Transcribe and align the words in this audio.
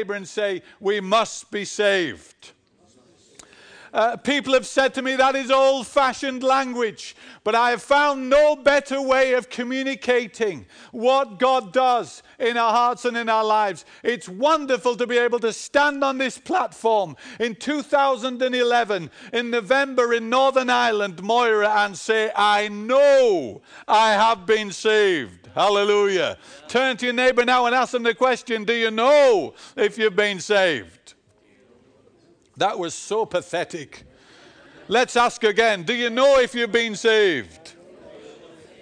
neighbor 0.00 0.14
and 0.14 0.26
say, 0.26 0.62
We 0.80 1.00
must 1.00 1.50
be 1.50 1.64
saved. 1.64 2.52
Uh, 3.92 4.16
people 4.16 4.54
have 4.54 4.66
said 4.66 4.94
to 4.94 5.02
me 5.02 5.16
that 5.16 5.34
is 5.34 5.50
old 5.50 5.84
fashioned 5.84 6.44
language, 6.44 7.16
but 7.42 7.56
I 7.56 7.70
have 7.70 7.82
found 7.82 8.30
no 8.30 8.54
better 8.54 9.02
way 9.02 9.32
of 9.32 9.50
communicating 9.50 10.64
what 10.92 11.40
God 11.40 11.72
does 11.72 12.22
in 12.38 12.56
our 12.56 12.70
hearts 12.70 13.04
and 13.04 13.16
in 13.16 13.28
our 13.28 13.44
lives. 13.44 13.84
It's 14.04 14.28
wonderful 14.28 14.94
to 14.96 15.08
be 15.08 15.18
able 15.18 15.40
to 15.40 15.52
stand 15.52 16.04
on 16.04 16.18
this 16.18 16.38
platform 16.38 17.16
in 17.40 17.56
2011 17.56 19.10
in 19.32 19.50
November 19.50 20.14
in 20.14 20.30
Northern 20.30 20.70
Ireland, 20.70 21.20
Moira, 21.20 21.68
and 21.78 21.98
say, 21.98 22.30
I 22.36 22.68
know 22.68 23.60
I 23.88 24.12
have 24.12 24.46
been 24.46 24.70
saved. 24.70 25.39
Hallelujah. 25.54 26.38
Turn 26.68 26.96
to 26.98 27.06
your 27.06 27.14
neighbor 27.14 27.44
now 27.44 27.66
and 27.66 27.74
ask 27.74 27.92
them 27.92 28.02
the 28.02 28.14
question 28.14 28.64
Do 28.64 28.74
you 28.74 28.90
know 28.90 29.54
if 29.76 29.98
you've 29.98 30.16
been 30.16 30.40
saved? 30.40 31.14
That 32.56 32.78
was 32.78 32.94
so 32.94 33.26
pathetic. 33.26 34.04
Let's 34.88 35.16
ask 35.16 35.42
again 35.44 35.82
Do 35.82 35.94
you 35.94 36.10
know 36.10 36.38
if 36.38 36.54
you've 36.54 36.72
been 36.72 36.94
saved? 36.94 37.74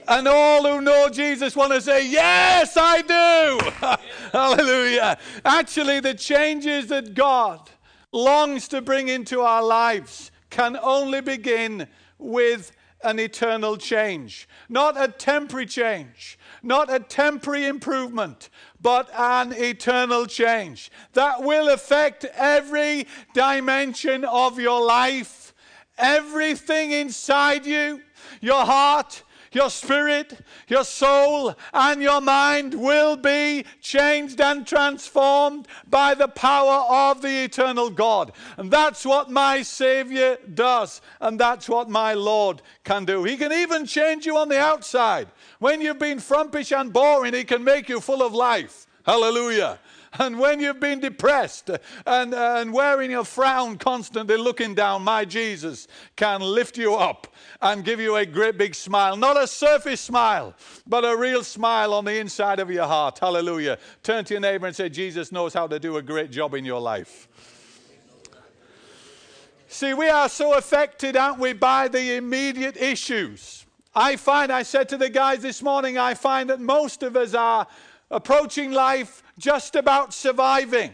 And 0.08 0.26
all 0.26 0.62
who 0.62 0.80
know 0.80 1.10
Jesus 1.10 1.54
want 1.54 1.72
to 1.74 1.82
say, 1.82 2.08
Yes, 2.08 2.76
I 2.76 3.02
do. 3.02 3.98
Hallelujah. 4.32 5.18
Actually, 5.44 6.00
the 6.00 6.14
changes 6.14 6.86
that 6.88 7.14
God 7.14 7.70
longs 8.12 8.68
to 8.68 8.80
bring 8.80 9.08
into 9.08 9.40
our 9.42 9.62
lives 9.62 10.30
can 10.50 10.78
only 10.82 11.20
begin 11.20 11.86
with 12.16 12.72
an 13.02 13.18
eternal 13.18 13.76
change, 13.76 14.48
not 14.68 15.00
a 15.00 15.08
temporary 15.08 15.66
change, 15.66 16.38
not 16.62 16.92
a 16.92 17.00
temporary 17.00 17.66
improvement, 17.66 18.50
but 18.80 19.08
an 19.16 19.52
eternal 19.52 20.26
change 20.26 20.90
that 21.12 21.42
will 21.42 21.68
affect 21.68 22.24
every 22.24 23.06
dimension 23.34 24.24
of 24.24 24.58
your 24.58 24.84
life, 24.84 25.54
everything 25.96 26.92
inside 26.92 27.66
you, 27.66 28.00
your 28.40 28.64
heart, 28.64 29.22
your 29.52 29.70
spirit, 29.70 30.38
your 30.68 30.84
soul, 30.84 31.54
and 31.72 32.02
your 32.02 32.20
mind 32.20 32.74
will 32.74 33.16
be 33.16 33.64
changed 33.80 34.40
and 34.40 34.66
transformed 34.66 35.66
by 35.88 36.14
the 36.14 36.28
power 36.28 36.84
of 36.88 37.22
the 37.22 37.44
eternal 37.44 37.90
God. 37.90 38.32
And 38.56 38.70
that's 38.70 39.04
what 39.04 39.30
my 39.30 39.62
Savior 39.62 40.38
does, 40.54 41.00
and 41.20 41.38
that's 41.38 41.68
what 41.68 41.88
my 41.88 42.14
Lord 42.14 42.62
can 42.84 43.04
do. 43.04 43.24
He 43.24 43.36
can 43.36 43.52
even 43.52 43.86
change 43.86 44.26
you 44.26 44.36
on 44.36 44.48
the 44.48 44.60
outside. 44.60 45.28
When 45.58 45.80
you've 45.80 45.98
been 45.98 46.18
frumpish 46.18 46.78
and 46.78 46.92
boring, 46.92 47.34
He 47.34 47.44
can 47.44 47.64
make 47.64 47.88
you 47.88 48.00
full 48.00 48.22
of 48.22 48.32
life. 48.32 48.86
Hallelujah. 49.04 49.78
And 50.18 50.38
when 50.38 50.58
you've 50.60 50.80
been 50.80 51.00
depressed 51.00 51.70
and, 52.06 52.34
and 52.34 52.72
wearing 52.72 53.14
a 53.14 53.24
frown 53.24 53.76
constantly 53.76 54.36
looking 54.36 54.74
down, 54.74 55.02
my 55.02 55.24
Jesus 55.24 55.86
can 56.16 56.40
lift 56.40 56.78
you 56.78 56.94
up 56.94 57.26
and 57.60 57.84
give 57.84 58.00
you 58.00 58.16
a 58.16 58.24
great 58.24 58.56
big 58.56 58.74
smile. 58.74 59.16
Not 59.16 59.42
a 59.42 59.46
surface 59.46 60.00
smile, 60.00 60.54
but 60.86 61.04
a 61.04 61.16
real 61.16 61.44
smile 61.44 61.92
on 61.92 62.04
the 62.04 62.18
inside 62.18 62.58
of 62.58 62.70
your 62.70 62.86
heart. 62.86 63.18
Hallelujah. 63.18 63.78
Turn 64.02 64.24
to 64.24 64.34
your 64.34 64.40
neighbor 64.40 64.66
and 64.66 64.74
say, 64.74 64.88
Jesus 64.88 65.30
knows 65.30 65.52
how 65.52 65.66
to 65.66 65.78
do 65.78 65.96
a 65.98 66.02
great 66.02 66.30
job 66.30 66.54
in 66.54 66.64
your 66.64 66.80
life. 66.80 67.28
See, 69.68 69.92
we 69.92 70.08
are 70.08 70.30
so 70.30 70.54
affected, 70.56 71.16
aren't 71.16 71.38
we, 71.38 71.52
by 71.52 71.88
the 71.88 72.16
immediate 72.16 72.78
issues. 72.78 73.66
I 73.98 74.14
find, 74.14 74.52
I 74.52 74.62
said 74.62 74.88
to 74.90 74.96
the 74.96 75.10
guys 75.10 75.40
this 75.40 75.60
morning, 75.60 75.98
I 75.98 76.14
find 76.14 76.48
that 76.50 76.60
most 76.60 77.02
of 77.02 77.16
us 77.16 77.34
are 77.34 77.66
approaching 78.12 78.70
life 78.70 79.24
just 79.38 79.74
about 79.74 80.14
surviving, 80.14 80.92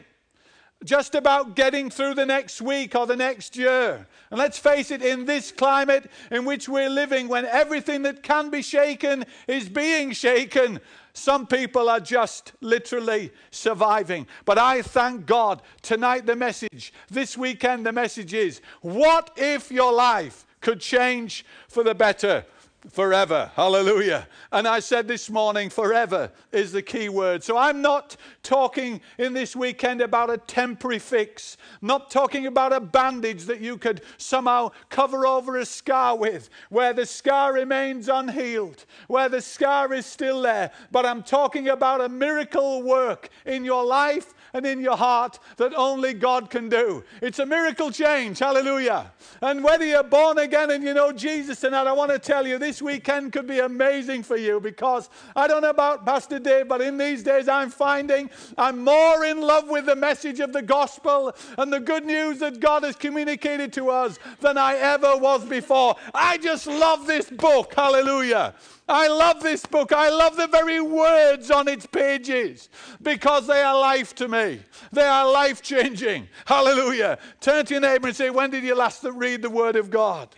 just 0.83 1.14
about 1.14 1.55
getting 1.55 1.91
through 1.91 2.14
the 2.14 2.24
next 2.24 2.62
week 2.62 2.94
or 2.94 3.06
the 3.06 3.14
next 3.14 3.58
year. 3.58 4.06
And 4.30 4.38
let's 4.38 4.58
face 4.58 4.91
it, 4.91 5.02
in 5.02 5.27
this 5.27 5.52
climate 5.52 6.11
in 6.30 6.46
which 6.46 6.66
we're 6.66 6.88
living, 6.88 7.28
when 7.28 7.44
everything 7.44 8.00
that 8.05 8.22
can 8.22 8.48
be 8.48 8.62
shaken 8.62 9.27
is 9.46 9.68
being 9.68 10.12
shaken, 10.12 10.80
some 11.12 11.46
people 11.46 11.90
are 11.90 12.00
just 12.00 12.55
literally 12.62 13.33
surviving. 13.50 14.27
But 14.46 14.56
I 14.56 14.80
thank 14.80 15.27
God 15.27 15.61
tonight, 15.83 16.24
the 16.24 16.36
message, 16.36 16.95
this 17.11 17.36
weekend, 17.36 17.84
the 17.84 17.92
message 17.92 18.33
is 18.33 18.62
what 18.80 19.30
if 19.36 19.70
your 19.70 19.92
life 19.92 20.46
could 20.62 20.80
change 20.80 21.45
for 21.68 21.84
the 21.84 21.95
better? 21.95 22.46
Forever. 22.90 23.50
Hallelujah. 23.55 24.28
And 24.52 24.68
I 24.68 24.80
said 24.80 25.08
this 25.08 25.30
morning, 25.30 25.70
forever 25.70 26.30
is 26.52 26.72
the 26.72 26.83
key 26.83 27.08
word. 27.08 27.42
So 27.42 27.56
I'm 27.56 27.80
not 27.80 28.17
talking 28.42 29.00
in 29.18 29.33
this 29.33 29.56
weekend 29.56 30.00
about 30.00 30.30
a 30.30 30.39
temporary 30.39 30.98
fix, 30.98 31.56
not 31.80 32.11
talking 32.11 32.46
about 32.46 32.73
a 32.73 32.80
bandage 32.80 33.44
that 33.44 33.61
you 33.61 33.78
could 33.78 34.02
somehow 34.18 34.70
cover 34.90 35.27
over 35.27 35.56
a 35.56 35.67
scar 35.67 36.17
with, 36.17 36.50
where 36.68 36.92
the 36.92 37.06
scar 37.06 37.52
remains 37.52 38.08
unhealed, 38.08 38.84
where 39.08 39.28
the 39.28 39.40
scar 39.40 39.92
is 39.92 40.06
still 40.06 40.42
there. 40.42 40.70
But 40.90 41.06
I'm 41.06 41.23
talking 41.23 41.68
about 41.68 42.00
a 42.00 42.08
miracle 42.08 42.83
work 42.83 43.30
in 43.46 43.64
your 43.64 43.84
life 43.84 44.34
and 44.55 44.65
in 44.65 44.81
your 44.81 44.97
heart 44.97 45.39
that 45.57 45.75
only 45.75 46.15
God 46.15 46.48
can 46.48 46.69
do. 46.69 47.05
It's 47.20 47.41
a 47.41 47.47
miracle 47.47 47.91
change. 47.91 48.39
Hallelujah. 48.39 49.13
And 49.42 49.63
whether 49.63 49.85
you're 49.85 50.05
born 50.05 50.39
again 50.39 50.70
and 50.70 50.83
you 50.83 50.95
know 50.95 51.13
Jesus 51.13 51.61
tonight, 51.61 51.87
I 51.87 51.92
want 51.92 52.13
to 52.13 52.19
tell 52.19 52.47
you 52.47 52.59
this 52.59 52.81
weekend 52.81 53.33
could 53.33 53.47
be 53.47 53.59
amazing 53.59 54.23
for 54.23 54.37
you 54.37 54.61
because 54.61 55.11
I 55.35 55.48
don't 55.48 55.63
know 55.63 55.70
about 55.70 56.07
Pastor 56.07 56.39
Dave, 56.39 56.69
but 56.69 56.81
in 56.81 56.97
these 56.97 57.23
days 57.23 57.48
I'm 57.48 57.69
finding 57.69 58.31
I'm 58.57 58.85
more 58.85 59.25
in 59.25 59.41
love 59.41 59.69
with 59.69 59.87
the 59.87 59.97
message 59.97 60.41
of 60.41 60.53
the 60.53 60.63
gospel 60.63 61.35
and 61.59 61.73
the 61.73 61.81
good 61.81 62.07
news 62.07 62.39
that 62.39 62.61
God 62.61 62.85
has 62.85 62.95
communicated 62.95 63.73
to 63.75 63.91
us 63.91 64.19
than 64.41 64.57
I 64.57 64.77
ever 64.77 65.17
was 65.17 65.45
before. 65.45 65.97
I 66.15 66.39
just 66.39 66.67
love 66.67 67.07
this 67.07 67.29
book. 67.29 67.75
Hallelujah. 67.75 68.55
I 68.86 69.08
love 69.08 69.40
this 69.40 69.64
book. 69.64 69.92
I 69.92 70.11
love 70.11 70.36
the 70.36 70.46
very 70.46 70.80
words 70.80 71.50
on 71.50 71.68
its 71.68 71.86
pages 71.86 72.68
because 73.00 73.46
they 73.46 73.62
are 73.62 73.78
life 73.78 74.14
to 74.17 74.28
me. 74.28 74.61
They 74.92 75.05
are 75.05 75.30
life 75.30 75.62
changing. 75.62 76.28
Hallelujah. 76.45 77.18
Turn 77.40 77.64
to 77.64 77.74
your 77.74 77.80
neighbor 77.80 78.08
and 78.08 78.17
say, 78.17 78.28
When 78.28 78.50
did 78.50 78.62
you 78.62 78.74
last 78.74 79.05
read 79.05 79.40
the 79.40 79.50
Word 79.50 79.77
of 79.77 79.90
God? 79.90 80.28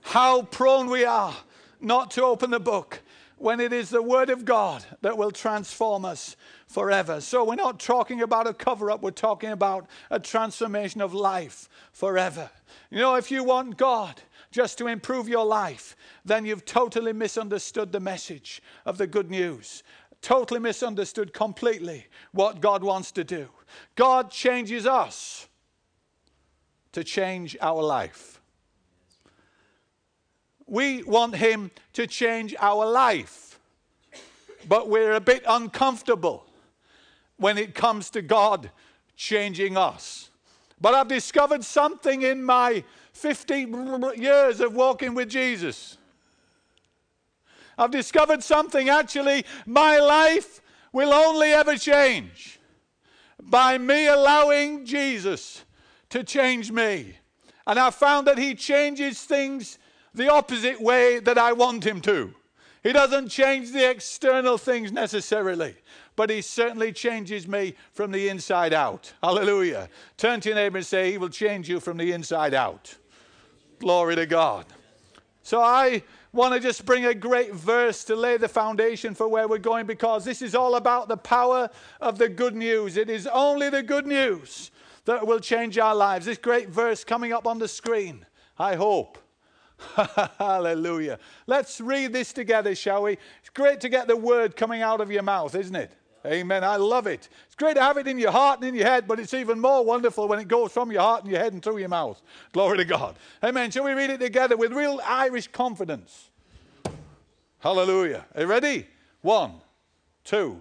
How 0.00 0.42
prone 0.42 0.88
we 0.88 1.04
are 1.04 1.34
not 1.80 2.10
to 2.12 2.22
open 2.22 2.50
the 2.50 2.60
book 2.60 3.02
when 3.36 3.60
it 3.60 3.72
is 3.72 3.90
the 3.90 4.02
Word 4.02 4.30
of 4.30 4.44
God 4.44 4.84
that 5.02 5.18
will 5.18 5.32
transform 5.32 6.04
us 6.04 6.36
forever. 6.68 7.20
So 7.20 7.44
we're 7.44 7.56
not 7.56 7.80
talking 7.80 8.22
about 8.22 8.46
a 8.46 8.54
cover 8.54 8.90
up, 8.90 9.02
we're 9.02 9.10
talking 9.10 9.50
about 9.50 9.86
a 10.10 10.18
transformation 10.18 11.00
of 11.00 11.12
life 11.12 11.68
forever. 11.92 12.50
You 12.90 12.98
know, 12.98 13.16
if 13.16 13.30
you 13.30 13.44
want 13.44 13.76
God, 13.76 14.22
just 14.52 14.78
to 14.78 14.86
improve 14.86 15.28
your 15.28 15.44
life, 15.44 15.96
then 16.24 16.44
you've 16.44 16.64
totally 16.64 17.12
misunderstood 17.12 17.90
the 17.90 17.98
message 17.98 18.62
of 18.86 18.98
the 18.98 19.06
good 19.06 19.30
news. 19.30 19.82
Totally 20.20 20.60
misunderstood 20.60 21.32
completely 21.32 22.06
what 22.30 22.60
God 22.60 22.84
wants 22.84 23.10
to 23.12 23.24
do. 23.24 23.48
God 23.96 24.30
changes 24.30 24.86
us 24.86 25.48
to 26.92 27.02
change 27.02 27.56
our 27.60 27.82
life. 27.82 28.40
We 30.66 31.02
want 31.02 31.34
Him 31.34 31.70
to 31.94 32.06
change 32.06 32.54
our 32.60 32.86
life, 32.88 33.58
but 34.68 34.88
we're 34.88 35.14
a 35.14 35.20
bit 35.20 35.42
uncomfortable 35.48 36.46
when 37.36 37.58
it 37.58 37.74
comes 37.74 38.10
to 38.10 38.22
God 38.22 38.70
changing 39.16 39.76
us. 39.76 40.30
But 40.80 40.94
I've 40.94 41.08
discovered 41.08 41.64
something 41.64 42.22
in 42.22 42.44
my 42.44 42.84
50 43.12 43.66
years 44.16 44.60
of 44.60 44.74
walking 44.74 45.14
with 45.14 45.28
Jesus. 45.28 45.98
I've 47.78 47.90
discovered 47.90 48.42
something 48.42 48.88
actually, 48.88 49.44
my 49.66 49.98
life 49.98 50.60
will 50.92 51.12
only 51.12 51.52
ever 51.52 51.76
change 51.76 52.60
by 53.40 53.78
me 53.78 54.06
allowing 54.06 54.84
Jesus 54.84 55.64
to 56.10 56.22
change 56.22 56.70
me. 56.70 57.16
And 57.66 57.78
I 57.78 57.90
found 57.90 58.26
that 58.26 58.38
He 58.38 58.54
changes 58.54 59.22
things 59.22 59.78
the 60.14 60.30
opposite 60.30 60.80
way 60.80 61.18
that 61.20 61.38
I 61.38 61.52
want 61.52 61.86
Him 61.86 62.00
to. 62.02 62.34
He 62.82 62.92
doesn't 62.92 63.28
change 63.28 63.72
the 63.72 63.88
external 63.88 64.58
things 64.58 64.90
necessarily, 64.90 65.76
but 66.16 66.30
He 66.30 66.42
certainly 66.42 66.92
changes 66.92 67.46
me 67.46 67.74
from 67.92 68.10
the 68.10 68.28
inside 68.28 68.72
out. 68.72 69.12
Hallelujah. 69.22 69.88
Turn 70.16 70.40
to 70.40 70.50
your 70.50 70.56
neighbor 70.56 70.78
and 70.78 70.86
say, 70.86 71.12
He 71.12 71.18
will 71.18 71.28
change 71.28 71.68
you 71.68 71.80
from 71.80 71.96
the 71.96 72.12
inside 72.12 72.54
out. 72.54 72.96
Glory 73.82 74.14
to 74.14 74.26
God. 74.26 74.64
So 75.42 75.60
I 75.60 76.04
want 76.32 76.54
to 76.54 76.60
just 76.60 76.86
bring 76.86 77.06
a 77.06 77.14
great 77.14 77.52
verse 77.52 78.04
to 78.04 78.14
lay 78.14 78.36
the 78.36 78.46
foundation 78.46 79.12
for 79.12 79.26
where 79.26 79.48
we're 79.48 79.58
going 79.58 79.86
because 79.86 80.24
this 80.24 80.40
is 80.40 80.54
all 80.54 80.76
about 80.76 81.08
the 81.08 81.16
power 81.16 81.68
of 82.00 82.16
the 82.16 82.28
good 82.28 82.54
news. 82.54 82.96
It 82.96 83.10
is 83.10 83.26
only 83.26 83.70
the 83.70 83.82
good 83.82 84.06
news 84.06 84.70
that 85.04 85.26
will 85.26 85.40
change 85.40 85.78
our 85.78 85.96
lives. 85.96 86.26
This 86.26 86.38
great 86.38 86.68
verse 86.68 87.02
coming 87.02 87.32
up 87.32 87.44
on 87.44 87.58
the 87.58 87.66
screen, 87.66 88.24
I 88.56 88.76
hope. 88.76 89.18
Hallelujah. 90.38 91.18
Let's 91.48 91.80
read 91.80 92.12
this 92.12 92.32
together, 92.32 92.76
shall 92.76 93.02
we? 93.02 93.14
It's 93.40 93.50
great 93.52 93.80
to 93.80 93.88
get 93.88 94.06
the 94.06 94.16
word 94.16 94.54
coming 94.54 94.82
out 94.82 95.00
of 95.00 95.10
your 95.10 95.24
mouth, 95.24 95.56
isn't 95.56 95.74
it? 95.74 95.90
Amen. 96.24 96.62
I 96.62 96.76
love 96.76 97.06
it. 97.06 97.28
It's 97.46 97.56
great 97.56 97.74
to 97.74 97.82
have 97.82 97.96
it 97.96 98.06
in 98.06 98.18
your 98.18 98.30
heart 98.30 98.60
and 98.60 98.68
in 98.68 98.74
your 98.74 98.86
head, 98.86 99.08
but 99.08 99.18
it's 99.18 99.34
even 99.34 99.58
more 99.60 99.84
wonderful 99.84 100.28
when 100.28 100.38
it 100.38 100.46
goes 100.46 100.72
from 100.72 100.92
your 100.92 101.02
heart 101.02 101.22
and 101.22 101.32
your 101.32 101.40
head 101.40 101.52
and 101.52 101.62
through 101.62 101.78
your 101.78 101.88
mouth. 101.88 102.22
Glory 102.52 102.78
to 102.78 102.84
God. 102.84 103.16
Amen. 103.42 103.70
Shall 103.70 103.84
we 103.84 103.92
read 103.92 104.10
it 104.10 104.20
together 104.20 104.56
with 104.56 104.72
real 104.72 105.00
Irish 105.04 105.48
confidence? 105.48 106.30
Hallelujah. 107.58 108.24
Are 108.34 108.42
you 108.42 108.46
ready? 108.46 108.86
One, 109.20 109.54
two, 110.24 110.60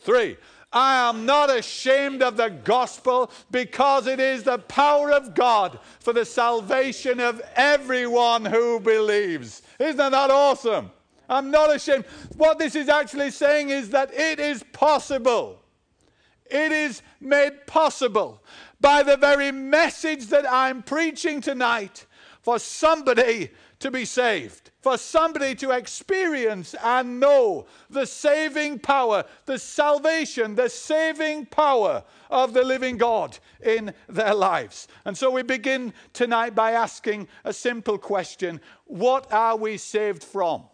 three. 0.00 0.36
I 0.72 1.08
am 1.08 1.24
not 1.24 1.56
ashamed 1.56 2.20
of 2.20 2.36
the 2.36 2.48
gospel 2.48 3.30
because 3.50 4.08
it 4.08 4.18
is 4.18 4.42
the 4.42 4.58
power 4.58 5.12
of 5.12 5.34
God 5.34 5.78
for 6.00 6.12
the 6.12 6.24
salvation 6.24 7.20
of 7.20 7.40
everyone 7.54 8.44
who 8.44 8.80
believes. 8.80 9.62
Isn't 9.78 9.96
that 9.96 10.30
awesome? 10.30 10.90
I'm 11.28 11.50
not 11.50 11.74
ashamed. 11.74 12.04
What 12.36 12.58
this 12.58 12.74
is 12.74 12.88
actually 12.88 13.30
saying 13.30 13.70
is 13.70 13.90
that 13.90 14.12
it 14.12 14.38
is 14.38 14.62
possible. 14.72 15.60
It 16.50 16.72
is 16.72 17.02
made 17.20 17.66
possible 17.66 18.42
by 18.80 19.02
the 19.02 19.16
very 19.16 19.50
message 19.50 20.26
that 20.26 20.50
I'm 20.50 20.82
preaching 20.82 21.40
tonight 21.40 22.06
for 22.42 22.58
somebody 22.58 23.50
to 23.78 23.90
be 23.90 24.04
saved, 24.04 24.70
for 24.80 24.98
somebody 24.98 25.54
to 25.54 25.70
experience 25.70 26.74
and 26.82 27.18
know 27.18 27.66
the 27.88 28.06
saving 28.06 28.78
power, 28.78 29.24
the 29.46 29.58
salvation, 29.58 30.54
the 30.54 30.68
saving 30.68 31.46
power 31.46 32.04
of 32.30 32.52
the 32.52 32.62
living 32.62 32.98
God 32.98 33.38
in 33.62 33.94
their 34.08 34.34
lives. 34.34 34.88
And 35.04 35.16
so 35.16 35.30
we 35.30 35.42
begin 35.42 35.92
tonight 36.12 36.54
by 36.54 36.72
asking 36.72 37.28
a 37.44 37.52
simple 37.52 37.98
question 37.98 38.60
What 38.84 39.32
are 39.32 39.56
we 39.56 39.78
saved 39.78 40.22
from? 40.22 40.64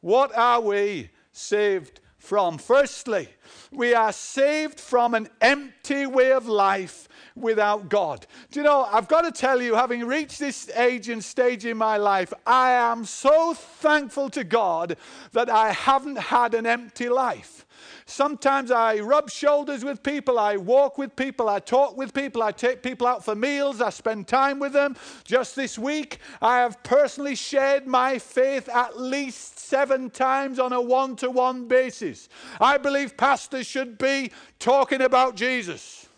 What 0.00 0.36
are 0.36 0.60
we 0.60 1.10
saved 1.32 2.00
from? 2.18 2.58
Firstly, 2.58 3.28
we 3.70 3.94
are 3.94 4.12
saved 4.12 4.80
from 4.80 5.14
an 5.14 5.28
empty 5.40 6.06
way 6.06 6.32
of 6.32 6.46
life 6.48 7.08
without 7.36 7.88
God. 7.88 8.26
Do 8.50 8.60
you 8.60 8.64
know, 8.64 8.88
I've 8.90 9.08
got 9.08 9.22
to 9.22 9.32
tell 9.32 9.60
you, 9.60 9.74
having 9.74 10.04
reached 10.04 10.38
this 10.38 10.70
age 10.76 11.08
and 11.08 11.22
stage 11.22 11.64
in 11.64 11.76
my 11.76 11.96
life, 11.96 12.32
I 12.46 12.70
am 12.70 13.04
so 13.04 13.54
thankful 13.54 14.30
to 14.30 14.44
God 14.44 14.96
that 15.32 15.48
I 15.50 15.72
haven't 15.72 16.18
had 16.18 16.54
an 16.54 16.66
empty 16.66 17.08
life. 17.08 17.66
Sometimes 18.10 18.72
I 18.72 18.98
rub 18.98 19.30
shoulders 19.30 19.84
with 19.84 20.02
people, 20.02 20.36
I 20.36 20.56
walk 20.56 20.98
with 20.98 21.14
people, 21.14 21.48
I 21.48 21.60
talk 21.60 21.96
with 21.96 22.12
people, 22.12 22.42
I 22.42 22.50
take 22.50 22.82
people 22.82 23.06
out 23.06 23.24
for 23.24 23.36
meals, 23.36 23.80
I 23.80 23.90
spend 23.90 24.26
time 24.26 24.58
with 24.58 24.72
them. 24.72 24.96
Just 25.22 25.54
this 25.54 25.78
week, 25.78 26.18
I 26.42 26.58
have 26.58 26.82
personally 26.82 27.36
shared 27.36 27.86
my 27.86 28.18
faith 28.18 28.68
at 28.68 28.98
least 28.98 29.60
seven 29.60 30.10
times 30.10 30.58
on 30.58 30.72
a 30.72 30.80
one 30.80 31.14
to 31.16 31.30
one 31.30 31.68
basis. 31.68 32.28
I 32.60 32.78
believe 32.78 33.16
pastors 33.16 33.68
should 33.68 33.96
be 33.96 34.32
talking 34.58 35.02
about 35.02 35.36
Jesus. 35.36 36.08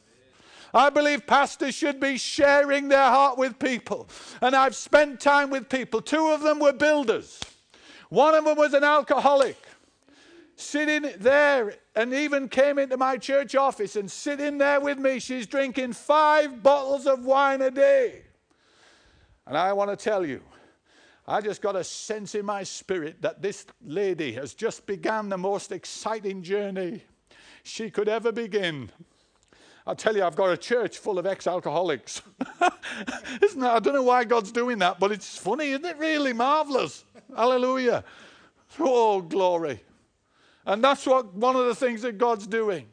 I 0.73 0.89
believe 0.89 1.27
pastors 1.27 1.75
should 1.75 2.01
be 2.01 2.17
sharing 2.17 2.89
their 2.89 3.11
heart 3.11 3.37
with 3.37 3.59
people. 3.59 4.09
And 4.41 4.57
I've 4.57 4.75
spent 4.75 5.21
time 5.21 5.51
with 5.51 5.69
people. 5.69 6.01
Two 6.01 6.29
of 6.29 6.41
them 6.41 6.59
were 6.59 6.73
builders, 6.73 7.39
one 8.09 8.35
of 8.35 8.47
them 8.47 8.57
was 8.57 8.73
an 8.73 8.83
alcoholic. 8.83 9.59
Sitting 10.57 11.11
there 11.19 11.75
and 11.95 12.13
even 12.13 12.49
came 12.49 12.79
into 12.79 12.97
my 12.97 13.17
church 13.17 13.55
office 13.55 13.97
and 13.97 14.11
sitting 14.11 14.59
there 14.59 14.81
with 14.81 14.99
me. 14.99 15.19
She's 15.19 15.47
drinking 15.47 15.95
five 15.95 16.63
bottles 16.63 17.07
of 17.07 17.25
wine 17.25 17.63
a 17.63 17.71
day. 17.71 18.23
And 19.47 19.57
I 19.57 19.73
want 19.73 19.91
to 19.91 19.97
tell 19.97 20.25
you, 20.25 20.43
I 21.27 21.41
just 21.41 21.63
got 21.63 21.77
a 21.77 21.85
sense 21.85 22.35
in 22.35 22.45
my 22.45 22.63
spirit 22.63 23.23
that 23.23 23.43
this 23.43 23.67
lady 23.85 24.33
has 24.33 24.55
just 24.55 24.87
begun 24.87 25.29
the 25.29 25.39
most 25.39 25.73
exciting 25.73 26.43
journey 26.43 27.03
she 27.63 27.91
could 27.91 28.09
ever 28.09 28.33
begin. 28.33 28.91
I 29.87 29.95
tell 29.95 30.17
you, 30.17 30.25
I've 30.25 30.37
got 30.37 30.51
a 30.51 30.57
church 30.57 30.99
full 30.99 31.19
of 31.19 31.27
ex 31.27 31.47
alcoholics. 31.47 32.23
isn't 33.43 33.61
that? 33.61 33.73
I 33.73 33.79
don't 33.81 33.95
know 33.95 34.03
why 34.03 34.25
God's 34.25 34.53
doing 34.53 34.79
that, 34.79 35.01
but 35.01 35.11
it's 35.11 35.37
funny, 35.37 35.71
isn't 35.71 35.85
it? 35.85 35.99
Really 35.99 36.33
marvelous. 36.33 37.05
Hallelujah. 37.35 38.05
Oh, 38.79 39.21
glory. 39.21 39.83
And 40.67 40.83
that's 40.83 41.07
what 41.07 41.35
one 41.35 41.57
of 41.57 41.67
the 41.67 41.75
things 41.75 42.03
that 42.03 42.19
God's 42.19 42.47
doing. 42.47 42.89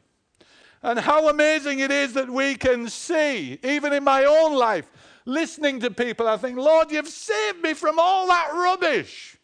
And 0.82 0.98
how 0.98 1.28
amazing 1.28 1.80
it 1.80 1.90
is 1.90 2.14
that 2.14 2.30
we 2.30 2.54
can 2.54 2.88
see, 2.88 3.58
even 3.62 3.92
in 3.92 4.02
my 4.02 4.24
own 4.24 4.56
life, 4.56 4.90
listening 5.26 5.78
to 5.80 5.90
people, 5.90 6.26
I 6.26 6.36
think, 6.36 6.56
Lord, 6.56 6.90
you've 6.90 7.08
saved 7.08 7.62
me 7.62 7.74
from 7.74 7.98
all 7.98 8.26
that 8.28 8.50
rubbish. 8.52 9.36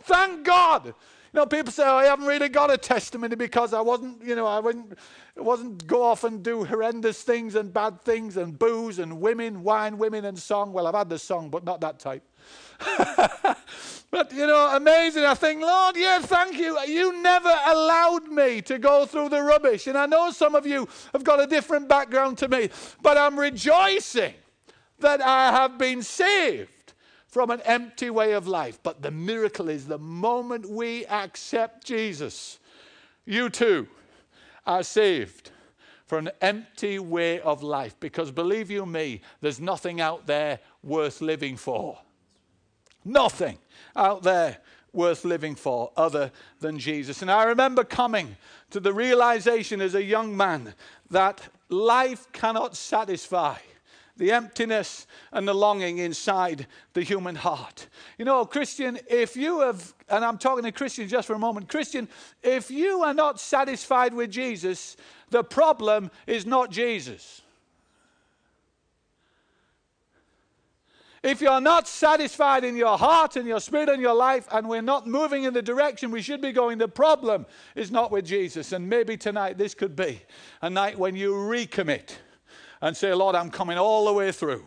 Thank 0.00 0.44
God. 0.44 0.86
You 0.86 1.40
know, 1.40 1.46
people 1.46 1.72
say, 1.72 1.84
oh, 1.86 1.94
I 1.94 2.04
haven't 2.04 2.26
really 2.26 2.50
got 2.50 2.70
a 2.70 2.76
testimony 2.76 3.36
because 3.36 3.72
I 3.72 3.80
wasn't, 3.80 4.22
you 4.22 4.34
know, 4.34 4.46
I 4.46 4.58
wouldn't, 4.58 4.98
wasn't 5.36 5.86
go 5.86 6.02
off 6.02 6.24
and 6.24 6.42
do 6.42 6.64
horrendous 6.64 7.22
things 7.22 7.54
and 7.54 7.72
bad 7.72 8.02
things 8.02 8.36
and 8.36 8.58
booze 8.58 8.98
and 8.98 9.18
women, 9.18 9.62
wine, 9.62 9.96
women 9.96 10.26
and 10.26 10.38
song. 10.38 10.72
Well, 10.72 10.86
I've 10.86 10.94
had 10.94 11.08
the 11.08 11.18
song, 11.18 11.48
but 11.48 11.64
not 11.64 11.80
that 11.80 11.98
type. 11.98 12.22
but, 14.10 14.32
you 14.32 14.46
know, 14.46 14.76
amazing. 14.76 15.24
I 15.24 15.34
think, 15.34 15.62
Lord, 15.62 15.96
yeah, 15.96 16.18
thank 16.20 16.56
you. 16.56 16.78
You 16.80 17.22
never 17.22 17.54
allowed 17.66 18.28
me 18.28 18.62
to 18.62 18.78
go 18.78 19.06
through 19.06 19.30
the 19.30 19.42
rubbish. 19.42 19.86
And 19.86 19.96
I 19.96 20.06
know 20.06 20.30
some 20.30 20.54
of 20.54 20.66
you 20.66 20.88
have 21.12 21.24
got 21.24 21.40
a 21.40 21.46
different 21.46 21.88
background 21.88 22.38
to 22.38 22.48
me, 22.48 22.70
but 23.02 23.16
I'm 23.16 23.38
rejoicing 23.38 24.34
that 24.98 25.20
I 25.20 25.50
have 25.52 25.78
been 25.78 26.02
saved 26.02 26.94
from 27.26 27.50
an 27.50 27.60
empty 27.64 28.10
way 28.10 28.32
of 28.32 28.46
life. 28.46 28.78
But 28.82 29.02
the 29.02 29.10
miracle 29.10 29.68
is 29.68 29.86
the 29.86 29.98
moment 29.98 30.68
we 30.68 31.06
accept 31.06 31.84
Jesus, 31.84 32.58
you 33.24 33.48
too 33.48 33.88
are 34.66 34.82
saved 34.82 35.50
from 36.06 36.26
an 36.26 36.32
empty 36.42 36.98
way 36.98 37.40
of 37.40 37.62
life. 37.62 37.98
Because 37.98 38.30
believe 38.30 38.70
you 38.70 38.84
me, 38.84 39.22
there's 39.40 39.60
nothing 39.60 40.00
out 40.00 40.26
there 40.26 40.58
worth 40.82 41.22
living 41.22 41.56
for. 41.56 41.98
Nothing 43.04 43.58
out 43.96 44.22
there 44.22 44.58
worth 44.92 45.24
living 45.24 45.54
for 45.54 45.90
other 45.96 46.30
than 46.60 46.78
Jesus. 46.78 47.22
And 47.22 47.30
I 47.30 47.44
remember 47.44 47.84
coming 47.84 48.36
to 48.70 48.80
the 48.80 48.92
realization 48.92 49.80
as 49.80 49.94
a 49.94 50.02
young 50.02 50.36
man 50.36 50.74
that 51.10 51.48
life 51.68 52.30
cannot 52.32 52.76
satisfy 52.76 53.56
the 54.16 54.32
emptiness 54.32 55.06
and 55.32 55.48
the 55.48 55.54
longing 55.54 55.98
inside 55.98 56.66
the 56.92 57.02
human 57.02 57.34
heart. 57.34 57.88
You 58.18 58.24
know, 58.24 58.44
Christian, 58.44 58.98
if 59.08 59.36
you 59.36 59.60
have, 59.60 59.94
and 60.08 60.24
I'm 60.24 60.38
talking 60.38 60.64
to 60.64 60.72
Christians 60.72 61.10
just 61.10 61.26
for 61.26 61.34
a 61.34 61.38
moment, 61.38 61.68
Christian, 61.68 62.08
if 62.42 62.70
you 62.70 63.02
are 63.02 63.14
not 63.14 63.40
satisfied 63.40 64.12
with 64.12 64.30
Jesus, 64.30 64.96
the 65.30 65.42
problem 65.42 66.10
is 66.26 66.44
not 66.44 66.70
Jesus. 66.70 67.41
If 71.22 71.40
you're 71.40 71.60
not 71.60 71.86
satisfied 71.86 72.64
in 72.64 72.76
your 72.76 72.98
heart 72.98 73.36
and 73.36 73.46
your 73.46 73.60
spirit 73.60 73.88
and 73.88 74.02
your 74.02 74.14
life, 74.14 74.48
and 74.50 74.68
we're 74.68 74.82
not 74.82 75.06
moving 75.06 75.44
in 75.44 75.54
the 75.54 75.62
direction 75.62 76.10
we 76.10 76.20
should 76.20 76.40
be 76.40 76.50
going, 76.50 76.78
the 76.78 76.88
problem 76.88 77.46
is 77.76 77.92
not 77.92 78.10
with 78.10 78.24
Jesus. 78.24 78.72
And 78.72 78.88
maybe 78.88 79.16
tonight 79.16 79.56
this 79.56 79.72
could 79.72 79.94
be 79.94 80.20
a 80.62 80.68
night 80.68 80.98
when 80.98 81.14
you 81.14 81.32
recommit 81.34 82.16
and 82.80 82.96
say, 82.96 83.14
Lord, 83.14 83.36
I'm 83.36 83.50
coming 83.50 83.78
all 83.78 84.06
the 84.06 84.12
way 84.12 84.32
through 84.32 84.66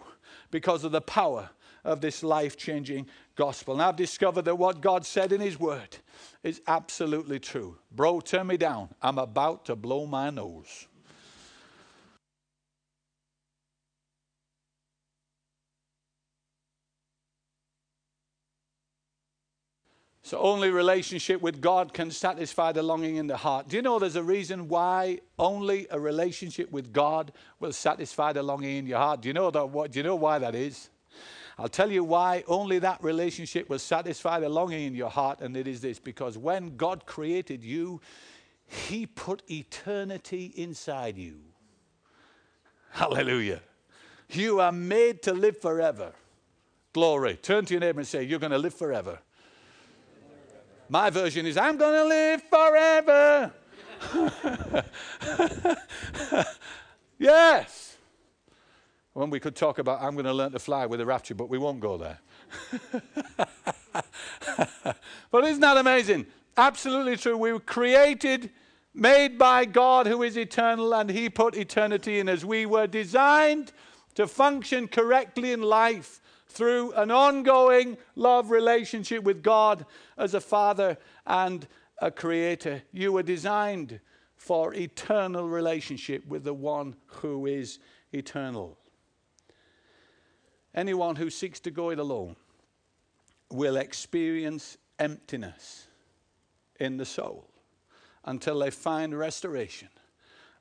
because 0.49 0.85
of 0.85 0.93
the 0.93 1.01
power 1.01 1.49
of 1.83 1.99
this 1.99 2.23
life 2.23 2.55
changing 2.55 3.07
gospel. 3.35 3.73
And 3.73 3.83
I've 3.83 3.97
discovered 3.97 4.43
that 4.43 4.55
what 4.55 4.79
God 4.79 5.05
said 5.05 5.33
in 5.33 5.41
His 5.41 5.59
Word 5.59 5.97
is 6.41 6.61
absolutely 6.67 7.39
true. 7.39 7.77
Bro, 7.91 8.21
turn 8.21 8.47
me 8.47 8.55
down. 8.55 8.89
I'm 9.01 9.17
about 9.17 9.65
to 9.65 9.75
blow 9.75 10.05
my 10.05 10.29
nose. 10.29 10.87
So 20.25 20.39
only 20.39 20.71
relationship 20.71 21.39
with 21.39 21.61
God 21.61 21.93
can 21.93 22.09
satisfy 22.09 22.71
the 22.71 22.81
longing 22.81 23.17
in 23.17 23.27
the 23.27 23.37
heart. 23.37 23.67
Do 23.67 23.75
you 23.75 23.83
know 23.83 23.99
there's 23.99 24.15
a 24.15 24.23
reason 24.23 24.67
why 24.67 25.19
only 25.37 25.85
a 25.91 25.99
relationship 25.99 26.71
with 26.71 26.91
God 26.91 27.31
will 27.59 27.71
satisfy 27.71 28.33
the 28.33 28.41
longing 28.41 28.77
in 28.77 28.87
your 28.87 28.97
heart? 28.97 29.21
Do 29.21 29.27
you 29.27 29.35
know 29.35 29.51
that 29.51 29.69
what 29.69 29.91
do 29.91 29.99
you 29.99 30.03
know 30.03 30.15
why 30.15 30.39
that 30.39 30.55
is? 30.55 30.89
I'll 31.59 31.69
tell 31.69 31.91
you 31.91 32.03
why 32.03 32.43
only 32.47 32.79
that 32.79 33.03
relationship 33.03 33.69
will 33.69 33.77
satisfy 33.77 34.39
the 34.39 34.49
longing 34.49 34.87
in 34.87 34.95
your 34.95 35.11
heart, 35.11 35.41
and 35.41 35.55
it 35.55 35.67
is 35.67 35.79
this 35.81 35.99
because 35.99 36.39
when 36.39 36.75
God 36.75 37.05
created 37.05 37.63
you, 37.63 38.01
He 38.65 39.05
put 39.05 39.43
eternity 39.47 40.51
inside 40.55 41.19
you. 41.19 41.37
Hallelujah. 42.89 43.61
You 44.31 44.59
are 44.59 44.71
made 44.71 45.21
to 45.21 45.33
live 45.33 45.59
forever. 45.59 46.13
Glory. 46.93 47.35
Turn 47.35 47.65
to 47.65 47.75
your 47.75 47.81
neighbor 47.81 47.99
and 47.99 48.07
say, 48.07 48.23
You're 48.23 48.39
going 48.39 48.51
to 48.53 48.57
live 48.57 48.73
forever. 48.73 49.19
My 50.87 51.09
version 51.09 51.45
is, 51.45 51.57
I'm 51.57 51.77
going 51.77 51.93
to 51.93 52.05
live 52.05 52.43
forever. 52.43 53.53
yes. 57.17 57.97
When 59.13 59.29
we 59.29 59.39
could 59.39 59.55
talk 59.55 59.79
about, 59.79 60.01
I'm 60.01 60.13
going 60.13 60.25
to 60.25 60.33
learn 60.33 60.51
to 60.51 60.59
fly 60.59 60.85
with 60.85 61.01
a 61.01 61.05
rapture, 61.05 61.33
but 61.33 61.49
we 61.49 61.57
won't 61.57 61.79
go 61.79 61.97
there. 61.97 62.19
but 65.31 65.43
isn't 65.45 65.61
that 65.61 65.77
amazing? 65.77 66.27
Absolutely 66.57 67.17
true. 67.17 67.37
We 67.37 67.51
were 67.51 67.59
created, 67.59 68.51
made 68.93 69.37
by 69.37 69.65
God 69.65 70.05
who 70.05 70.21
is 70.21 70.37
eternal, 70.37 70.93
and 70.93 71.09
He 71.09 71.29
put 71.29 71.55
eternity 71.55 72.19
in 72.19 72.29
us. 72.29 72.43
We 72.45 72.65
were 72.65 72.87
designed 72.87 73.71
to 74.15 74.27
function 74.27 74.87
correctly 74.87 75.51
in 75.51 75.61
life 75.61 76.21
through 76.55 76.93
an 76.93 77.11
ongoing 77.11 77.97
love 78.15 78.49
relationship 78.49 79.23
with 79.23 79.43
God 79.43 79.85
as 80.17 80.33
a 80.33 80.41
father 80.41 80.97
and 81.27 81.67
a 82.01 82.09
creator. 82.09 82.81
You 82.91 83.11
were 83.11 83.23
designed 83.23 83.99
for 84.35 84.73
eternal 84.73 85.47
relationship 85.47 86.25
with 86.25 86.43
the 86.43 86.53
one 86.53 86.95
who 87.05 87.45
is 87.45 87.79
eternal. 88.11 88.77
Anyone 90.73 91.17
who 91.17 91.29
seeks 91.29 91.59
to 91.61 91.71
go 91.71 91.89
it 91.89 91.99
alone 91.99 92.35
will 93.51 93.75
experience 93.75 94.77
emptiness 94.97 95.87
in 96.79 96.97
the 96.97 97.05
soul 97.05 97.49
until 98.23 98.59
they 98.59 98.71
find 98.71 99.17
restoration 99.17 99.89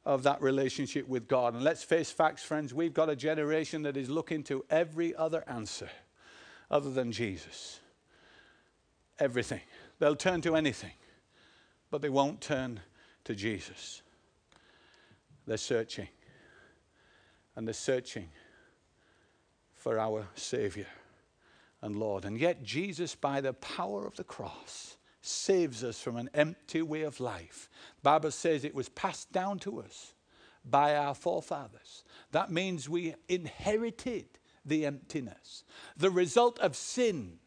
of 0.05 0.23
that 0.25 0.43
relationship 0.43 1.09
with 1.09 1.29
God. 1.29 1.55
And 1.55 1.63
let's 1.63 1.83
face 1.83 2.11
facts, 2.11 2.43
friends, 2.43 2.75
we've 2.75 2.93
got 2.93 3.09
a 3.09 3.17
generation 3.17 3.83
that 3.83 3.97
is 3.97 4.11
looking 4.11 4.43
to 4.45 4.65
every 4.69 5.15
other 5.15 5.45
answer 5.47 5.89
other 6.71 6.91
than 6.91 7.13
Jesus. 7.13 7.81
Everything. 9.19 9.61
They'll 9.99 10.17
turn 10.17 10.41
to 10.43 10.57
anything, 10.57 10.93
but 11.91 12.03
they 12.03 12.09
won't 12.11 12.41
turn 12.41 12.81
to 13.25 13.35
Jesus. 13.35 14.03
They're 15.47 15.57
searching. 15.57 16.09
And 17.57 17.67
they're 17.67 17.75
searching 17.75 18.29
for 19.75 19.99
our 19.99 20.27
Savior 20.35 20.87
and 21.81 21.97
Lord. 21.97 22.25
And 22.25 22.39
yet, 22.39 22.63
Jesus, 22.63 23.15
by 23.15 23.41
the 23.41 23.53
power 23.53 24.07
of 24.07 24.17
the 24.17 24.25
cross, 24.25 24.97
saves 25.25 25.83
us 25.83 26.01
from 26.01 26.17
an 26.17 26.31
empty 26.35 26.83
way 26.83 27.03
of 27.03 27.21
life. 27.21 27.69
Bible 28.03 28.31
says 28.31 28.65
it 28.65 28.75
was 28.75 28.89
passed 28.91 29.33
down 29.33 29.59
to 29.61 29.81
us 29.81 30.15
by 30.65 30.97
our 30.97 31.15
forefathers. 31.15 32.05
That 32.33 32.51
means 32.51 32.89
we 32.89 33.15
inherited 33.29 34.27
the 34.65 34.87
emptiness. 34.87 35.65
The 35.97 36.11
result 36.11 36.59
of 36.59 36.77
sin, 36.77 37.39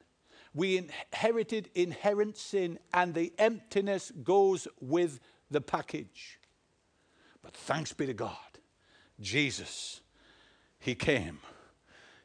we 0.53 0.77
inherited 0.77 1.69
inherent 1.73 2.37
sin, 2.37 2.79
and 2.93 3.13
the 3.13 3.33
emptiness 3.37 4.11
goes 4.23 4.67
with 4.79 5.19
the 5.49 5.61
package. 5.61 6.39
But 7.41 7.53
thanks 7.53 7.93
be 7.93 8.05
to 8.05 8.13
God, 8.13 8.37
Jesus, 9.19 10.01
He 10.79 10.95
came 10.95 11.39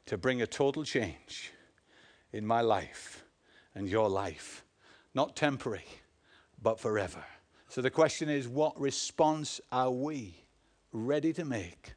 to 0.06 0.18
bring 0.18 0.42
a 0.42 0.46
total 0.46 0.84
change 0.84 1.52
in 2.32 2.46
my 2.46 2.60
life 2.60 3.24
and 3.74 3.88
your 3.88 4.08
life. 4.08 4.64
Not 5.14 5.36
temporary, 5.36 5.86
but 6.60 6.80
forever. 6.80 7.24
So 7.68 7.80
the 7.80 7.90
question 7.90 8.28
is 8.28 8.48
what 8.48 8.78
response 8.80 9.60
are 9.70 9.90
we 9.90 10.34
ready 10.92 11.32
to 11.34 11.44
make 11.44 11.94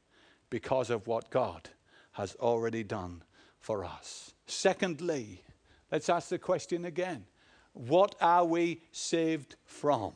because 0.50 0.90
of 0.90 1.08
what 1.08 1.30
God 1.30 1.70
has 2.14 2.36
already 2.36 2.84
done 2.84 3.24
for 3.60 3.84
us? 3.84 4.34
Secondly, 4.48 5.42
let's 5.92 6.10
ask 6.10 6.30
the 6.30 6.40
question 6.40 6.86
again 6.86 7.26
what 7.74 8.16
are 8.22 8.46
we 8.46 8.82
saved 8.92 9.58
from? 9.66 10.14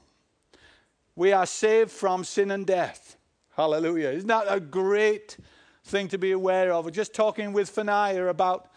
We 1.16 1.34
are 1.34 1.46
saved 1.46 1.92
from 1.92 2.24
sin 2.24 2.52
and 2.52 2.66
death. 2.66 3.18
Hallelujah. 3.58 4.10
Isn't 4.10 4.30
that 4.30 4.46
a 4.48 4.62
great 4.62 5.38
thing 5.90 6.08
to 6.10 6.18
be 6.18 6.32
aware 6.32 6.72
of. 6.72 6.86
We're 6.86 6.92
just 6.92 7.14
talking 7.14 7.52
with 7.52 7.74
Fanaya 7.74 8.30
about 8.30 8.70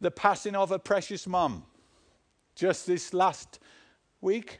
the 0.00 0.10
passing 0.10 0.54
of 0.54 0.72
a 0.72 0.78
precious 0.78 1.26
mum 1.26 1.64
just 2.58 2.88
this 2.88 3.14
last 3.14 3.60
week. 4.20 4.58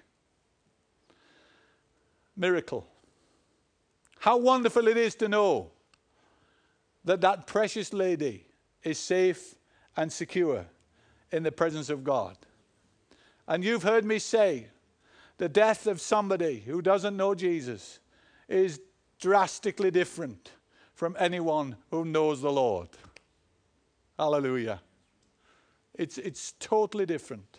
Miracle. 2.36 2.86
How 4.20 4.36
wonderful 4.36 4.86
it 4.86 4.96
is 4.96 5.16
to 5.16 5.28
know 5.28 5.72
that 7.04 7.20
that 7.22 7.48
precious 7.48 7.92
lady 7.92 8.46
is 8.84 8.98
safe 8.98 9.56
and 9.96 10.12
secure 10.12 10.64
in 11.32 11.42
the 11.42 11.50
presence 11.50 11.90
of 11.90 12.04
God. 12.04 12.36
And 13.48 13.64
you've 13.64 13.82
heard 13.82 14.04
me 14.04 14.20
say 14.20 14.68
the 15.38 15.48
death 15.48 15.88
of 15.88 16.00
somebody 16.00 16.60
who 16.60 16.80
doesn't 16.80 17.16
know 17.16 17.34
Jesus 17.34 17.98
is 18.48 18.80
drastically 19.20 19.90
different 19.90 20.52
from 20.94 21.16
anyone 21.18 21.76
who 21.90 22.04
knows 22.04 22.42
the 22.42 22.52
Lord. 22.52 22.88
Hallelujah. 24.16 24.80
It's, 25.94 26.16
it's 26.18 26.52
totally 26.60 27.06
different. 27.06 27.58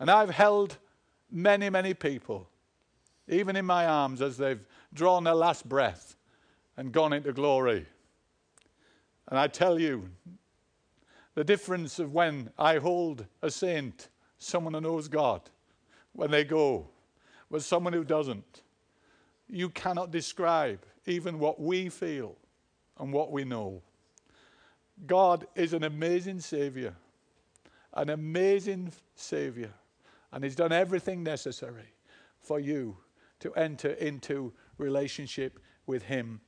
And 0.00 0.10
I've 0.10 0.30
held 0.30 0.78
many, 1.30 1.70
many 1.70 1.94
people, 1.94 2.48
even 3.28 3.54
in 3.54 3.66
my 3.66 3.86
arms, 3.86 4.22
as 4.22 4.38
they've 4.38 4.64
drawn 4.92 5.24
their 5.24 5.34
last 5.34 5.68
breath 5.68 6.16
and 6.76 6.90
gone 6.90 7.12
into 7.12 7.32
glory. 7.32 7.86
And 9.28 9.38
I 9.38 9.46
tell 9.46 9.78
you, 9.78 10.08
the 11.34 11.44
difference 11.44 11.98
of 11.98 12.12
when 12.12 12.50
I 12.58 12.78
hold 12.78 13.26
a 13.42 13.50
saint, 13.50 14.08
someone 14.38 14.74
who 14.74 14.80
knows 14.80 15.06
God, 15.06 15.42
when 16.12 16.30
they 16.30 16.44
go, 16.44 16.88
with 17.50 17.64
someone 17.64 17.92
who 17.92 18.04
doesn't, 18.04 18.62
you 19.48 19.68
cannot 19.68 20.10
describe 20.10 20.80
even 21.06 21.38
what 21.38 21.60
we 21.60 21.88
feel 21.88 22.36
and 22.98 23.12
what 23.12 23.30
we 23.30 23.44
know. 23.44 23.82
God 25.06 25.46
is 25.54 25.72
an 25.72 25.84
amazing 25.84 26.40
Savior, 26.40 26.94
an 27.94 28.10
amazing 28.10 28.92
Savior, 29.14 29.72
and 30.32 30.44
He's 30.44 30.56
done 30.56 30.72
everything 30.72 31.22
necessary 31.22 31.94
for 32.40 32.60
you 32.60 32.96
to 33.40 33.52
enter 33.54 33.90
into 33.92 34.52
relationship 34.78 35.58
with 35.86 36.04
Him 36.04 36.40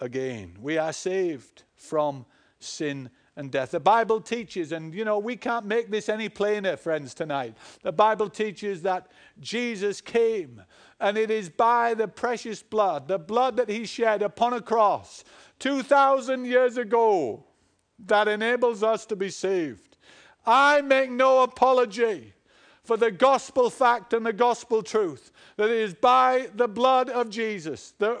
again. 0.00 0.56
We 0.60 0.78
are 0.78 0.92
saved 0.92 1.64
from 1.74 2.26
sin 2.58 3.10
and 3.36 3.50
death. 3.50 3.70
The 3.70 3.80
Bible 3.80 4.20
teaches, 4.20 4.72
and 4.72 4.94
you 4.94 5.04
know, 5.04 5.18
we 5.18 5.36
can't 5.36 5.64
make 5.64 5.90
this 5.90 6.08
any 6.08 6.28
plainer, 6.28 6.76
friends, 6.76 7.14
tonight. 7.14 7.56
The 7.82 7.92
Bible 7.92 8.28
teaches 8.28 8.82
that 8.82 9.10
Jesus 9.38 10.00
came, 10.00 10.62
and 11.00 11.16
it 11.16 11.30
is 11.30 11.48
by 11.48 11.94
the 11.94 12.08
precious 12.08 12.62
blood, 12.62 13.08
the 13.08 13.18
blood 13.18 13.56
that 13.56 13.68
he 13.68 13.86
shed 13.86 14.22
upon 14.22 14.52
a 14.52 14.60
cross 14.60 15.24
2,000 15.60 16.44
years 16.44 16.76
ago, 16.76 17.44
that 18.06 18.28
enables 18.28 18.82
us 18.82 19.06
to 19.06 19.16
be 19.16 19.30
saved. 19.30 19.96
I 20.46 20.80
make 20.80 21.10
no 21.10 21.42
apology 21.42 22.34
for 22.90 22.96
the 22.96 23.12
gospel 23.12 23.70
fact 23.70 24.12
and 24.14 24.26
the 24.26 24.32
gospel 24.32 24.82
truth 24.82 25.30
that 25.56 25.70
it 25.70 25.76
is 25.76 25.94
by 25.94 26.48
the 26.56 26.66
blood 26.66 27.08
of 27.08 27.30
Jesus 27.30 27.94
that 28.00 28.18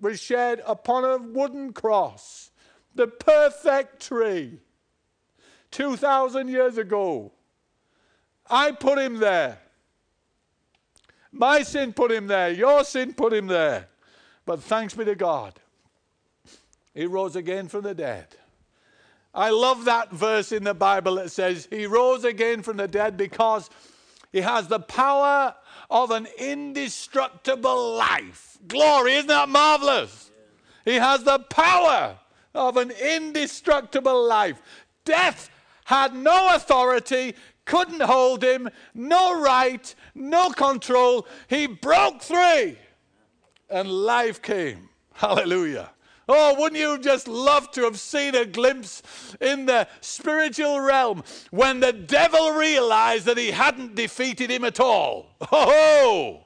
was 0.00 0.18
shed 0.18 0.62
upon 0.66 1.04
a 1.04 1.18
wooden 1.18 1.70
cross 1.70 2.50
the 2.94 3.06
perfect 3.06 4.00
tree 4.00 4.58
2,000 5.70 6.48
years 6.48 6.78
ago. 6.78 7.30
I 8.48 8.70
put 8.70 8.98
him 8.98 9.18
there. 9.18 9.58
My 11.30 11.62
sin 11.62 11.92
put 11.92 12.10
him 12.10 12.26
there. 12.26 12.50
Your 12.50 12.84
sin 12.84 13.12
put 13.12 13.34
him 13.34 13.48
there. 13.48 13.86
But 14.46 14.62
thanks 14.62 14.94
be 14.94 15.04
to 15.04 15.14
God, 15.14 15.60
he 16.94 17.04
rose 17.04 17.36
again 17.36 17.68
from 17.68 17.82
the 17.82 17.94
dead. 17.94 18.28
I 19.34 19.50
love 19.50 19.84
that 19.84 20.10
verse 20.10 20.52
in 20.52 20.64
the 20.64 20.72
Bible 20.72 21.16
that 21.16 21.30
says, 21.30 21.68
He 21.70 21.84
rose 21.84 22.24
again 22.24 22.62
from 22.62 22.78
the 22.78 22.88
dead 22.88 23.18
because 23.18 23.68
He 24.36 24.42
has 24.42 24.68
the 24.68 24.80
power 24.80 25.54
of 25.88 26.10
an 26.10 26.28
indestructible 26.36 27.94
life. 27.96 28.58
Glory, 28.68 29.14
isn't 29.14 29.28
that 29.28 29.48
marvelous? 29.48 30.30
He 30.84 30.96
has 30.96 31.22
the 31.24 31.38
power 31.38 32.18
of 32.54 32.76
an 32.76 32.90
indestructible 32.90 34.28
life. 34.28 34.60
Death 35.06 35.48
had 35.86 36.14
no 36.14 36.54
authority, 36.54 37.34
couldn't 37.64 38.02
hold 38.02 38.44
him, 38.44 38.68
no 38.92 39.40
right, 39.40 39.94
no 40.14 40.50
control. 40.50 41.26
He 41.48 41.66
broke 41.66 42.20
free 42.20 42.76
and 43.70 43.90
life 43.90 44.42
came. 44.42 44.90
Hallelujah. 45.14 45.92
Oh, 46.28 46.56
wouldn't 46.58 46.80
you 46.80 46.98
just 46.98 47.28
love 47.28 47.70
to 47.72 47.82
have 47.82 48.00
seen 48.00 48.34
a 48.34 48.44
glimpse 48.44 49.02
in 49.40 49.66
the 49.66 49.86
spiritual 50.00 50.80
realm 50.80 51.22
when 51.50 51.78
the 51.78 51.92
devil 51.92 52.50
realized 52.50 53.26
that 53.26 53.38
he 53.38 53.52
hadn't 53.52 53.94
defeated 53.94 54.50
him 54.50 54.64
at 54.64 54.80
all? 54.80 55.36
Oh, 55.52 56.44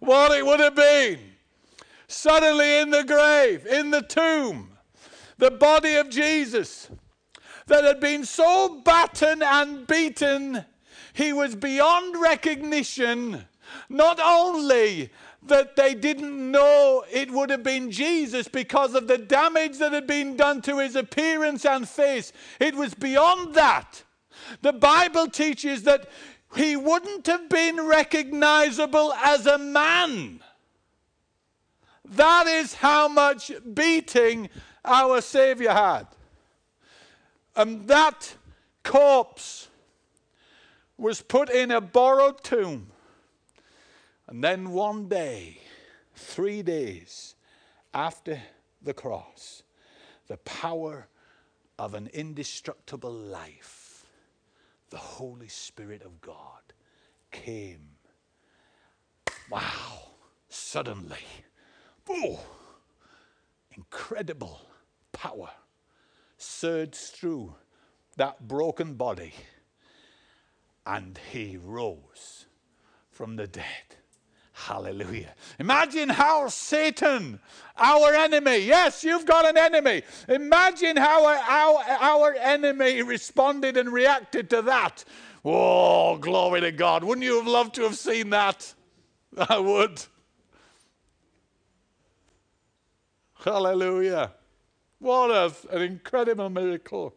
what 0.00 0.36
it 0.36 0.44
would 0.44 0.60
have 0.60 0.74
been. 0.74 1.20
Suddenly 2.08 2.80
in 2.80 2.90
the 2.90 3.04
grave, 3.04 3.66
in 3.66 3.90
the 3.90 4.02
tomb, 4.02 4.70
the 5.38 5.52
body 5.52 5.94
of 5.94 6.10
Jesus 6.10 6.90
that 7.66 7.84
had 7.84 8.00
been 8.00 8.24
so 8.24 8.80
battered 8.84 9.42
and 9.42 9.86
beaten, 9.86 10.64
he 11.12 11.32
was 11.32 11.54
beyond 11.54 12.20
recognition. 12.20 13.44
Not 13.88 14.18
only 14.20 15.10
that 15.42 15.76
they 15.76 15.94
didn't 15.94 16.50
know 16.50 17.04
it 17.10 17.30
would 17.30 17.50
have 17.50 17.62
been 17.62 17.90
Jesus 17.90 18.46
because 18.48 18.94
of 18.94 19.08
the 19.08 19.18
damage 19.18 19.78
that 19.78 19.92
had 19.92 20.06
been 20.06 20.36
done 20.36 20.60
to 20.62 20.78
his 20.78 20.96
appearance 20.96 21.64
and 21.64 21.88
face, 21.88 22.32
it 22.58 22.74
was 22.74 22.94
beyond 22.94 23.54
that. 23.54 24.02
The 24.62 24.72
Bible 24.72 25.28
teaches 25.28 25.84
that 25.84 26.08
he 26.56 26.76
wouldn't 26.76 27.26
have 27.26 27.48
been 27.48 27.86
recognizable 27.86 29.12
as 29.14 29.46
a 29.46 29.58
man. 29.58 30.40
That 32.04 32.46
is 32.46 32.74
how 32.74 33.08
much 33.08 33.52
beating 33.72 34.50
our 34.84 35.20
Savior 35.20 35.70
had. 35.70 36.06
And 37.54 37.86
that 37.88 38.34
corpse 38.82 39.68
was 40.96 41.22
put 41.22 41.50
in 41.50 41.70
a 41.70 41.80
borrowed 41.80 42.42
tomb. 42.42 42.89
And 44.30 44.44
then 44.44 44.70
one 44.70 45.08
day, 45.08 45.58
three 46.14 46.62
days 46.62 47.34
after 47.92 48.40
the 48.80 48.94
cross, 48.94 49.64
the 50.28 50.36
power 50.38 51.08
of 51.80 51.94
an 51.94 52.08
indestructible 52.14 53.12
life, 53.12 54.06
the 54.90 54.98
Holy 54.98 55.48
Spirit 55.48 56.02
of 56.02 56.20
God 56.20 56.62
came. 57.32 57.88
Wow, 59.50 60.12
suddenly. 60.48 61.26
Oh, 62.08 62.38
incredible 63.76 64.60
power 65.10 65.50
surged 66.36 66.94
through 66.94 67.56
that 68.16 68.46
broken 68.46 68.94
body 68.94 69.34
and 70.86 71.18
he 71.32 71.56
rose 71.56 72.46
from 73.10 73.34
the 73.34 73.48
dead. 73.48 73.96
Hallelujah. 74.66 75.34
Imagine 75.58 76.10
how 76.10 76.48
Satan, 76.48 77.40
our 77.78 78.14
enemy, 78.14 78.58
yes, 78.58 79.02
you've 79.02 79.24
got 79.24 79.46
an 79.46 79.56
enemy. 79.56 80.02
Imagine 80.28 80.98
how 80.98 81.26
our, 81.26 81.82
our, 81.98 82.34
enemy 82.34 83.02
responded 83.02 83.78
and 83.78 83.90
reacted 83.90 84.50
to 84.50 84.60
that. 84.62 85.04
Oh, 85.46 86.18
glory 86.18 86.60
to 86.60 86.72
God. 86.72 87.04
Wouldn't 87.04 87.24
you 87.24 87.38
have 87.38 87.46
loved 87.46 87.74
to 87.76 87.82
have 87.84 87.96
seen 87.96 88.30
that? 88.30 88.74
I 89.48 89.58
would. 89.58 90.04
Hallelujah. 93.42 94.32
What 94.98 95.30
a, 95.30 95.74
an 95.74 95.80
incredible 95.80 96.50
miracle. 96.50 97.14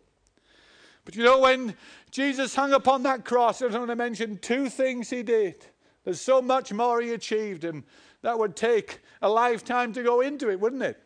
But 1.04 1.18
you 1.18 1.24
know, 1.24 1.40
when 1.40 1.76
Jesus 2.10 2.56
hung 2.56 2.72
upon 2.72 3.04
that 3.04 3.26
cross, 3.26 3.62
I 3.62 3.68
want 3.68 3.90
to 3.90 3.98
mention 3.98 4.38
two 4.38 4.70
things 4.70 5.10
he 5.10 5.24
did. 5.24 5.68
There's 6.04 6.22
so 6.22 6.42
much 6.42 6.74
more 6.74 7.02
he 7.02 7.14
achieved, 7.14 7.64
and 7.64 7.84
that 8.22 8.38
would 8.38 8.56
take 8.56 9.02
a 9.22 9.30
lifetime 9.30 9.94
to 9.94 10.04
go 10.04 10.22
into 10.22 10.50
it, 10.50 10.60
wouldn't 10.60 10.84
it? 10.84 11.02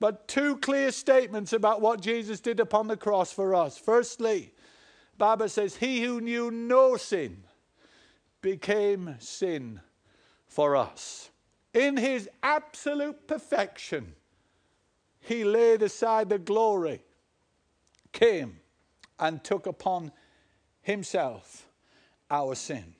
But 0.00 0.26
two 0.26 0.56
clear 0.56 0.90
statements 0.90 1.52
about 1.52 1.80
what 1.80 2.00
Jesus 2.00 2.40
did 2.40 2.60
upon 2.60 2.88
the 2.88 2.96
cross 2.96 3.32
for 3.32 3.54
us. 3.54 3.78
Firstly, 3.78 4.52
Bible 5.16 5.48
says, 5.48 5.76
He 5.76 6.02
who 6.02 6.20
knew 6.20 6.50
no 6.50 6.96
sin 6.96 7.44
became 8.40 9.16
sin 9.20 9.80
for 10.46 10.76
us. 10.76 11.30
In 11.72 11.96
his 11.96 12.28
absolute 12.42 13.26
perfection, 13.26 14.14
he 15.20 15.42
laid 15.44 15.82
aside 15.82 16.28
the 16.28 16.38
glory, 16.38 17.02
came 18.12 18.60
and 19.18 19.42
took 19.42 19.66
upon 19.66 20.12
himself 20.82 21.66
our 22.30 22.54
sin. 22.54 22.94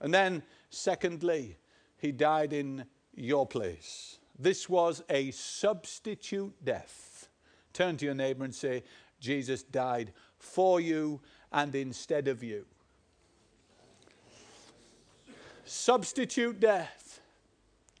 And 0.00 0.12
then, 0.12 0.42
secondly, 0.70 1.58
he 1.98 2.12
died 2.12 2.52
in 2.52 2.84
your 3.14 3.46
place. 3.46 4.18
This 4.38 4.68
was 4.68 5.02
a 5.10 5.30
substitute 5.32 6.54
death. 6.64 7.28
Turn 7.72 7.96
to 7.98 8.06
your 8.06 8.14
neighbor 8.14 8.44
and 8.44 8.54
say, 8.54 8.82
Jesus 9.20 9.62
died 9.62 10.12
for 10.38 10.80
you 10.80 11.20
and 11.52 11.74
instead 11.74 12.28
of 12.28 12.42
you. 12.42 12.64
Substitute 15.64 16.58
death. 16.58 17.20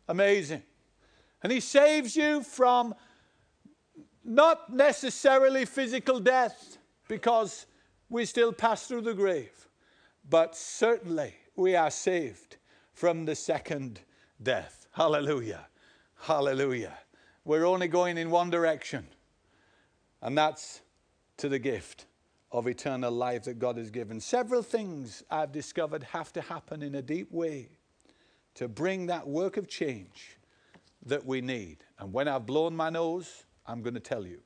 Amazing. 0.08 0.62
And 1.42 1.52
he 1.52 1.60
saves 1.60 2.16
you 2.16 2.42
from 2.42 2.94
not 4.24 4.72
necessarily 4.72 5.64
physical 5.64 6.20
death, 6.20 6.78
because 7.08 7.66
we 8.08 8.24
still 8.24 8.52
pass 8.52 8.86
through 8.86 9.00
the 9.00 9.14
grave, 9.14 9.68
but 10.28 10.56
certainly 10.56 11.34
we 11.60 11.76
are 11.76 11.90
saved 11.90 12.56
from 12.94 13.26
the 13.26 13.34
second 13.34 14.00
death. 14.42 14.88
Hallelujah. 14.92 15.68
Hallelujah. 16.22 16.98
We're 17.44 17.66
only 17.66 17.86
going 17.86 18.16
in 18.16 18.30
one 18.30 18.48
direction, 18.48 19.06
and 20.22 20.36
that's 20.36 20.80
to 21.36 21.48
the 21.48 21.58
gift 21.58 22.06
of 22.50 22.66
eternal 22.66 23.12
life 23.12 23.44
that 23.44 23.58
God 23.58 23.76
has 23.76 23.90
given. 23.90 24.20
Several 24.20 24.62
things 24.62 25.22
I've 25.30 25.52
discovered 25.52 26.02
have 26.02 26.32
to 26.32 26.40
happen 26.40 26.82
in 26.82 26.94
a 26.94 27.02
deep 27.02 27.30
way 27.30 27.68
to 28.54 28.66
bring 28.66 29.06
that 29.06 29.28
work 29.28 29.56
of 29.56 29.68
change 29.68 30.38
that 31.04 31.24
we 31.24 31.40
need. 31.40 31.84
And 31.98 32.12
when 32.12 32.26
I've 32.26 32.46
blown 32.46 32.74
my 32.74 32.90
nose, 32.90 33.44
I'm 33.66 33.82
going 33.82 33.94
to 33.94 34.00
tell 34.00 34.26
you. 34.26 34.40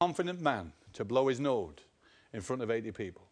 Confident 0.00 0.40
man 0.40 0.72
to 0.94 1.04
blow 1.04 1.28
his 1.28 1.38
nose 1.38 1.74
in 2.32 2.40
front 2.40 2.62
of 2.62 2.70
80 2.70 2.90
people, 2.92 3.28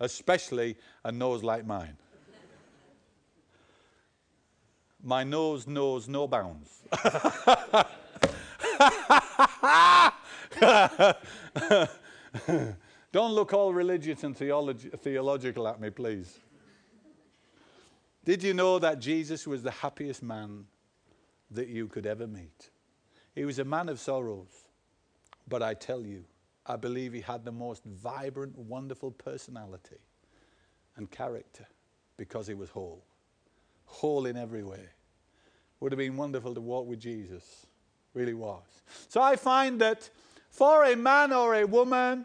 especially 0.00 0.76
a 1.02 1.10
nose 1.10 1.42
like 1.42 1.64
mine. 1.64 1.96
My 5.02 5.24
nose 5.24 5.66
knows 5.66 6.08
no 6.08 6.28
bounds. 6.28 6.82
Don't 13.12 13.32
look 13.32 13.54
all 13.54 13.72
religious 13.72 14.24
and 14.24 14.36
theological 14.36 15.66
at 15.66 15.80
me, 15.80 15.88
please. 15.88 16.38
Did 18.26 18.42
you 18.42 18.52
know 18.52 18.78
that 18.78 18.98
Jesus 18.98 19.46
was 19.46 19.62
the 19.62 19.70
happiest 19.70 20.22
man 20.22 20.66
that 21.50 21.68
you 21.68 21.86
could 21.86 22.04
ever 22.04 22.26
meet? 22.26 22.68
He 23.38 23.44
was 23.44 23.60
a 23.60 23.64
man 23.64 23.88
of 23.88 24.00
sorrows, 24.00 24.66
but 25.46 25.62
I 25.62 25.72
tell 25.72 26.00
you, 26.00 26.24
I 26.66 26.74
believe 26.74 27.12
he 27.12 27.20
had 27.20 27.44
the 27.44 27.52
most 27.52 27.84
vibrant, 27.84 28.58
wonderful 28.58 29.12
personality 29.12 30.00
and 30.96 31.08
character 31.08 31.64
because 32.16 32.48
he 32.48 32.54
was 32.54 32.68
whole. 32.68 33.04
Whole 33.84 34.26
in 34.26 34.36
every 34.36 34.64
way. 34.64 34.88
Would 35.78 35.92
have 35.92 36.00
been 36.00 36.16
wonderful 36.16 36.52
to 36.52 36.60
walk 36.60 36.88
with 36.88 36.98
Jesus. 36.98 37.64
Really 38.12 38.34
was. 38.34 38.64
So 39.08 39.22
I 39.22 39.36
find 39.36 39.80
that 39.82 40.10
for 40.50 40.86
a 40.86 40.96
man 40.96 41.32
or 41.32 41.54
a 41.54 41.64
woman 41.64 42.24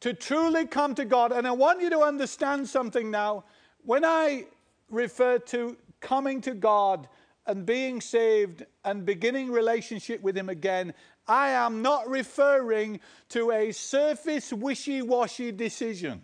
to 0.00 0.12
truly 0.12 0.66
come 0.66 0.94
to 0.96 1.06
God. 1.06 1.32
And 1.32 1.46
I 1.46 1.52
want 1.52 1.80
you 1.80 1.88
to 1.88 2.00
understand 2.00 2.68
something 2.68 3.10
now. 3.10 3.44
When 3.86 4.04
I 4.04 4.44
refer 4.90 5.38
to 5.38 5.78
coming 6.00 6.42
to 6.42 6.52
God 6.52 7.08
and 7.46 7.64
being 7.64 8.00
saved 8.00 8.64
and 8.84 9.04
beginning 9.06 9.50
relationship 9.50 10.20
with 10.22 10.36
Him 10.36 10.48
again, 10.48 10.94
I 11.28 11.50
am 11.50 11.82
not 11.82 12.08
referring 12.08 13.00
to 13.30 13.50
a 13.52 13.72
surface 13.72 14.52
wishy 14.52 15.02
washy 15.02 15.52
decision 15.52 16.22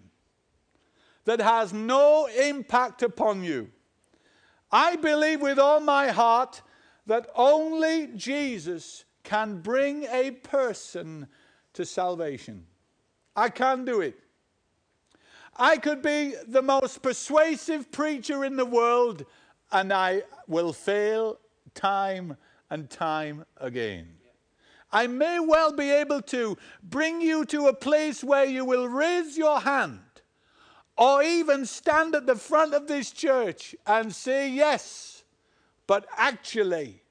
that 1.24 1.40
has 1.40 1.72
no 1.72 2.26
impact 2.26 3.02
upon 3.02 3.44
you. 3.44 3.70
I 4.70 4.96
believe 4.96 5.40
with 5.40 5.58
all 5.58 5.80
my 5.80 6.08
heart 6.08 6.62
that 7.06 7.28
only 7.34 8.08
Jesus 8.16 9.04
can 9.22 9.60
bring 9.60 10.04
a 10.04 10.30
person 10.30 11.28
to 11.74 11.84
salvation. 11.84 12.66
I 13.36 13.48
can 13.48 13.84
do 13.84 14.00
it. 14.00 14.18
I 15.56 15.76
could 15.76 16.02
be 16.02 16.34
the 16.46 16.62
most 16.62 17.02
persuasive 17.02 17.92
preacher 17.92 18.44
in 18.44 18.56
the 18.56 18.64
world, 18.64 19.24
and 19.72 19.92
I 19.92 20.22
will 20.46 20.72
fail 20.72 21.38
time 21.74 22.36
and 22.70 22.88
time 22.88 23.44
again. 23.56 24.08
I 24.92 25.06
may 25.06 25.40
well 25.40 25.72
be 25.72 25.90
able 25.90 26.20
to 26.22 26.58
bring 26.82 27.22
you 27.22 27.46
to 27.46 27.66
a 27.68 27.74
place 27.74 28.22
where 28.22 28.44
you 28.44 28.64
will 28.64 28.88
raise 28.88 29.38
your 29.38 29.60
hand 29.60 30.00
or 30.98 31.22
even 31.22 31.64
stand 31.64 32.14
at 32.14 32.26
the 32.26 32.36
front 32.36 32.74
of 32.74 32.86
this 32.86 33.10
church 33.10 33.74
and 33.86 34.14
say 34.14 34.50
yes, 34.50 35.24
but 35.86 36.06
actually, 36.16 37.02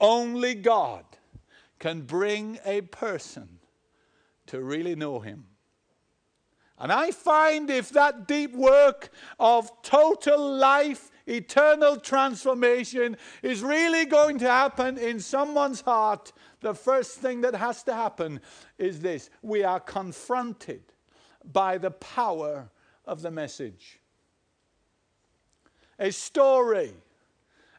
only 0.00 0.54
God 0.54 1.04
can 1.78 2.02
bring 2.02 2.58
a 2.64 2.80
person 2.80 3.60
to 4.46 4.60
really 4.60 4.96
know 4.96 5.20
Him. 5.20 5.46
And 6.78 6.90
I 6.90 7.12
find 7.12 7.70
if 7.70 7.90
that 7.90 8.26
deep 8.26 8.52
work 8.56 9.10
of 9.38 9.70
total 9.82 10.56
life, 10.56 11.11
eternal 11.26 11.96
transformation 11.98 13.16
is 13.42 13.62
really 13.62 14.04
going 14.04 14.38
to 14.38 14.48
happen 14.48 14.98
in 14.98 15.20
someone's 15.20 15.80
heart, 15.80 16.32
the 16.60 16.74
first 16.74 17.18
thing 17.18 17.40
that 17.42 17.54
has 17.54 17.82
to 17.84 17.94
happen 17.94 18.40
is 18.78 19.00
this 19.00 19.30
we 19.42 19.64
are 19.64 19.80
confronted 19.80 20.82
by 21.52 21.78
the 21.78 21.90
power 21.90 22.70
of 23.04 23.22
the 23.22 23.30
message. 23.30 23.98
A 25.98 26.10
story, 26.12 26.94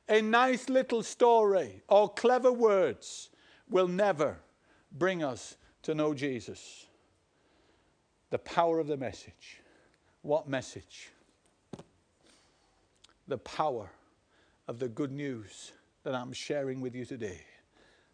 A 0.10 0.22
nice 0.22 0.68
little 0.68 1.02
story 1.02 1.82
or 1.88 2.10
clever 2.10 2.52
words 2.52 3.30
will 3.70 3.88
never 3.88 4.38
bring 4.92 5.24
us 5.24 5.56
to 5.84 5.96
know 5.96 6.14
Jesus. 6.14 6.88
The 8.30 8.40
power 8.40 8.80
of 8.80 8.88
the 8.88 8.98
message. 8.98 9.62
What 10.22 10.50
message? 10.50 11.13
The 13.28 13.38
power 13.38 13.90
of 14.68 14.80
the 14.80 14.90
good 14.90 15.12
news 15.12 15.72
that 16.04 16.14
I'm 16.14 16.34
sharing 16.34 16.82
with 16.82 16.96
you 16.96 17.06
today. 17.06 17.42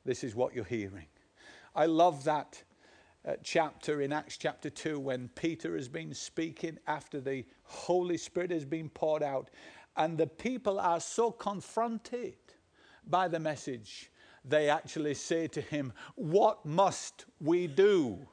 This 0.05 0.23
is 0.23 0.35
what 0.35 0.53
you're 0.53 0.63
hearing. 0.63 1.07
I 1.75 1.85
love 1.85 2.23
that 2.25 2.61
uh, 3.27 3.33
chapter 3.43 4.01
in 4.01 4.13
Acts 4.13 4.37
chapter 4.37 4.69
2 4.69 4.99
when 4.99 5.29
Peter 5.35 5.75
has 5.75 5.87
been 5.87 6.13
speaking 6.13 6.77
after 6.87 7.19
the 7.19 7.45
Holy 7.63 8.17
Spirit 8.17 8.51
has 8.51 8.65
been 8.65 8.89
poured 8.89 9.23
out, 9.23 9.49
and 9.97 10.17
the 10.17 10.27
people 10.27 10.79
are 10.79 10.99
so 10.99 11.31
confronted 11.31 12.37
by 13.05 13.27
the 13.27 13.39
message, 13.39 14.11
they 14.45 14.69
actually 14.69 15.13
say 15.13 15.47
to 15.47 15.61
him, 15.61 15.91
What 16.15 16.65
must 16.65 17.25
we 17.41 17.67
do 17.67 18.27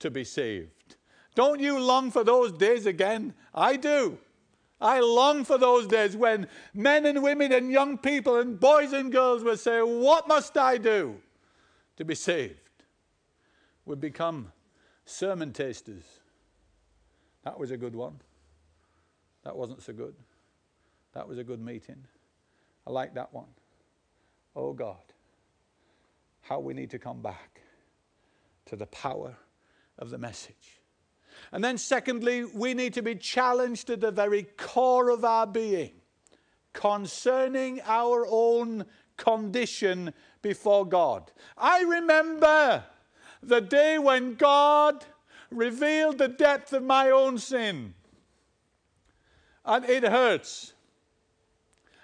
to 0.00 0.10
be 0.10 0.24
saved? 0.24 0.96
Don't 1.34 1.60
you 1.60 1.78
long 1.78 2.10
for 2.10 2.24
those 2.24 2.52
days 2.52 2.86
again? 2.86 3.34
I 3.54 3.76
do. 3.76 4.18
I 4.82 4.98
long 5.00 5.44
for 5.44 5.58
those 5.58 5.86
days 5.86 6.16
when 6.16 6.48
men 6.74 7.06
and 7.06 7.22
women 7.22 7.52
and 7.52 7.70
young 7.70 7.96
people 7.96 8.40
and 8.40 8.58
boys 8.58 8.92
and 8.92 9.12
girls 9.12 9.44
will 9.44 9.56
say, 9.56 9.80
What 9.80 10.26
must 10.26 10.58
I 10.58 10.76
do 10.76 11.20
to 11.96 12.04
be 12.04 12.16
saved? 12.16 12.58
We 13.86 13.94
become 13.94 14.52
sermon 15.04 15.52
tasters. 15.52 16.04
That 17.44 17.58
was 17.58 17.70
a 17.70 17.76
good 17.76 17.94
one. 17.94 18.20
That 19.44 19.56
wasn't 19.56 19.82
so 19.82 19.92
good. 19.92 20.14
That 21.14 21.28
was 21.28 21.38
a 21.38 21.44
good 21.44 21.60
meeting. 21.60 22.04
I 22.86 22.90
like 22.90 23.14
that 23.14 23.32
one. 23.32 23.48
Oh 24.56 24.72
God, 24.72 24.96
how 26.40 26.58
we 26.58 26.74
need 26.74 26.90
to 26.90 26.98
come 26.98 27.22
back 27.22 27.60
to 28.66 28.76
the 28.76 28.86
power 28.86 29.36
of 29.98 30.10
the 30.10 30.18
message. 30.18 30.81
And 31.52 31.62
then, 31.62 31.78
secondly, 31.78 32.44
we 32.44 32.74
need 32.74 32.94
to 32.94 33.02
be 33.02 33.14
challenged 33.14 33.86
to 33.88 33.96
the 33.96 34.10
very 34.10 34.44
core 34.56 35.10
of 35.10 35.24
our 35.24 35.46
being 35.46 35.92
concerning 36.72 37.80
our 37.84 38.26
own 38.28 38.86
condition 39.16 40.12
before 40.40 40.86
God. 40.86 41.30
I 41.56 41.82
remember 41.82 42.84
the 43.42 43.60
day 43.60 43.98
when 43.98 44.34
God 44.34 45.04
revealed 45.50 46.18
the 46.18 46.28
depth 46.28 46.72
of 46.72 46.82
my 46.82 47.10
own 47.10 47.38
sin. 47.38 47.94
And 49.64 49.84
it 49.84 50.02
hurts. 50.02 50.71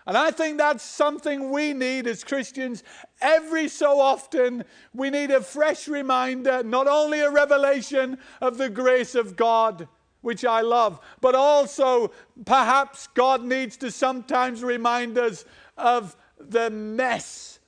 And 0.08 0.16
I 0.16 0.30
think 0.30 0.56
that's 0.56 0.82
something 0.82 1.50
we 1.50 1.74
need 1.74 2.06
as 2.06 2.24
Christians. 2.24 2.82
Every 3.20 3.68
so 3.68 4.00
often, 4.00 4.64
we 4.94 5.10
need 5.10 5.30
a 5.30 5.42
fresh 5.42 5.86
reminder, 5.86 6.62
not 6.62 6.88
only 6.88 7.20
a 7.20 7.30
revelation 7.30 8.16
of 8.40 8.56
the 8.56 8.70
grace 8.70 9.14
of 9.14 9.36
God, 9.36 9.86
which 10.22 10.46
I 10.46 10.62
love, 10.62 10.98
but 11.20 11.34
also 11.34 12.10
perhaps 12.46 13.06
God 13.08 13.44
needs 13.44 13.76
to 13.76 13.90
sometimes 13.90 14.64
remind 14.64 15.18
us 15.18 15.44
of 15.76 16.16
the 16.40 16.70
mess 16.70 17.58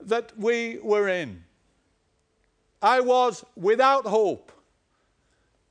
that 0.00 0.38
we 0.38 0.78
were 0.82 1.08
in. 1.08 1.44
I 2.82 3.00
was 3.00 3.42
without 3.56 4.04
hope 4.04 4.52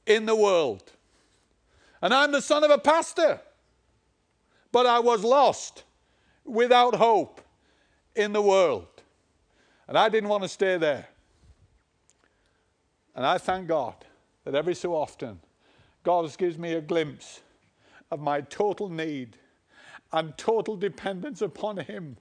in 0.07 0.25
the 0.25 0.35
world. 0.35 0.91
And 2.01 2.15
I'm 2.15 2.31
the 2.31 2.41
son 2.41 2.63
of 2.63 2.71
a 2.71 2.79
pastor, 2.79 3.41
but 4.71 4.87
I 4.87 4.97
was 4.97 5.23
lost 5.23 5.83
without 6.49 6.95
hope 6.95 7.41
in 8.15 8.33
the 8.33 8.41
world. 8.41 8.87
And 9.87 9.97
I 9.97 10.09
didn't 10.09 10.29
want 10.29 10.43
to 10.43 10.49
stay 10.49 10.77
there. 10.77 11.07
And 13.15 13.25
I 13.25 13.37
thank 13.37 13.67
God 13.67 13.95
that 14.45 14.55
every 14.55 14.75
so 14.75 14.95
often 14.95 15.39
God 16.03 16.37
gives 16.37 16.57
me 16.57 16.73
a 16.73 16.81
glimpse 16.81 17.41
of 18.11 18.19
my 18.19 18.41
total 18.41 18.89
need 18.89 19.37
and 20.11 20.37
total 20.37 20.75
dependence 20.75 21.41
upon 21.41 21.77
Him 21.77 22.17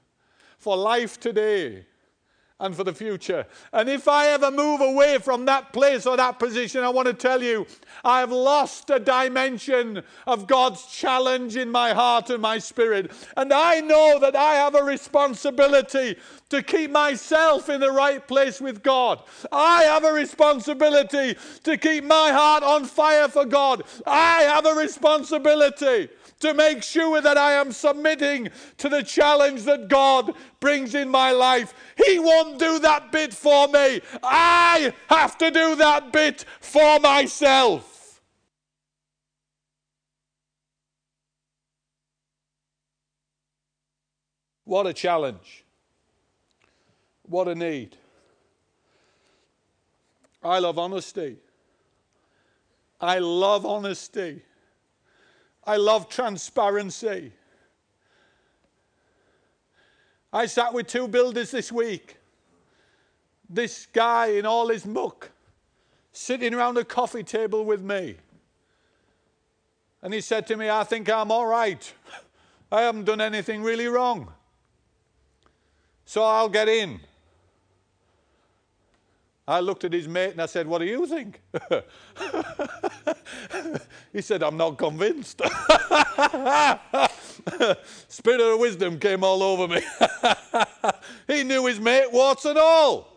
for 0.59 0.77
life 0.77 1.19
today 1.21 1.87
and 2.61 2.75
for 2.75 2.83
the 2.83 2.93
future. 2.93 3.47
And 3.73 3.89
if 3.89 4.09
I 4.09 4.29
ever 4.29 4.51
move 4.51 4.81
away 4.81 5.19
from 5.19 5.45
that 5.45 5.73
place 5.73 6.07
or 6.07 6.17
that 6.17 6.39
position, 6.39 6.83
I 6.83 6.89
want 6.89 7.07
to 7.07 7.15
tell 7.15 7.43
you, 7.43 7.67
I 8.05 8.21
have 8.21 8.33
lost 8.33 8.91
a 8.91 8.99
dimension 8.99 10.03
of 10.27 10.49
God's 10.49 10.85
challenge 10.87 11.57
in 11.57 11.71
my 11.71 11.93
heart 11.93 12.31
and 12.31 12.43
my 12.43 12.59
spirit. 12.59 13.13
And 13.37 13.53
I 13.53 13.81
know 13.81 14.19
that 14.21 14.35
I 14.35 14.55
have 14.55 14.75
a 14.75 14.83
responsibility 14.83 16.17
to 16.49 16.63
keep 16.63 16.91
myself 16.91 17.69
in 17.69 17.81
the 17.81 17.93
right 17.93 18.27
place 18.27 18.61
with 18.61 18.83
God. 18.83 19.23
I 19.53 19.85
have 19.85 20.05
a 20.05 20.13
responsibility 20.13 21.37
to 21.63 21.77
keep 21.77 22.05
my 22.05 22.33
heart 22.33 22.65
on 22.65 22.87
fire 22.87 23.29
for 23.29 23.45
God. 23.45 23.85
I 24.07 24.43
have 24.43 24.67
a 24.67 24.75
responsibility 24.75 26.09
to 26.41 26.55
make 26.55 26.83
sure 26.83 27.21
that 27.21 27.37
I 27.37 27.53
am 27.55 27.73
submitting 27.73 28.49
to 28.79 28.89
the 28.89 29.03
challenge 29.03 29.65
that 29.65 29.89
God 29.89 30.35
brings 30.61 30.95
in 30.95 31.09
my 31.09 31.33
life. 31.33 31.75
He 32.07 32.19
won't 32.19 32.59
do 32.59 32.79
that 32.81 33.11
bit 33.11 33.35
for 33.35 33.67
me. 33.69 34.01
I 34.23 34.93
have 35.09 35.37
to 35.39 35.51
do 35.51 35.75
that 35.77 36.13
bit 36.13 36.45
for 36.61 37.01
myself. 37.01 38.21
What 44.65 44.87
a 44.87 44.93
challenge. 44.93 45.65
What 47.23 47.49
a 47.49 47.55
need. 47.55 47.97
I 50.43 50.59
love 50.59 50.79
honesty. 50.79 51.39
I 53.01 53.19
love 53.19 53.65
honesty. 53.65 54.43
I 55.69 55.77
love 55.77 56.09
transparency. 56.09 57.31
I 60.33 60.47
sat 60.47 60.73
with 60.73 60.87
two 60.87 61.07
builders 61.09 61.51
this 61.51 61.71
week. 61.71 62.17
This 63.51 63.87
guy 63.93 64.29
in 64.29 64.47
all 64.47 64.69
his 64.69 64.87
muck 64.87 65.31
sitting 66.11 66.55
around 66.55 66.79
a 66.79 66.85
coffee 66.85 67.23
table 67.23 67.67
with 67.67 67.83
me. 67.83 68.17
And 70.01 70.15
he 70.15 70.23
said 70.23 70.47
to 70.47 70.57
me, 70.57 70.71
I 70.71 70.85
think 70.85 71.11
I'm 71.11 71.31
all 71.31 71.45
right. 71.45 71.93
I 72.73 72.81
haven't 72.81 73.05
done 73.05 73.21
anything 73.21 73.63
really 73.63 73.89
wrong. 73.89 74.33
So 76.07 76.23
I'll 76.25 76.49
get 76.49 76.71
in. 76.71 76.99
I 79.49 79.61
looked 79.61 79.85
at 79.85 79.95
his 79.95 80.07
mate 80.07 80.33
and 80.33 80.43
I 80.43 80.47
said, 80.47 80.67
What 80.67 80.81
do 80.81 80.85
you 80.85 81.07
think? 81.07 81.41
he 84.13 84.21
said, 84.21 84.43
I'm 84.43 84.59
not 84.59 84.77
convinced. 84.77 85.41
Spirit 88.09 88.41
of 88.43 88.61
wisdom 88.61 88.99
came 88.99 89.25
all 89.25 89.43
over 89.43 89.67
me. 89.67 89.81
he 91.27 91.45
knew 91.45 91.65
his 91.65 91.81
mate, 91.81 92.13
warts 92.13 92.45
and 92.45 92.59
all. 92.59 93.17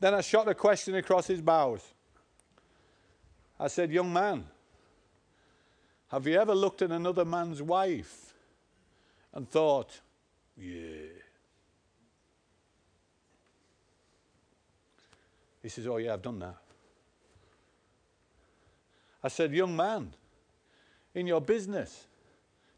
Then 0.00 0.14
I 0.14 0.22
shot 0.22 0.48
a 0.48 0.54
question 0.54 0.94
across 0.94 1.26
his 1.26 1.42
bows. 1.42 1.82
I 3.60 3.68
said, 3.68 3.92
Young 3.92 4.10
man, 4.10 4.46
have 6.08 6.26
you 6.26 6.40
ever 6.40 6.54
looked 6.54 6.80
at 6.80 6.90
another 6.90 7.26
man's 7.26 7.60
wife 7.60 8.32
and 9.34 9.46
thought, 9.46 10.00
Yeah, 10.56 11.23
He 15.64 15.70
says, 15.70 15.86
Oh, 15.86 15.96
yeah, 15.96 16.12
I've 16.12 16.20
done 16.20 16.38
that. 16.40 16.56
I 19.22 19.28
said, 19.28 19.54
Young 19.54 19.74
man, 19.74 20.12
in 21.14 21.26
your 21.26 21.40
business, 21.40 22.06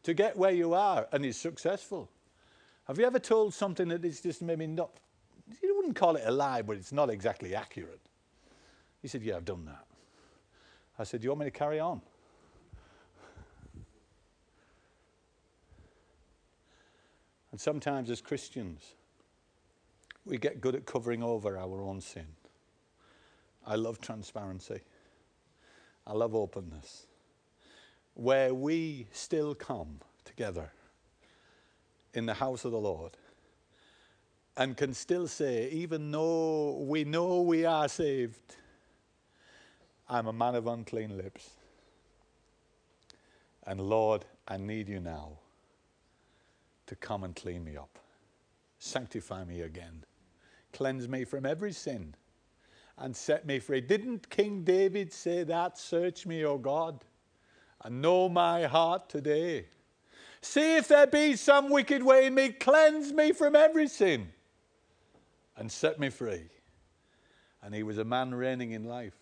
to 0.03 0.13
get 0.13 0.37
where 0.37 0.51
you 0.51 0.73
are 0.73 1.05
and 1.11 1.25
is 1.25 1.35
successful, 1.35 2.09
have 2.85 2.97
you 2.97 3.05
ever 3.05 3.19
told 3.19 3.53
something 3.53 3.89
that 3.89 4.05
is 4.05 4.21
just 4.21 4.41
maybe 4.41 4.67
not, 4.67 4.89
you 5.61 5.75
wouldn't 5.75 5.97
call 5.97 6.15
it 6.15 6.23
a 6.25 6.31
lie, 6.31 6.61
but 6.61 6.77
it's 6.77 6.93
not 6.93 7.09
exactly 7.09 7.53
accurate? 7.53 7.99
He 9.01 9.09
said, 9.09 9.21
Yeah, 9.21 9.35
I've 9.35 9.43
done 9.43 9.65
that. 9.65 9.85
I 10.97 11.03
said, 11.03 11.19
Do 11.19 11.25
you 11.25 11.31
want 11.31 11.41
me 11.41 11.47
to 11.47 11.51
carry 11.51 11.81
on? 11.81 12.01
And 17.51 17.59
sometimes 17.59 18.09
as 18.09 18.21
Christians, 18.21 18.93
we 20.25 20.37
get 20.37 20.61
good 20.61 20.73
at 20.73 20.85
covering 20.85 21.21
over 21.21 21.57
our 21.57 21.81
own 21.81 21.99
sin. 21.99 22.27
I 23.67 23.75
love 23.75 23.99
transparency. 23.99 24.79
I 26.07 26.13
love 26.13 26.33
openness. 26.33 27.05
Where 28.13 28.53
we 28.53 29.07
still 29.11 29.53
come 29.53 29.99
together 30.23 30.71
in 32.13 32.25
the 32.25 32.33
house 32.33 32.63
of 32.63 32.71
the 32.71 32.79
Lord 32.79 33.11
and 34.55 34.75
can 34.75 34.93
still 34.93 35.27
say, 35.27 35.69
even 35.69 36.09
though 36.09 36.77
we 36.79 37.03
know 37.03 37.41
we 37.41 37.65
are 37.65 37.89
saved, 37.89 38.55
I'm 40.09 40.27
a 40.27 40.33
man 40.33 40.55
of 40.55 40.65
unclean 40.65 41.17
lips. 41.17 41.49
And 43.65 43.81
Lord, 43.81 44.23
I 44.47 44.55
need 44.55 44.87
you 44.87 45.01
now 45.01 45.39
to 46.87 46.95
come 46.95 47.25
and 47.25 47.35
clean 47.35 47.65
me 47.65 47.75
up, 47.75 47.99
sanctify 48.79 49.43
me 49.43 49.59
again, 49.59 50.05
cleanse 50.71 51.09
me 51.09 51.25
from 51.25 51.45
every 51.45 51.73
sin, 51.73 52.15
and 52.97 53.15
set 53.15 53.45
me 53.45 53.59
free. 53.59 53.81
Didn't 53.81 54.29
King 54.29 54.63
David 54.63 55.13
say 55.13 55.43
that? 55.43 55.77
Search 55.77 56.25
me, 56.25 56.43
O 56.43 56.57
God, 56.57 57.03
and 57.83 58.01
know 58.01 58.27
my 58.27 58.63
heart 58.65 59.09
today. 59.09 59.65
See 60.41 60.77
if 60.77 60.87
there 60.87 61.07
be 61.07 61.35
some 61.35 61.69
wicked 61.69 62.03
way 62.03 62.27
in 62.27 62.35
me, 62.35 62.49
cleanse 62.49 63.11
me 63.11 63.31
from 63.31 63.55
every 63.55 63.87
sin, 63.87 64.29
and 65.55 65.71
set 65.71 65.99
me 65.99 66.09
free. 66.09 66.49
And 67.61 67.73
he 67.73 67.83
was 67.83 67.97
a 67.97 68.05
man 68.05 68.33
reigning 68.33 68.71
in 68.71 68.85
life. 68.85 69.17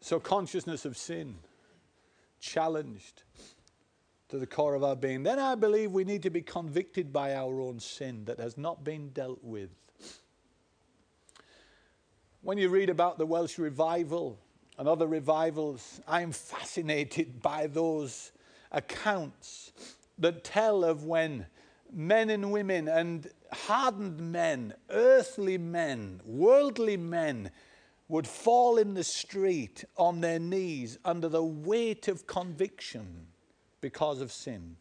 So, 0.00 0.20
consciousness 0.20 0.84
of 0.84 0.98
sin, 0.98 1.36
challenged 2.38 3.22
to 4.34 4.40
the 4.40 4.46
core 4.48 4.74
of 4.74 4.82
our 4.82 4.96
being. 4.96 5.22
Then 5.22 5.38
I 5.38 5.54
believe 5.54 5.92
we 5.92 6.02
need 6.02 6.24
to 6.24 6.30
be 6.30 6.42
convicted 6.42 7.12
by 7.12 7.36
our 7.36 7.60
own 7.60 7.78
sin 7.78 8.24
that 8.24 8.40
has 8.40 8.58
not 8.58 8.82
been 8.82 9.10
dealt 9.10 9.38
with. 9.44 9.70
When 12.42 12.58
you 12.58 12.68
read 12.68 12.90
about 12.90 13.16
the 13.16 13.26
Welsh 13.26 13.58
revival 13.58 14.40
and 14.76 14.88
other 14.88 15.06
revivals, 15.06 16.00
I'm 16.08 16.32
fascinated 16.32 17.40
by 17.42 17.68
those 17.68 18.32
accounts 18.72 19.72
that 20.18 20.42
tell 20.42 20.84
of 20.84 21.04
when 21.04 21.46
men 21.92 22.28
and 22.28 22.50
women 22.50 22.88
and 22.88 23.30
hardened 23.52 24.18
men, 24.18 24.74
earthly 24.90 25.58
men, 25.58 26.20
worldly 26.24 26.96
men, 26.96 27.52
would 28.08 28.26
fall 28.26 28.78
in 28.78 28.94
the 28.94 29.04
street 29.04 29.84
on 29.96 30.20
their 30.20 30.40
knees 30.40 30.98
under 31.04 31.28
the 31.28 31.44
weight 31.44 32.08
of 32.08 32.26
conviction 32.26 33.28
because 33.84 34.22
of 34.22 34.32
sin 34.32 34.76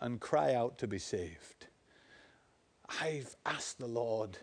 and 0.00 0.18
cry 0.18 0.52
out 0.52 0.76
to 0.76 0.88
be 0.88 0.98
saved. 0.98 1.68
I've 3.00 3.36
asked 3.46 3.78
the 3.78 3.86
Lord, 3.86 4.36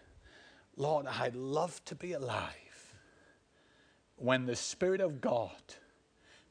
Lord, 0.78 1.06
I'd 1.06 1.36
love 1.36 1.84
to 1.84 1.96
be 1.96 2.14
alive 2.14 2.96
when 4.16 4.46
the 4.46 4.56
Spirit 4.56 5.02
of 5.02 5.20
God 5.20 5.52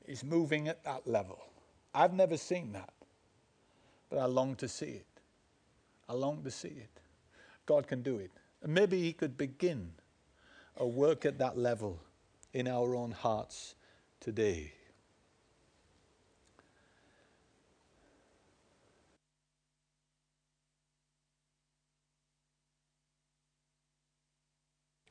is 0.04 0.22
moving 0.22 0.68
at 0.68 0.84
that 0.84 1.06
level. 1.06 1.38
I've 1.94 2.12
never 2.12 2.36
seen 2.36 2.72
that, 2.72 2.92
but 4.10 4.18
I 4.18 4.26
long 4.26 4.54
to 4.56 4.68
see 4.68 5.00
it. 5.00 5.06
I 6.06 6.12
long 6.12 6.42
to 6.44 6.50
see 6.50 6.68
it. 6.68 7.00
God 7.64 7.86
can 7.86 8.02
do 8.02 8.18
it. 8.18 8.30
Maybe 8.66 9.00
He 9.00 9.14
could 9.14 9.38
begin 9.38 9.92
a 10.76 10.86
work 10.86 11.24
at 11.24 11.38
that 11.38 11.56
level 11.56 11.98
in 12.52 12.68
our 12.68 12.94
own 12.94 13.12
hearts 13.12 13.74
today. 14.20 14.74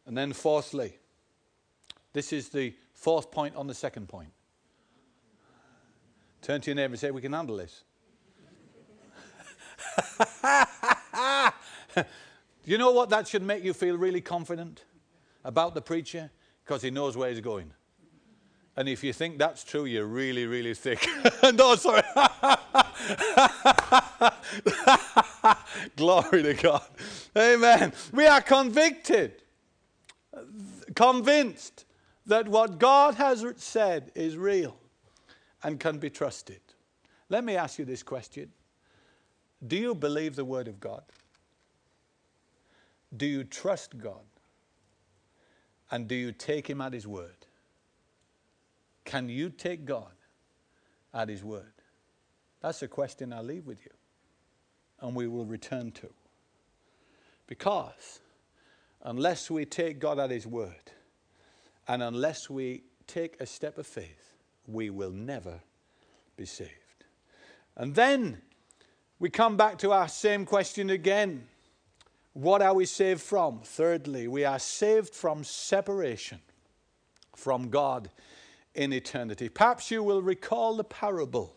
And 0.07 0.17
then, 0.17 0.33
fourthly, 0.33 0.97
this 2.13 2.33
is 2.33 2.49
the 2.49 2.73
fourth 2.93 3.29
point 3.29 3.55
on 3.55 3.67
the 3.67 3.75
second 3.75 4.09
point. 4.09 4.31
Turn 6.41 6.61
to 6.61 6.71
your 6.71 6.75
neighbor 6.75 6.93
and 6.93 6.99
say, 6.99 7.11
We 7.11 7.21
can 7.21 7.33
handle 7.33 7.57
this. 7.57 7.83
You 12.67 12.77
know 12.77 12.91
what? 12.91 13.09
That 13.09 13.27
should 13.29 13.43
make 13.43 13.63
you 13.63 13.73
feel 13.73 13.97
really 13.97 14.19
confident 14.19 14.83
about 15.45 15.73
the 15.73 15.81
preacher 15.81 16.29
because 16.65 16.81
he 16.81 16.91
knows 16.91 17.15
where 17.15 17.29
he's 17.29 17.39
going. 17.39 17.71
And 18.75 18.89
if 18.89 19.05
you 19.05 19.13
think 19.13 19.37
that's 19.37 19.63
true, 19.63 19.85
you're 19.85 20.05
really, 20.05 20.45
really 20.45 20.73
thick. 20.73 21.07
no, 21.53 21.77
sorry. 21.77 22.03
Glory 25.95 26.43
to 26.43 26.53
God. 26.55 26.83
Amen. 27.37 27.93
We 28.11 28.27
are 28.27 28.41
convicted, 28.41 29.41
convinced 30.95 31.85
that 32.25 32.47
what 32.47 32.79
God 32.79 33.15
has 33.15 33.45
said 33.57 34.11
is 34.15 34.37
real 34.37 34.77
and 35.63 35.79
can 35.79 35.97
be 35.97 36.09
trusted. 36.09 36.61
Let 37.29 37.43
me 37.43 37.55
ask 37.55 37.79
you 37.79 37.85
this 37.85 38.03
question 38.03 38.51
Do 39.65 39.77
you 39.77 39.95
believe 39.95 40.35
the 40.35 40.45
Word 40.45 40.67
of 40.67 40.79
God? 40.79 41.03
Do 43.15 43.25
you 43.25 43.43
trust 43.43 43.97
God? 43.97 44.25
And 45.89 46.07
do 46.07 46.15
you 46.15 46.31
take 46.31 46.69
him 46.69 46.81
at 46.81 46.93
his 46.93 47.07
word? 47.07 47.45
Can 49.05 49.29
you 49.29 49.49
take 49.49 49.85
God 49.85 50.11
at 51.13 51.29
his 51.29 51.43
word? 51.43 51.71
That's 52.61 52.81
a 52.81 52.87
question 52.87 53.31
I'll 53.31 53.43
leave 53.43 53.65
with 53.65 53.85
you. 53.85 53.91
And 54.99 55.15
we 55.15 55.27
will 55.27 55.45
return 55.45 55.91
to. 55.91 56.09
Because 57.45 58.19
unless 59.07 59.49
we 59.49 59.63
take 59.63 59.99
God 59.99 60.19
at 60.19 60.29
his 60.29 60.45
word, 60.45 60.91
and 61.87 62.03
unless 62.03 62.49
we 62.49 62.83
take 63.07 63.39
a 63.39 63.45
step 63.45 63.77
of 63.77 63.87
faith, 63.87 64.33
we 64.67 64.89
will 64.89 65.11
never 65.11 65.61
be 66.35 66.45
saved. 66.45 66.71
And 67.77 67.95
then 67.95 68.41
we 69.17 69.29
come 69.29 69.55
back 69.55 69.77
to 69.79 69.93
our 69.93 70.09
same 70.09 70.45
question 70.45 70.89
again 70.89 71.47
what 72.33 72.61
are 72.61 72.75
we 72.75 72.85
saved 72.85 73.21
from? 73.21 73.61
Thirdly, 73.63 74.27
we 74.27 74.45
are 74.45 74.59
saved 74.59 75.15
from 75.15 75.43
separation 75.43 76.39
from 77.35 77.69
God 77.69 78.11
in 78.75 78.93
eternity. 78.93 79.49
Perhaps 79.49 79.89
you 79.89 80.03
will 80.03 80.21
recall 80.21 80.75
the 80.75 80.83
parable. 80.83 81.55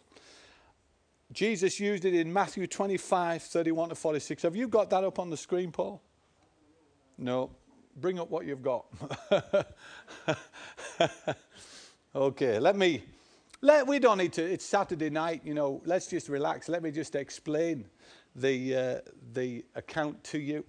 Jesus 1.33 1.79
used 1.79 2.07
it 2.07 2.15
in 2.15 2.33
Matthew 2.33 2.67
25, 2.67 3.43
31 3.43 3.91
to 3.91 3.95
46. 3.95 4.43
Have 4.43 4.57
you 4.57 4.69
got 4.69 4.89
that 4.89 5.05
up 5.05 5.19
on 5.19 5.29
the 5.29 5.37
screen, 5.37 5.71
Paul? 5.71 6.01
No. 7.21 7.51
Bring 7.97 8.19
up 8.19 8.31
what 8.31 8.47
you've 8.47 8.63
got. 8.63 8.87
okay, 12.15 12.59
let 12.59 12.77
me. 12.77 13.05
Let, 13.61 13.87
we 13.87 13.99
don't 13.99 14.17
need 14.17 14.33
to. 14.33 14.43
It's 14.43 14.65
Saturday 14.65 15.11
night, 15.11 15.43
you 15.45 15.53
know. 15.53 15.83
Let's 15.85 16.07
just 16.07 16.31
relax. 16.31 16.71
Let 16.71 16.83
me 16.83 16.91
just 16.91 17.15
explain 17.15 17.85
the, 18.35 18.75
uh, 18.75 18.99
the 19.35 19.67
account 19.75 20.25
to 20.25 20.39
you. 20.39 20.65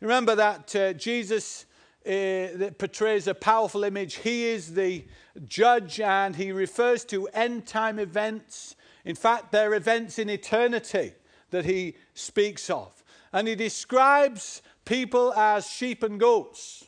Remember 0.00 0.34
that 0.34 0.74
uh, 0.74 0.94
Jesus 0.94 1.66
uh, 2.06 2.56
that 2.56 2.76
portrays 2.78 3.26
a 3.26 3.34
powerful 3.34 3.84
image. 3.84 4.16
He 4.16 4.46
is 4.46 4.72
the 4.72 5.04
judge 5.46 6.00
and 6.00 6.34
he 6.34 6.50
refers 6.50 7.04
to 7.06 7.26
end 7.28 7.66
time 7.66 7.98
events. 7.98 8.74
In 9.04 9.16
fact, 9.16 9.52
they're 9.52 9.74
events 9.74 10.18
in 10.18 10.30
eternity 10.30 11.12
that 11.50 11.66
he 11.66 11.96
speaks 12.14 12.70
of. 12.70 13.04
And 13.34 13.48
he 13.48 13.54
describes 13.54 14.62
people 14.84 15.32
as 15.34 15.68
sheep 15.68 16.02
and 16.02 16.18
goats. 16.18 16.84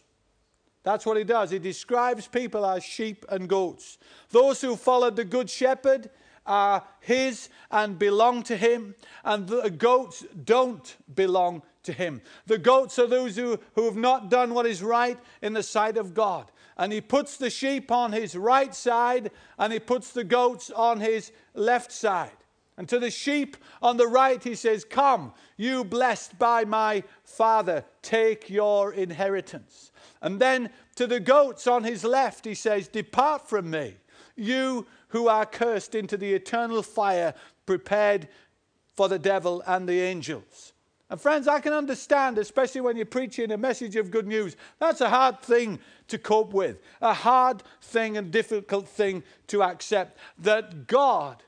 That's 0.83 1.05
what 1.05 1.17
he 1.17 1.25
does. 1.25 1.51
He 1.51 1.59
describes 1.59 2.29
people 2.29 2.65
as 2.65 2.85
sheep 2.85 3.25
and 3.29 3.49
goats. 3.49 3.99
Those 4.31 4.61
who 4.61 4.77
followed 4.77 5.17
the 5.17 5.25
Good 5.25 5.51
Shepherd 5.51 6.11
are 6.47 6.85
his 7.01 7.49
and 7.71 7.99
belong 7.99 8.45
to 8.45 8.57
him, 8.57 8.95
and 9.25 9.49
the 9.49 9.69
goats 9.69 10.25
don't 10.45 10.97
belong 11.13 11.63
to 11.83 11.93
him. 11.93 12.23
The 12.47 12.59
goats 12.59 12.99
are 12.99 13.09
those 13.09 13.37
who, 13.37 13.59
who 13.75 13.85
have 13.87 13.97
not 13.97 14.31
done 14.31 14.55
what 14.55 14.67
is 14.67 14.83
right 14.83 15.19
in 15.43 15.55
the 15.55 15.63
sight 15.63 15.97
of 15.97 16.15
God. 16.15 16.53
And 16.77 16.93
he 16.93 17.01
puts 17.01 17.37
the 17.37 17.51
sheep 17.51 17.91
on 17.91 18.13
his 18.13 18.37
right 18.37 18.75
side, 18.75 19.31
and 19.59 19.73
he 19.73 19.81
puts 19.81 20.13
the 20.13 20.25
goats 20.25 20.71
on 20.71 21.01
his 21.01 21.33
left 21.55 21.91
side. 21.91 22.31
And 22.77 22.89
to 22.89 22.99
the 22.99 23.11
sheep 23.11 23.57
on 23.81 23.97
the 23.97 24.07
right, 24.07 24.43
he 24.43 24.55
says, 24.55 24.85
Come, 24.85 25.33
you 25.57 25.85
blessed 25.85 26.39
by 26.39 26.65
my 26.65 27.05
Father, 27.25 27.85
take 28.03 28.51
your 28.51 28.93
inheritance. 28.93 29.93
And 30.21 30.39
then 30.39 30.71
to 30.97 31.07
the 31.07 31.21
goats 31.21 31.67
on 31.67 31.85
his 31.85 32.05
left, 32.05 32.45
he 32.45 32.55
says, 32.55 32.89
Depart 32.89 33.49
from 33.49 33.71
me, 33.71 33.97
you 34.37 34.87
who 35.09 35.29
are 35.29 35.47
cursed 35.47 35.95
into 35.95 36.17
the 36.17 36.35
eternal 36.35 36.83
fire 36.83 37.35
prepared 37.65 38.29
for 38.95 39.09
the 39.09 39.19
devil 39.19 39.63
and 39.67 39.89
the 39.89 40.01
angels. 40.01 40.73
And 41.09 41.21
friends, 41.21 41.47
I 41.47 41.61
can 41.61 41.73
understand, 41.73 42.37
especially 42.37 42.81
when 42.81 42.97
you're 42.97 43.07
preaching 43.07 43.53
a 43.53 43.57
message 43.57 43.95
of 43.95 44.11
good 44.11 44.27
news, 44.27 44.57
that's 44.81 45.01
a 45.01 45.09
hard 45.09 45.41
thing 45.41 45.79
to 46.09 46.19
cope 46.19 46.53
with, 46.53 46.81
a 47.01 47.15
hard 47.15 47.63
thing 47.81 48.17
and 48.17 48.33
difficult 48.33 48.89
thing 48.89 49.23
to 49.47 49.63
accept 49.63 50.19
that 50.39 50.89
God, 50.89 51.45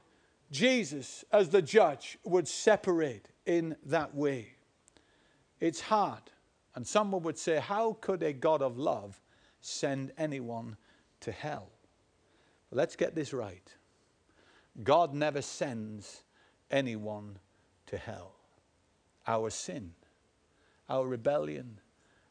Jesus, 0.50 1.24
as 1.32 1.50
the 1.50 1.62
judge, 1.62 2.18
would 2.24 2.48
separate 2.48 3.28
in 3.44 3.76
that 3.86 4.14
way. 4.14 4.54
It's 5.60 5.80
hard. 5.80 6.22
And 6.74 6.86
someone 6.86 7.22
would 7.22 7.38
say, 7.38 7.58
How 7.58 7.94
could 8.00 8.22
a 8.22 8.32
God 8.32 8.62
of 8.62 8.78
love 8.78 9.20
send 9.60 10.12
anyone 10.16 10.76
to 11.20 11.32
hell? 11.32 11.70
Let's 12.70 12.96
get 12.96 13.14
this 13.14 13.32
right. 13.32 13.74
God 14.82 15.14
never 15.14 15.42
sends 15.42 16.22
anyone 16.70 17.38
to 17.86 17.96
hell. 17.96 18.34
Our 19.26 19.50
sin, 19.50 19.92
our 20.88 21.06
rebellion, 21.06 21.80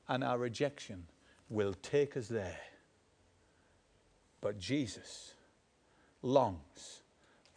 and 0.07 0.23
our 0.23 0.37
rejection 0.37 1.05
will 1.49 1.73
take 1.73 2.15
us 2.15 2.27
there. 2.27 2.59
But 4.41 4.59
Jesus 4.59 5.33
longs 6.21 7.01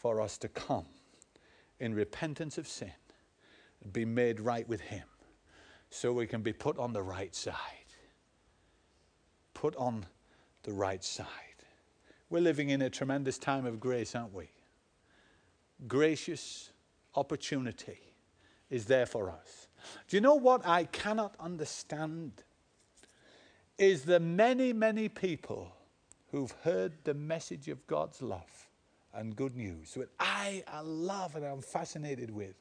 for 0.01 0.23
us 0.23 0.39
to 0.39 0.49
come 0.49 0.87
in 1.79 1.95
repentance 1.95 2.57
of 2.57 2.67
sin 2.67 2.93
and 3.85 3.93
be 3.93 4.07
made 4.07 4.41
right 4.41 4.67
with 4.67 4.81
Him 4.81 5.05
so 5.91 6.11
we 6.11 6.27
can 6.27 6.41
be 6.41 6.55
put 6.55 6.79
on 6.79 6.95
the 6.95 7.03
right 7.03 7.35
side. 7.35 7.55
Put 9.53 9.77
on 9.77 10.07
the 10.63 10.73
right 10.73 11.05
side. 11.05 11.27
We're 12.31 12.41
living 12.41 12.71
in 12.71 12.81
a 12.81 12.89
tremendous 12.89 13.37
time 13.37 13.67
of 13.67 13.79
grace, 13.79 14.15
aren't 14.15 14.33
we? 14.33 14.49
Gracious 15.87 16.71
opportunity 17.15 18.01
is 18.71 18.87
there 18.87 19.07
for 19.07 19.29
us. 19.29 19.69
Do 20.09 20.17
you 20.17 20.23
know 20.23 20.35
what 20.35 20.67
I 20.67 20.85
cannot 20.85 21.35
understand? 21.39 22.43
Is 23.77 24.05
the 24.05 24.21
many, 24.21 24.73
many 24.73 25.11
people 25.11 25.73
who've 26.31 26.55
heard 26.63 26.93
the 27.05 27.15
message 27.15 27.69
of 27.69 27.87
God's 27.87 28.23
love 28.23 28.70
and 29.15 29.35
good 29.35 29.57
news, 29.57 29.95
that 29.95 30.09
I, 30.19 30.63
I 30.69 30.81
love 30.81 31.37
and 31.37 31.45
I'm 31.45 31.63
fascinated 31.63 32.31
with, 32.31 32.55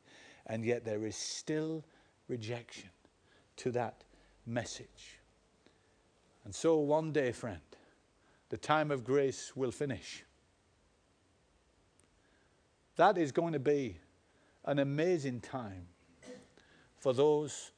and 0.47 0.65
yet 0.65 0.83
there 0.85 1.05
is 1.05 1.15
still 1.15 1.83
rejection 2.27 2.89
to 3.57 3.71
that 3.71 4.03
message. 4.45 5.19
And 6.45 6.55
so 6.55 6.77
one 6.77 7.11
day, 7.11 7.31
friend, 7.31 7.59
the 8.49 8.57
time 8.57 8.89
of 8.89 9.03
grace 9.03 9.55
will 9.55 9.71
finish. 9.71 10.23
That 12.95 13.17
is 13.17 13.31
going 13.31 13.53
to 13.53 13.59
be 13.59 13.97
an 14.65 14.79
amazing 14.79 15.41
time 15.41 15.87
for 16.97 17.13
those 17.13 17.71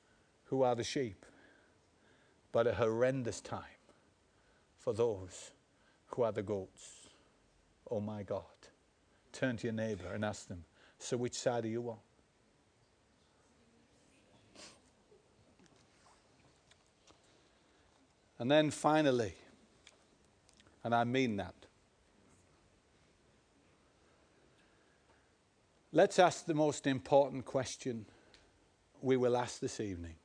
who 0.45 0.63
are 0.63 0.75
the 0.75 0.83
sheep, 0.83 1.25
but 2.51 2.67
a 2.67 2.73
horrendous 2.73 3.39
time 3.39 3.79
for 4.79 4.93
those 4.93 5.51
who 6.07 6.23
are 6.23 6.31
the 6.31 6.41
goats. 6.41 7.09
Oh 7.89 7.99
my 7.99 8.23
God. 8.23 8.50
Turn 9.31 9.57
to 9.57 9.67
your 9.67 9.73
neighbor 9.73 10.11
and 10.13 10.25
ask 10.25 10.47
them, 10.47 10.65
So 10.99 11.17
which 11.17 11.35
side 11.35 11.65
are 11.65 11.69
you 11.69 11.89
on? 11.89 11.97
And 18.39 18.49
then 18.49 18.71
finally, 18.71 19.35
and 20.83 20.95
I 20.95 21.03
mean 21.03 21.37
that, 21.37 21.53
let's 25.91 26.17
ask 26.17 26.45
the 26.45 26.55
most 26.55 26.87
important 26.87 27.45
question 27.45 28.07
we 28.99 29.15
will 29.15 29.37
ask 29.37 29.59
this 29.59 29.79
evening 29.79 30.15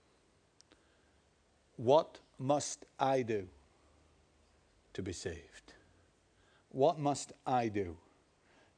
What 1.76 2.18
must 2.38 2.86
I 2.98 3.20
do 3.20 3.48
to 4.94 5.02
be 5.02 5.12
saved? 5.12 5.74
What 6.70 6.98
must 6.98 7.32
I 7.46 7.68
do 7.68 7.98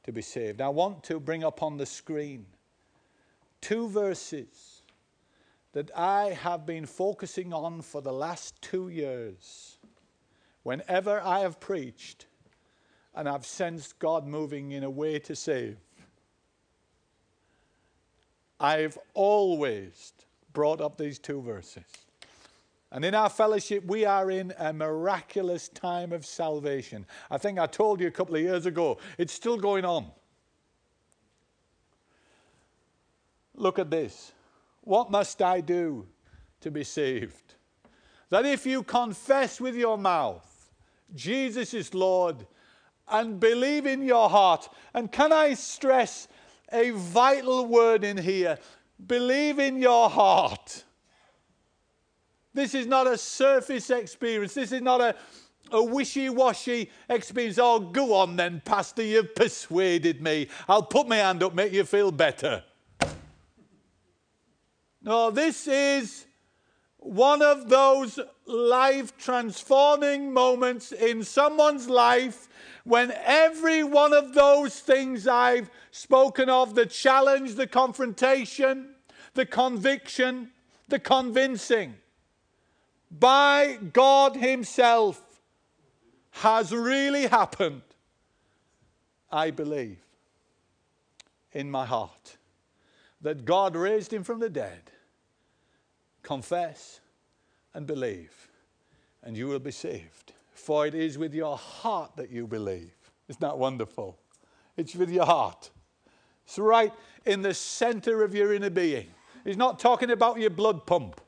to 0.03 0.11
be 0.11 0.21
saved? 0.21 0.61
I 0.61 0.69
want 0.69 1.03
to 1.05 1.19
bring 1.19 1.43
up 1.43 1.61
on 1.63 1.77
the 1.77 1.85
screen 1.85 2.45
two 3.61 3.89
verses 3.89 4.83
that 5.73 5.91
I 5.95 6.31
have 6.31 6.65
been 6.65 6.85
focusing 6.85 7.53
on 7.53 7.81
for 7.81 8.01
the 8.01 8.13
last 8.13 8.61
two 8.61 8.89
years. 8.89 9.77
Whenever 10.63 11.21
I 11.21 11.39
have 11.39 11.59
preached 11.59 12.25
and 13.13 13.29
I've 13.29 13.45
sensed 13.45 13.99
God 13.99 14.25
moving 14.25 14.71
in 14.71 14.83
a 14.83 14.89
way 14.89 15.19
to 15.19 15.35
save, 15.35 15.77
I've 18.59 18.97
always 19.13 20.13
brought 20.53 20.81
up 20.81 20.97
these 20.97 21.19
two 21.19 21.41
verses. 21.41 21.83
And 22.91 23.05
in 23.05 23.13
our 23.13 23.29
fellowship, 23.29 23.85
we 23.85 24.05
are 24.05 24.31
in 24.31 24.53
a 24.57 24.73
miraculous 24.73 25.69
time 25.69 26.11
of 26.11 26.25
salvation. 26.25 27.05
I 27.29 27.37
think 27.37 27.59
I 27.59 27.67
told 27.67 28.01
you 28.01 28.07
a 28.07 28.11
couple 28.11 28.35
of 28.35 28.41
years 28.41 28.65
ago, 28.65 28.97
it's 29.17 29.33
still 29.33 29.57
going 29.57 29.85
on. 29.85 30.07
Look 33.53 33.77
at 33.77 33.91
this. 33.91 34.31
What 34.81 35.11
must 35.11 35.41
I 35.41 35.61
do 35.61 36.07
to 36.61 36.71
be 36.71 36.83
saved? 36.83 37.55
That 38.29 38.45
if 38.45 38.65
you 38.65 38.83
confess 38.83 39.61
with 39.61 39.75
your 39.75 39.97
mouth 39.97 40.49
Jesus 41.15 41.73
is 41.73 41.93
Lord 41.93 42.45
and 43.07 43.39
believe 43.39 43.85
in 43.85 44.03
your 44.03 44.29
heart, 44.29 44.69
and 44.93 45.11
can 45.11 45.33
I 45.33 45.55
stress 45.55 46.27
a 46.71 46.91
vital 46.91 47.65
word 47.65 48.03
in 48.03 48.17
here? 48.17 48.57
Believe 49.07 49.57
in 49.57 49.81
your 49.81 50.09
heart. 50.09 50.83
This 52.59 52.75
is 52.75 52.87
not 52.87 53.07
a 53.07 53.17
surface 53.17 53.89
experience. 53.89 54.53
This 54.53 54.73
is 54.73 54.81
not 54.81 54.99
a, 54.99 55.15
a 55.71 55.81
wishy 55.81 56.27
washy 56.27 56.91
experience. 57.07 57.57
Oh, 57.57 57.79
go 57.79 58.13
on 58.13 58.35
then, 58.35 58.61
Pastor, 58.65 59.01
you've 59.01 59.33
persuaded 59.33 60.21
me. 60.21 60.49
I'll 60.67 60.83
put 60.83 61.07
my 61.07 61.15
hand 61.15 61.41
up, 61.41 61.53
make 61.53 61.71
you 61.71 61.85
feel 61.85 62.11
better. 62.11 62.65
No, 65.01 65.31
this 65.31 65.69
is 65.69 66.25
one 66.97 67.41
of 67.41 67.69
those 67.69 68.19
life 68.45 69.17
transforming 69.17 70.33
moments 70.33 70.91
in 70.91 71.23
someone's 71.23 71.87
life 71.87 72.49
when 72.83 73.13
every 73.23 73.85
one 73.85 74.11
of 74.11 74.33
those 74.33 74.77
things 74.81 75.29
I've 75.29 75.69
spoken 75.91 76.49
of 76.49 76.75
the 76.75 76.85
challenge, 76.85 77.55
the 77.55 77.67
confrontation, 77.67 78.95
the 79.33 79.45
conviction, 79.45 80.51
the 80.89 80.99
convincing 80.99 81.95
by 83.11 83.77
God 83.93 84.35
Himself 84.35 85.21
has 86.31 86.71
really 86.71 87.27
happened, 87.27 87.81
I 89.31 89.51
believe 89.51 89.99
in 91.51 91.69
my 91.69 91.85
heart 91.85 92.37
that 93.21 93.45
God 93.45 93.75
raised 93.75 94.13
him 94.13 94.23
from 94.23 94.39
the 94.39 94.49
dead, 94.49 94.91
confess 96.23 96.99
and 97.73 97.85
believe, 97.85 98.49
and 99.23 99.35
you 99.35 99.47
will 99.47 99.59
be 99.59 99.71
saved. 99.71 100.33
For 100.53 100.85
it 100.87 100.95
is 100.95 101.17
with 101.17 101.33
your 101.33 101.57
heart 101.57 102.11
that 102.15 102.31
you 102.31 102.47
believe. 102.47 102.93
Isn't 103.27 103.41
that 103.41 103.57
wonderful? 103.57 104.17
It's 104.77 104.95
with 104.95 105.09
your 105.09 105.25
heart. 105.25 105.69
It's 106.45 106.57
right 106.57 106.93
in 107.25 107.41
the 107.41 107.53
center 107.53 108.23
of 108.23 108.33
your 108.33 108.53
inner 108.53 108.69
being. 108.69 109.07
He's 109.43 109.57
not 109.57 109.79
talking 109.79 110.11
about 110.11 110.39
your 110.39 110.49
blood 110.49 110.85
pump. 110.85 111.21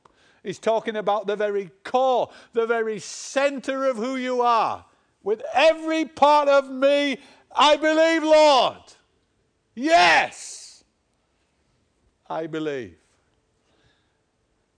He's 0.44 0.60
talking 0.60 0.96
about 0.96 1.28
the 1.28 1.36
very 1.36 1.70
core, 1.84 2.30
the 2.54 2.66
very 2.66 3.00
center 3.00 3.86
of 3.86 3.98
who 3.98 4.16
you 4.16 4.42
are. 4.42 4.86
With 5.24 5.44
every 5.54 6.06
part 6.06 6.48
of 6.48 6.70
me, 6.70 7.20
I 7.56 7.78
believe, 7.78 8.24
Lord. 8.24 8.82
Yes. 9.76 10.84
I 12.30 12.48
believe. 12.48 12.98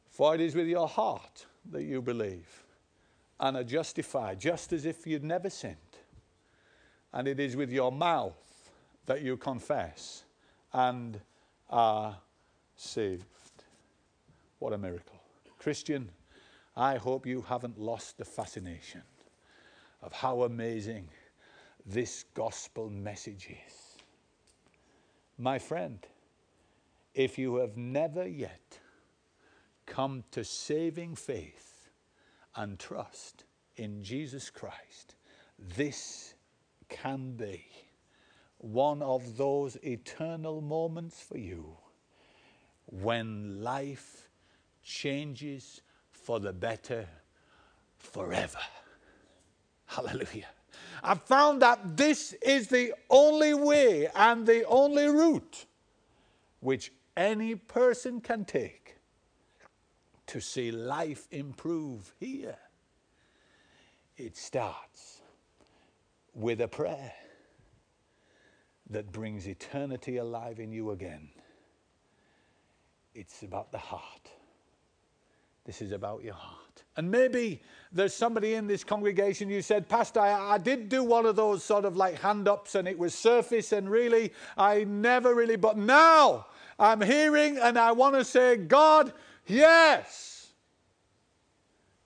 For 0.09 0.35
it 0.35 0.41
is 0.41 0.53
with 0.53 0.67
your 0.67 0.87
heart 0.87 1.45
that 1.71 1.83
you 1.83 2.01
believe 2.01 2.63
and 3.39 3.57
are 3.57 3.63
justified, 3.63 4.39
just 4.39 4.73
as 4.73 4.85
if 4.85 5.07
you'd 5.07 5.23
never 5.23 5.49
sinned. 5.49 5.75
And 7.13 7.27
it 7.27 7.39
is 7.39 7.55
with 7.55 7.71
your 7.71 7.91
mouth 7.91 8.35
that 9.05 9.21
you 9.21 9.37
confess 9.37 10.23
and 10.73 11.19
are 11.69 12.17
saved. 12.75 13.25
What 14.59 14.73
a 14.73 14.77
miracle. 14.77 15.12
Christian, 15.63 16.09
I 16.75 16.97
hope 16.97 17.25
you 17.25 17.41
haven't 17.41 17.79
lost 17.79 18.17
the 18.17 18.25
fascination 18.25 19.03
of 20.01 20.11
how 20.11 20.43
amazing 20.43 21.07
this 21.85 22.25
gospel 22.33 22.89
message 22.89 23.47
is. 23.49 23.97
My 25.37 25.57
friend, 25.57 26.05
if 27.13 27.37
you 27.37 27.55
have 27.55 27.77
never 27.77 28.27
yet 28.27 28.77
come 29.85 30.25
to 30.31 30.43
saving 30.43 31.15
faith 31.15 31.87
and 32.57 32.77
trust 32.77 33.45
in 33.77 34.03
Jesus 34.03 34.49
Christ, 34.49 35.15
this 35.57 36.33
can 36.89 37.37
be 37.37 37.63
one 38.57 39.01
of 39.01 39.37
those 39.37 39.77
eternal 39.81 40.59
moments 40.59 41.21
for 41.21 41.37
you 41.37 41.77
when 42.85 43.63
life 43.63 44.22
changes 44.83 45.81
for 46.11 46.39
the 46.39 46.53
better 46.53 47.07
forever. 47.97 48.59
Hallelujah. 49.85 50.47
I've 51.03 51.23
found 51.23 51.61
that 51.61 51.97
this 51.97 52.33
is 52.41 52.67
the 52.67 52.93
only 53.09 53.53
way 53.53 54.07
and 54.15 54.45
the 54.45 54.65
only 54.65 55.07
route 55.07 55.65
which 56.59 56.91
any 57.15 57.55
person 57.55 58.21
can 58.21 58.45
take 58.45 58.95
to 60.27 60.39
see 60.39 60.71
life 60.71 61.27
improve 61.31 62.13
here. 62.19 62.57
It 64.17 64.37
starts 64.37 65.21
with 66.33 66.61
a 66.61 66.67
prayer 66.67 67.13
that 68.89 69.11
brings 69.11 69.47
eternity 69.47 70.17
alive 70.17 70.59
in 70.59 70.71
you 70.71 70.91
again. 70.91 71.29
It's 73.13 73.43
about 73.43 73.71
the 73.71 73.77
heart. 73.77 74.31
This 75.65 75.81
is 75.81 75.91
about 75.91 76.23
your 76.23 76.33
heart. 76.33 76.83
And 76.95 77.09
maybe 77.09 77.61
there's 77.91 78.13
somebody 78.13 78.53
in 78.53 78.67
this 78.67 78.83
congregation 78.83 79.49
you 79.49 79.61
said, 79.61 79.87
Pastor, 79.87 80.19
I, 80.19 80.55
I, 80.55 80.57
did 80.57 80.89
do 80.89 81.03
one 81.03 81.25
of 81.25 81.35
those 81.35 81.63
sort 81.63 81.85
of 81.85 81.95
like 81.95 82.19
hand 82.19 82.47
ups 82.47 82.75
and 82.75 82.87
it 82.87 82.97
was 82.97 83.15
surface 83.15 83.71
and 83.71 83.89
really, 83.89 84.33
I 84.57 84.83
never 84.83 85.33
really, 85.33 85.55
but 85.55 85.77
now 85.77 86.47
I'm 86.77 87.01
hearing 87.01 87.57
and 87.57 87.79
I 87.79 87.93
want 87.93 88.15
to 88.15 88.25
say, 88.25 88.57
God, 88.57 89.13
yes. 89.47 90.51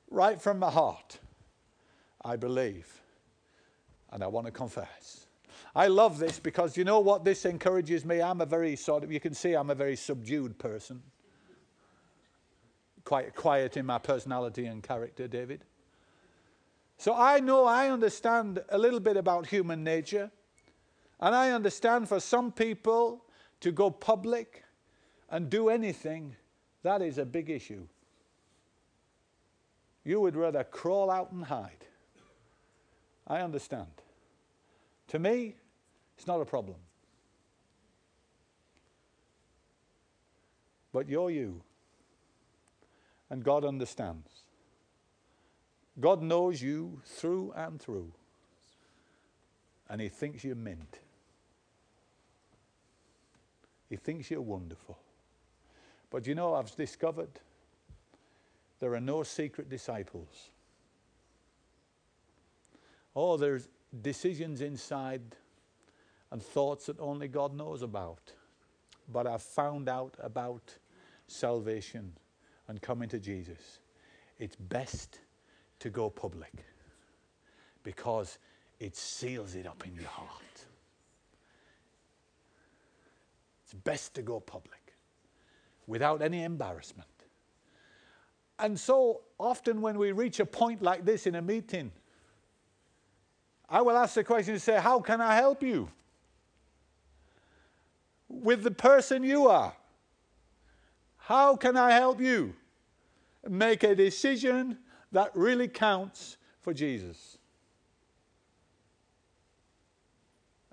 Right 0.09 0.41
from 0.41 0.59
my 0.59 0.71
heart, 0.71 1.19
I 2.23 2.37
believe 2.37 3.01
and 4.11 4.23
I 4.23 4.27
want 4.27 4.45
to 4.45 4.51
confess. 4.51 5.25
I 5.75 5.87
love 5.87 6.17
this 6.17 6.39
because 6.39 6.77
you 6.77 6.83
know 6.83 6.99
what 6.99 7.25
this 7.25 7.45
encourages 7.45 8.05
me? 8.05 8.21
I'm 8.21 8.41
a 8.41 8.45
very 8.45 8.75
sort 8.75 9.03
of, 9.03 9.11
you 9.11 9.19
can 9.19 9.33
see 9.33 9.53
I'm 9.53 9.69
a 9.69 9.75
very 9.75 9.95
subdued 9.95 10.57
person. 10.57 11.01
Quite 13.07 13.35
quiet 13.35 13.77
in 13.77 13.85
my 13.85 13.99
personality 13.99 14.65
and 14.65 14.83
character, 14.83 15.29
David. 15.29 15.63
So 16.97 17.13
I 17.15 17.39
know 17.39 17.63
I 17.63 17.87
understand 17.89 18.61
a 18.67 18.77
little 18.77 18.99
bit 18.99 19.15
about 19.15 19.47
human 19.47 19.81
nature. 19.81 20.29
And 21.21 21.33
I 21.33 21.51
understand 21.51 22.09
for 22.09 22.19
some 22.19 22.51
people 22.51 23.23
to 23.61 23.71
go 23.71 23.89
public 23.89 24.65
and 25.29 25.49
do 25.49 25.69
anything, 25.69 26.35
that 26.83 27.01
is 27.01 27.17
a 27.17 27.25
big 27.25 27.49
issue. 27.49 27.87
You 30.03 30.19
would 30.19 30.35
rather 30.35 30.65
crawl 30.65 31.09
out 31.09 31.31
and 31.31 31.45
hide. 31.45 31.85
I 33.25 33.39
understand. 33.39 33.87
To 35.07 35.19
me, 35.19 35.55
it's 36.17 36.27
not 36.27 36.41
a 36.41 36.45
problem. 36.45 36.75
But 40.91 41.07
you're 41.07 41.31
you. 41.31 41.61
And 43.29 43.43
God 43.43 43.65
understands. 43.65 44.29
God 45.99 46.21
knows 46.21 46.61
you 46.61 47.01
through 47.05 47.53
and 47.55 47.81
through. 47.81 48.11
And 49.89 50.01
He 50.01 50.09
thinks 50.09 50.43
you're 50.43 50.55
mint. 50.55 50.99
He 53.89 53.95
thinks 53.95 54.29
you're 54.29 54.41
wonderful. 54.41 54.97
But 56.09 56.27
you 56.27 56.35
know, 56.35 56.53
I've 56.53 56.73
discovered 56.75 57.39
there 58.79 58.93
are 58.93 59.01
no 59.01 59.23
secret 59.23 59.69
disciples. 59.69 60.49
Oh, 63.15 63.37
there's 63.37 63.67
decisions 64.01 64.61
inside 64.61 65.21
and 66.31 66.41
thoughts 66.41 66.85
that 66.85 66.99
only 66.99 67.27
God 67.27 67.55
knows 67.55 67.81
about. 67.81 68.33
But 69.11 69.25
I've 69.25 69.41
found 69.41 69.89
out 69.89 70.15
about 70.19 70.75
salvation 71.27 72.13
and 72.67 72.81
coming 72.81 73.09
to 73.09 73.19
Jesus. 73.19 73.79
It's 74.39 74.55
best 74.55 75.19
to 75.79 75.89
go 75.89 76.09
public 76.09 76.53
because 77.83 78.39
it 78.79 78.95
seals 78.95 79.55
it 79.55 79.65
up 79.65 79.85
in 79.85 79.95
your 79.95 80.07
heart. 80.07 80.65
It's 83.63 83.73
best 83.73 84.13
to 84.15 84.21
go 84.21 84.39
public 84.39 84.93
without 85.87 86.21
any 86.21 86.43
embarrassment. 86.43 87.07
And 88.59 88.79
so 88.79 89.21
often, 89.39 89.81
when 89.81 89.97
we 89.97 90.11
reach 90.11 90.39
a 90.39 90.45
point 90.45 90.81
like 90.81 91.05
this 91.05 91.27
in 91.27 91.35
a 91.35 91.41
meeting, 91.41 91.91
I 93.69 93.81
will 93.81 93.97
ask 93.97 94.15
the 94.15 94.23
question 94.23 94.53
and 94.53 94.61
say, 94.61 94.79
How 94.79 94.99
can 94.99 95.21
I 95.21 95.35
help 95.35 95.61
you? 95.61 95.89
With 98.29 98.63
the 98.63 98.71
person 98.71 99.23
you 99.23 99.47
are. 99.47 99.73
How 101.27 101.57
can 101.57 101.75
I 101.75 101.91
help 101.91 102.21
you 102.21 102.55
make 103.49 103.83
a 103.83 103.95
decision 103.95 104.77
that 105.11 105.31
really 105.35 105.67
counts 105.67 106.37
for 106.61 106.73
Jesus. 106.73 107.37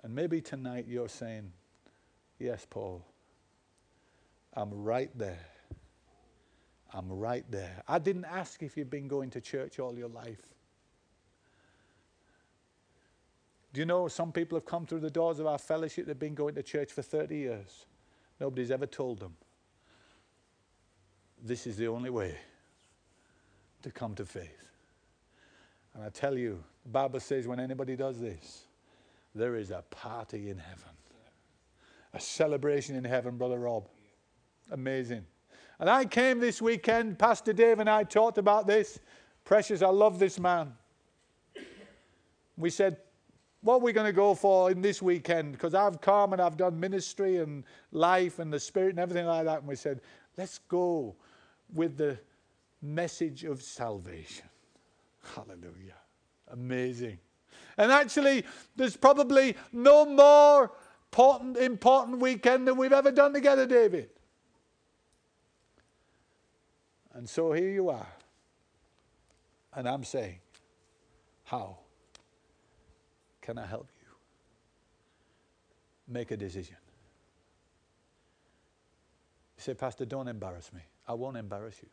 And 0.03 0.13
maybe 0.13 0.41
tonight 0.41 0.85
you're 0.87 1.09
saying, 1.09 1.51
Yes, 2.37 2.65
Paul, 2.69 3.01
I'm 4.53 4.69
right 4.83 5.09
there. 5.17 5.45
I'm 6.93 7.09
right 7.09 7.45
there. 7.49 7.81
I 7.87 7.99
didn't 7.99 8.25
ask 8.25 8.61
if 8.61 8.77
you've 8.77 8.89
been 8.89 9.07
going 9.07 9.29
to 9.31 9.41
church 9.41 9.79
all 9.79 9.97
your 9.97 10.09
life. 10.09 10.41
Do 13.73 13.79
you 13.79 13.85
know 13.85 14.07
some 14.07 14.31
people 14.31 14.57
have 14.57 14.65
come 14.65 14.85
through 14.85 14.99
the 15.01 15.09
doors 15.09 15.39
of 15.39 15.47
our 15.47 15.57
fellowship, 15.57 16.05
they've 16.05 16.17
been 16.17 16.35
going 16.35 16.55
to 16.55 16.63
church 16.63 16.91
for 16.91 17.01
30 17.01 17.35
years. 17.35 17.85
Nobody's 18.39 18.71
ever 18.71 18.85
told 18.85 19.19
them. 19.19 19.35
This 21.45 21.67
is 21.67 21.77
the 21.77 21.87
only 21.87 22.09
way 22.09 22.35
to 23.83 23.91
come 23.91 24.15
to 24.15 24.25
faith. 24.25 24.67
And 25.93 26.03
I 26.03 26.09
tell 26.09 26.35
you, 26.35 26.63
the 26.83 26.89
Bible 26.89 27.19
says 27.19 27.45
when 27.47 27.59
anybody 27.59 27.95
does 27.95 28.19
this, 28.19 28.63
there 29.35 29.55
is 29.55 29.69
a 29.69 29.83
party 29.91 30.49
in 30.49 30.57
heaven, 30.57 30.89
a 32.15 32.19
celebration 32.19 32.95
in 32.95 33.03
heaven, 33.03 33.37
Brother 33.37 33.59
Rob. 33.59 33.87
Amazing. 34.71 35.23
And 35.77 35.87
I 35.87 36.05
came 36.05 36.39
this 36.39 36.63
weekend, 36.63 37.19
Pastor 37.19 37.53
Dave 37.53 37.77
and 37.77 37.87
I 37.87 38.05
talked 38.05 38.39
about 38.39 38.65
this. 38.65 38.99
Precious, 39.43 39.83
I 39.83 39.89
love 39.89 40.17
this 40.17 40.39
man. 40.39 40.73
We 42.57 42.71
said, 42.71 42.97
what 43.61 43.75
are 43.75 43.79
we 43.81 43.93
going 43.93 44.07
to 44.07 44.13
go 44.13 44.33
for 44.33 44.71
in 44.71 44.81
this 44.81 44.99
weekend? 44.99 45.51
Because 45.51 45.75
I've 45.75 46.01
come 46.01 46.33
and 46.33 46.41
I've 46.41 46.57
done 46.57 46.79
ministry 46.79 47.37
and 47.37 47.65
life 47.91 48.39
and 48.39 48.51
the 48.51 48.59
spirit 48.59 48.91
and 48.91 48.99
everything 48.99 49.27
like 49.27 49.45
that. 49.45 49.59
And 49.59 49.67
we 49.67 49.75
said, 49.75 50.01
let's 50.37 50.57
go 50.57 51.15
with 51.73 51.97
the 51.97 52.17
message 52.81 53.43
of 53.43 53.61
salvation. 53.61 54.47
Hallelujah. 55.35 55.95
Amazing. 56.51 57.19
And 57.77 57.91
actually, 57.91 58.45
there's 58.75 58.95
probably 58.95 59.55
no 59.71 60.05
more 60.05 60.71
important, 61.11 61.57
important 61.57 62.19
weekend 62.19 62.67
than 62.67 62.77
we've 62.77 62.93
ever 62.93 63.11
done 63.11 63.33
together, 63.33 63.65
David. 63.65 64.09
And 67.13 67.29
so 67.29 67.53
here 67.53 67.69
you 67.69 67.89
are. 67.89 68.07
And 69.73 69.87
I'm 69.87 70.03
saying, 70.03 70.39
how 71.43 71.77
can 73.41 73.57
I 73.57 73.65
help 73.65 73.87
you? 73.99 74.07
Make 76.13 76.31
a 76.31 76.37
decision. 76.37 76.75
You 79.57 79.61
say, 79.63 79.73
Pastor, 79.73 80.05
don't 80.05 80.27
embarrass 80.27 80.71
me. 80.73 80.81
I 81.07 81.13
won't 81.13 81.37
embarrass 81.37 81.77
you. 81.81 81.89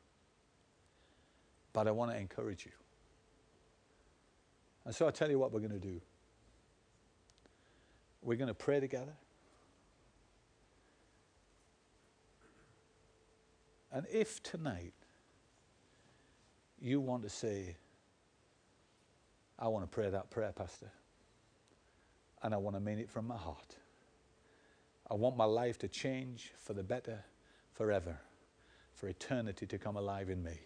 But 1.73 1.89
I 1.89 1.91
want 1.91 2.11
to 2.11 2.19
encourage 2.19 2.65
you. 2.67 2.73
And 4.85 4.95
so 4.95 5.07
I 5.07 5.11
tell 5.11 5.31
you 5.31 5.39
what 5.39 5.53
we're 5.53 5.61
going 5.61 5.73
to 5.73 5.79
do. 5.79 6.01
We're 8.23 8.37
going 8.37 8.49
to 8.49 8.55
pray 8.55 8.81
together. 8.81 9.15
And 13.93 14.07
if 14.11 14.43
tonight 14.43 14.95
you 16.81 17.01
want 17.01 17.23
to 17.23 17.29
say, 17.29 17.77
I 19.59 19.69
want 19.69 19.85
to 19.85 19.89
pray 19.89 20.09
that 20.11 20.31
prayer, 20.31 20.53
Pastor, 20.53 20.91
and 22.43 22.55
I 22.55 22.57
want 22.57 22.75
to 22.75 22.81
mean 22.81 22.99
it 22.99 23.09
from 23.09 23.27
my 23.27 23.37
heart. 23.37 23.77
I 25.11 25.15
want 25.15 25.37
my 25.37 25.45
life 25.45 25.79
to 25.79 25.89
change 25.89 26.53
for 26.57 26.73
the 26.73 26.83
better 26.83 27.23
forever, 27.75 28.19
for 29.03 29.09
eternity 29.09 29.67
to 29.67 29.79
come 29.79 29.97
alive 29.97 30.31
in 30.31 30.45
me. 30.45 30.57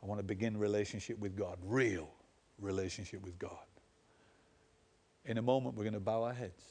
I 0.00 0.06
want 0.06 0.20
to 0.20 0.22
begin 0.22 0.56
relationship 0.56 1.18
with 1.18 1.34
God, 1.34 1.58
real 1.64 2.08
relationship 2.60 3.20
with 3.24 3.36
God. 3.36 3.66
In 5.24 5.38
a 5.38 5.42
moment, 5.42 5.74
we're 5.74 5.82
going 5.82 5.94
to 5.94 5.98
bow 5.98 6.22
our 6.22 6.32
heads. 6.32 6.62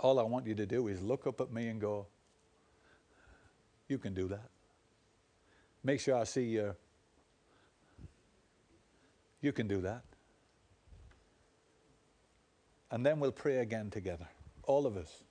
All 0.00 0.18
I 0.18 0.24
want 0.24 0.48
you 0.48 0.56
to 0.56 0.66
do 0.66 0.88
is 0.88 1.00
look 1.00 1.28
up 1.28 1.40
at 1.40 1.52
me 1.52 1.68
and 1.68 1.80
go, 1.80 2.08
You 3.86 3.98
can 3.98 4.12
do 4.12 4.26
that. 4.26 4.50
Make 5.84 6.00
sure 6.00 6.16
I 6.16 6.24
see 6.24 6.46
your. 6.46 6.74
You 9.40 9.52
can 9.52 9.68
do 9.68 9.82
that. 9.82 10.02
And 12.90 13.06
then 13.06 13.20
we'll 13.20 13.30
pray 13.30 13.58
again 13.58 13.88
together, 13.88 14.26
all 14.64 14.84
of 14.84 14.96
us, 14.96 15.22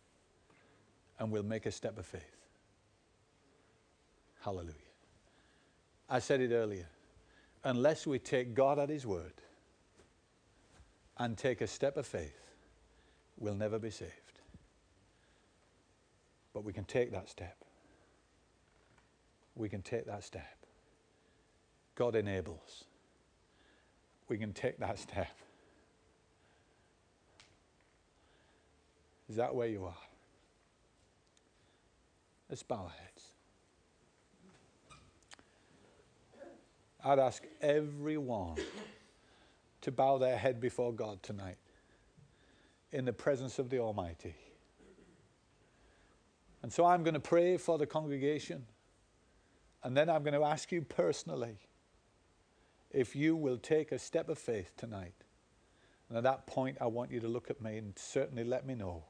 and 1.20 1.30
we'll 1.30 1.44
make 1.44 1.66
a 1.66 1.72
step 1.72 2.00
of 2.00 2.06
faith. 2.06 2.37
Hallelujah. 4.48 4.72
I 6.10 6.20
said 6.20 6.40
it 6.40 6.54
earlier. 6.54 6.88
Unless 7.66 8.08
we 8.08 8.18
take 8.18 8.54
God 8.54 8.80
at 8.80 8.88
His 8.88 9.06
word 9.06 9.34
and 11.18 11.38
take 11.38 11.60
a 11.60 11.68
step 11.68 11.98
of 11.98 12.08
faith, 12.08 12.54
we'll 13.38 13.56
never 13.56 13.78
be 13.78 13.90
saved. 13.90 14.40
But 16.54 16.64
we 16.64 16.72
can 16.72 16.86
take 16.86 17.12
that 17.12 17.28
step. 17.28 17.58
We 19.54 19.68
can 19.68 19.82
take 19.82 20.06
that 20.06 20.24
step. 20.24 20.66
God 21.96 22.16
enables. 22.16 22.86
We 24.30 24.38
can 24.38 24.54
take 24.54 24.78
that 24.80 24.98
step. 24.98 25.36
Is 29.28 29.36
that 29.36 29.54
where 29.54 29.68
you 29.68 29.84
are? 29.84 30.04
Let's 32.50 32.64
bow 32.64 32.84
our 32.84 32.90
heads. 32.98 33.34
I'd 37.08 37.20
ask 37.20 37.42
everyone 37.62 38.58
to 39.80 39.92
bow 39.94 40.18
their 40.18 40.36
head 40.36 40.60
before 40.60 40.92
God 40.92 41.24
tonight 41.24 41.56
in 42.92 43.06
the 43.06 43.14
presence 43.14 43.60
of 43.60 43.70
the 43.70 43.80
Almighty. 43.80 44.36
And 46.62 46.74
so 46.74 46.84
I'm 46.84 47.04
going 47.04 47.14
to 47.14 47.22
pray 47.22 47.56
for 47.56 47.78
the 47.78 47.86
congregation. 47.86 48.66
And 49.84 49.96
then 49.96 50.10
I'm 50.10 50.22
going 50.22 50.34
to 50.34 50.44
ask 50.44 50.70
you 50.74 50.82
personally 50.82 51.56
if 52.92 53.16
you 53.16 53.38
will 53.38 53.58
take 53.58 53.94
a 53.94 54.00
step 54.00 54.28
of 54.28 54.38
faith 54.38 54.74
tonight. 54.76 55.14
And 56.10 56.18
at 56.18 56.26
that 56.26 56.46
point, 56.46 56.78
I 56.82 56.88
want 56.88 57.10
you 57.10 57.22
to 57.22 57.28
look 57.30 57.50
at 57.50 57.62
me 57.62 57.78
and 57.78 57.98
certainly 57.98 58.44
let 58.44 58.68
me 58.68 58.76
know 58.76 59.06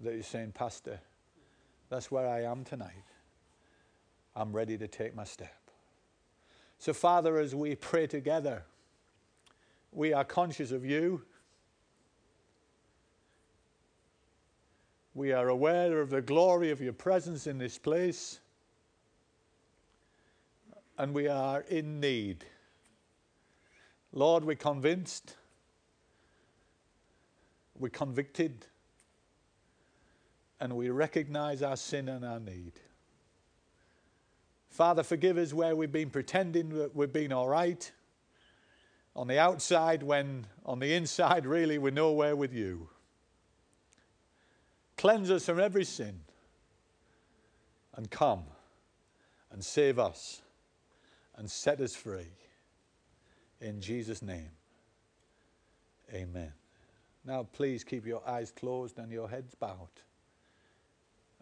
that 0.00 0.12
you're 0.12 0.24
saying, 0.24 0.52
Pastor, 0.52 0.98
that's 1.88 2.10
where 2.10 2.28
I 2.28 2.42
am 2.42 2.64
tonight. 2.64 3.04
I'm 4.34 4.52
ready 4.52 4.76
to 4.76 4.88
take 4.88 5.14
my 5.14 5.24
step. 5.24 5.65
So, 6.78 6.92
Father, 6.92 7.38
as 7.38 7.54
we 7.54 7.74
pray 7.74 8.06
together, 8.06 8.64
we 9.92 10.12
are 10.12 10.24
conscious 10.24 10.72
of 10.72 10.84
you. 10.84 11.22
We 15.14 15.32
are 15.32 15.48
aware 15.48 16.00
of 16.00 16.10
the 16.10 16.20
glory 16.20 16.70
of 16.70 16.80
your 16.80 16.92
presence 16.92 17.46
in 17.46 17.56
this 17.58 17.78
place. 17.78 18.40
And 20.98 21.14
we 21.14 21.28
are 21.28 21.60
in 21.62 22.00
need. 22.00 22.44
Lord, 24.12 24.44
we're 24.44 24.56
convinced, 24.56 25.36
we're 27.78 27.88
convicted, 27.90 28.66
and 30.58 30.74
we 30.74 30.88
recognize 30.88 31.62
our 31.62 31.76
sin 31.76 32.08
and 32.08 32.24
our 32.24 32.40
need. 32.40 32.72
Father, 34.76 35.02
forgive 35.02 35.38
us 35.38 35.54
where 35.54 35.74
we've 35.74 35.90
been 35.90 36.10
pretending 36.10 36.68
that 36.68 36.94
we've 36.94 37.10
been 37.10 37.32
all 37.32 37.48
right 37.48 37.90
on 39.14 39.26
the 39.26 39.38
outside 39.38 40.02
when 40.02 40.46
on 40.66 40.80
the 40.80 40.92
inside, 40.92 41.46
really, 41.46 41.78
we're 41.78 41.88
nowhere 41.88 42.36
with 42.36 42.52
you. 42.52 42.90
Cleanse 44.98 45.30
us 45.30 45.46
from 45.46 45.58
every 45.58 45.84
sin 45.84 46.20
and 47.94 48.10
come 48.10 48.42
and 49.50 49.64
save 49.64 49.98
us 49.98 50.42
and 51.36 51.50
set 51.50 51.80
us 51.80 51.96
free. 51.96 52.28
In 53.62 53.80
Jesus' 53.80 54.20
name, 54.20 54.50
amen. 56.12 56.52
Now, 57.24 57.44
please 57.44 57.82
keep 57.82 58.04
your 58.04 58.20
eyes 58.28 58.50
closed 58.50 58.98
and 58.98 59.10
your 59.10 59.30
heads 59.30 59.54
bowed. 59.54 59.88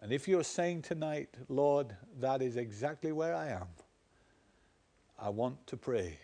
And 0.05 0.13
if 0.13 0.27
you're 0.27 0.43
saying 0.43 0.83
tonight, 0.83 1.29
Lord, 1.49 1.95
that 2.19 2.43
is 2.43 2.57
exactly 2.57 3.11
where 3.11 3.33
I 3.33 3.47
am, 3.47 3.65
I 5.17 5.29
want 5.29 5.65
to 5.65 5.77
pray 5.77 6.19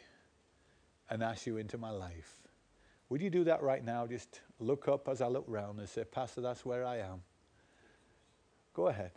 and 1.09 1.23
ask 1.23 1.47
you 1.47 1.57
into 1.57 1.79
my 1.79 1.89
life. 1.89 2.31
Would 3.09 3.23
you 3.23 3.31
do 3.31 3.43
that 3.45 3.63
right 3.63 3.83
now? 3.83 4.05
Just 4.05 4.41
look 4.59 4.87
up 4.87 5.09
as 5.09 5.19
I 5.19 5.25
look 5.25 5.49
around 5.49 5.79
and 5.79 5.89
say, 5.89 6.03
Pastor, 6.03 6.41
that's 6.41 6.63
where 6.63 6.85
I 6.85 6.97
am. 6.97 7.23
Go 8.75 8.89
ahead. 8.89 9.13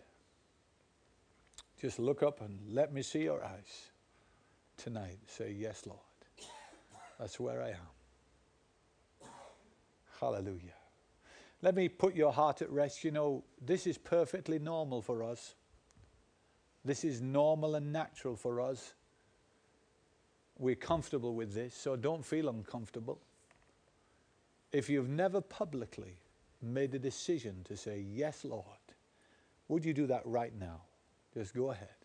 Just 1.78 1.98
look 1.98 2.22
up 2.22 2.40
and 2.40 2.58
let 2.66 2.90
me 2.90 3.02
see 3.02 3.24
your 3.24 3.44
eyes 3.44 3.90
tonight. 4.78 5.18
Say, 5.26 5.54
Yes, 5.58 5.82
Lord. 5.84 6.00
That's 7.20 7.38
where 7.38 7.60
I 7.62 7.68
am. 7.68 9.28
Hallelujah. 10.18 10.83
Let 11.64 11.76
me 11.76 11.88
put 11.88 12.14
your 12.14 12.30
heart 12.30 12.60
at 12.60 12.70
rest. 12.70 13.04
You 13.04 13.10
know, 13.10 13.42
this 13.58 13.86
is 13.86 13.96
perfectly 13.96 14.58
normal 14.58 15.00
for 15.00 15.24
us. 15.24 15.54
This 16.84 17.04
is 17.04 17.22
normal 17.22 17.74
and 17.74 17.90
natural 17.90 18.36
for 18.36 18.60
us. 18.60 18.92
We're 20.58 20.74
comfortable 20.74 21.34
with 21.34 21.54
this, 21.54 21.74
so 21.74 21.96
don't 21.96 22.22
feel 22.22 22.50
uncomfortable. 22.50 23.18
If 24.72 24.90
you've 24.90 25.08
never 25.08 25.40
publicly 25.40 26.18
made 26.60 26.94
a 26.94 26.98
decision 26.98 27.62
to 27.64 27.78
say, 27.78 28.04
Yes, 28.12 28.44
Lord, 28.44 28.66
would 29.68 29.86
you 29.86 29.94
do 29.94 30.06
that 30.08 30.26
right 30.26 30.52
now? 30.60 30.82
Just 31.32 31.54
go 31.54 31.70
ahead. 31.70 32.03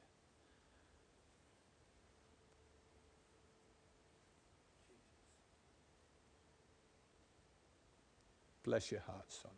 Bless 8.63 8.91
your 8.91 9.01
heart, 9.01 9.31
son. 9.31 9.51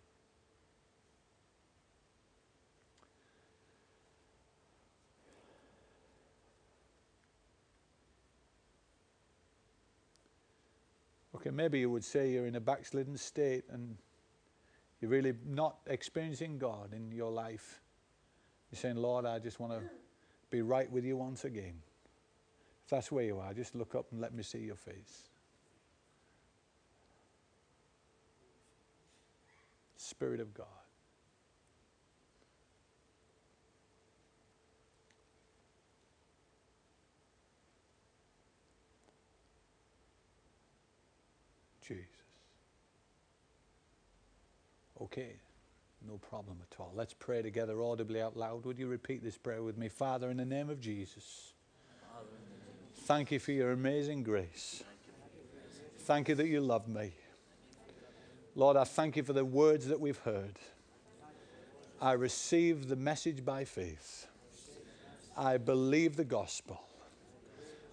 Okay, 11.35 11.49
maybe 11.49 11.79
you 11.79 11.89
would 11.89 12.03
say 12.03 12.29
you're 12.29 12.45
in 12.45 12.55
a 12.55 12.59
backslidden 12.59 13.17
state 13.17 13.63
and 13.71 13.97
you're 14.99 15.09
really 15.09 15.33
not 15.47 15.77
experiencing 15.87 16.59
God 16.59 16.93
in 16.93 17.11
your 17.11 17.31
life. 17.31 17.81
You're 18.71 18.77
saying, 18.77 18.97
Lord, 18.97 19.25
I 19.25 19.39
just 19.39 19.59
want 19.59 19.73
to 19.73 19.81
be 20.51 20.61
right 20.61 20.89
with 20.91 21.03
you 21.03 21.17
once 21.17 21.43
again. 21.43 21.81
If 22.83 22.91
that's 22.91 23.11
where 23.11 23.23
you 23.23 23.39
are, 23.39 23.53
just 23.55 23.73
look 23.73 23.95
up 23.95 24.11
and 24.11 24.21
let 24.21 24.35
me 24.35 24.43
see 24.43 24.59
your 24.59 24.75
face. 24.75 25.30
Spirit 30.11 30.41
of 30.41 30.53
God. 30.53 30.67
Jesus. 41.87 42.03
Okay, 45.01 45.31
no 46.05 46.17
problem 46.17 46.57
at 46.69 46.77
all. 46.77 46.91
Let's 46.93 47.13
pray 47.13 47.41
together 47.41 47.81
audibly 47.81 48.21
out 48.21 48.35
loud. 48.35 48.65
Would 48.65 48.77
you 48.77 48.87
repeat 48.87 49.23
this 49.23 49.37
prayer 49.37 49.63
with 49.63 49.77
me? 49.77 49.87
Father, 49.87 50.29
in 50.29 50.35
the 50.35 50.45
name 50.45 50.69
of 50.69 50.81
Jesus, 50.81 51.53
thank 53.05 53.31
you 53.31 53.39
for 53.39 53.53
your 53.53 53.71
amazing 53.71 54.23
grace. 54.23 54.83
Thank 55.99 56.27
you 56.27 56.35
that 56.35 56.47
you 56.47 56.59
love 56.59 56.89
me. 56.89 57.13
Lord, 58.55 58.75
I 58.75 58.83
thank 58.83 59.15
you 59.15 59.23
for 59.23 59.33
the 59.33 59.45
words 59.45 59.87
that 59.87 59.99
we've 59.99 60.17
heard. 60.17 60.59
I 62.01 62.13
receive 62.13 62.89
the 62.89 62.95
message 62.97 63.45
by 63.45 63.63
faith. 63.63 64.27
I 65.37 65.57
believe 65.57 66.17
the 66.17 66.25
gospel. 66.25 66.81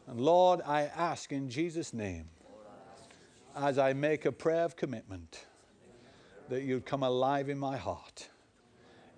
And 0.09 0.20
Lord, 0.20 0.61
I 0.66 0.84
ask 0.84 1.30
in 1.30 1.48
Jesus' 1.48 1.94
name 1.94 2.28
as 3.54 3.78
I 3.78 3.92
make 3.92 4.24
a 4.24 4.32
prayer 4.32 4.64
of 4.64 4.74
commitment 4.74 5.44
that 6.48 6.62
you'd 6.62 6.86
come 6.86 7.02
alive 7.02 7.48
in 7.48 7.59
my 7.59 7.76
heart 7.76 8.28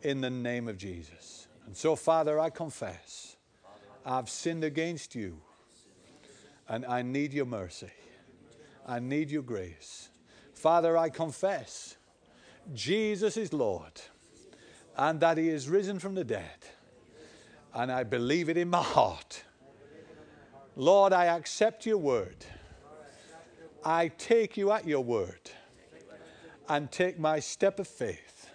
in 0.03 0.21
the 0.21 0.31
name 0.31 0.69
of 0.69 0.77
Jesus. 0.77 1.49
And 1.67 1.75
so, 1.77 1.97
Father, 1.97 2.39
I 2.39 2.51
confess 2.51 3.37
I've 4.05 4.29
sinned 4.29 4.65
against 4.65 5.15
you 5.15 5.41
and 6.69 6.85
I 6.85 7.01
need 7.03 7.33
your 7.33 7.47
mercy. 7.47 7.91
I 8.87 8.99
need 8.99 9.31
your 9.31 9.43
grace. 9.43 10.10
Father, 10.61 10.97
I 10.97 11.09
confess 11.09 11.97
Jesus 12.75 13.37
is 13.37 13.53
Lord 13.53 14.01
and 14.97 15.19
that 15.21 15.39
he 15.39 15.49
is 15.49 15.69
risen 15.69 15.99
from 15.99 16.15
the 16.15 16.25
dead. 16.25 16.59
And 17.75 17.91
I 17.91 18.05
believe 18.05 18.49
it 18.49 18.57
in 18.57 18.69
my 18.69 18.83
heart. 18.83 19.43
Lord, 20.77 21.13
I 21.13 21.27
accept 21.27 21.87
your 21.87 21.99
word 21.99 22.45
I 23.85 24.09
take 24.09 24.57
you 24.57 24.73
at 24.73 24.87
your 24.87 25.03
word 25.03 25.51
and 26.69 26.91
take 26.93 27.19
my 27.19 27.41
step 27.41 27.79
of 27.81 27.89
faith 27.89 28.51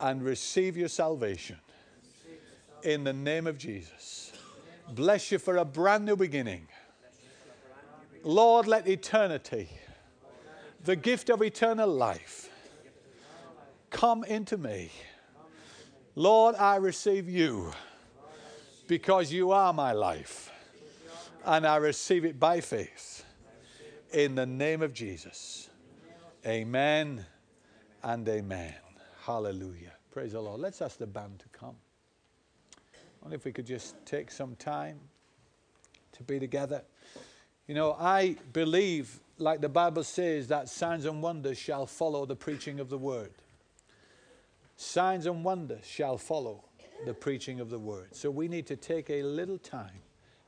and 0.00 0.22
receive 0.22 0.76
your 0.76 0.88
salvation 0.88 1.56
in 2.82 3.04
the 3.04 3.12
name 3.12 3.46
of 3.46 3.58
Jesus. 3.58 4.32
Bless 4.92 5.30
you 5.30 5.38
for 5.38 5.58
a 5.58 5.64
brand 5.64 6.04
new 6.06 6.16
beginning. 6.16 6.66
Lord, 8.22 8.66
let 8.66 8.88
eternity, 8.88 9.68
the 10.84 10.96
gift 10.96 11.30
of 11.30 11.42
eternal 11.42 11.88
life, 11.88 12.50
come 13.90 14.22
into 14.24 14.58
me. 14.58 14.90
Lord, 16.14 16.54
I 16.56 16.76
receive 16.76 17.28
you 17.28 17.72
because 18.86 19.32
you 19.32 19.50
are 19.50 19.72
my 19.72 19.92
life, 19.92 20.52
and 21.44 21.66
I 21.66 21.76
receive 21.76 22.24
it 22.24 22.38
by 22.38 22.60
faith 22.60 23.24
in 24.12 24.34
the 24.34 24.46
name 24.46 24.82
of 24.82 24.92
Jesus. 24.92 25.70
Amen 26.46 27.24
and 28.02 28.28
amen. 28.28 28.74
Hallelujah. 29.22 29.92
Praise 30.12 30.32
the 30.32 30.40
Lord. 30.40 30.60
Let's 30.60 30.82
ask 30.82 30.98
the 30.98 31.06
band 31.06 31.40
to 31.40 31.48
come. 31.58 31.76
Only 33.24 33.36
if 33.36 33.46
we 33.46 33.52
could 33.52 33.66
just 33.66 33.96
take 34.04 34.30
some 34.30 34.54
time 34.56 35.00
to 36.12 36.22
be 36.22 36.38
together. 36.38 36.82
You 37.66 37.74
know, 37.74 37.96
I 37.98 38.36
believe, 38.52 39.18
like 39.38 39.60
the 39.60 39.68
Bible 39.68 40.04
says, 40.04 40.48
that 40.48 40.68
signs 40.68 41.04
and 41.04 41.22
wonders 41.22 41.58
shall 41.58 41.86
follow 41.86 42.24
the 42.26 42.36
preaching 42.36 42.80
of 42.80 42.88
the 42.88 42.98
word. 42.98 43.32
Signs 44.76 45.26
and 45.26 45.44
wonders 45.44 45.84
shall 45.84 46.18
follow 46.18 46.64
the 47.04 47.14
preaching 47.14 47.60
of 47.60 47.70
the 47.70 47.78
word. 47.78 48.14
So 48.14 48.30
we 48.30 48.48
need 48.48 48.66
to 48.66 48.76
take 48.76 49.10
a 49.10 49.22
little 49.22 49.58
time 49.58 50.02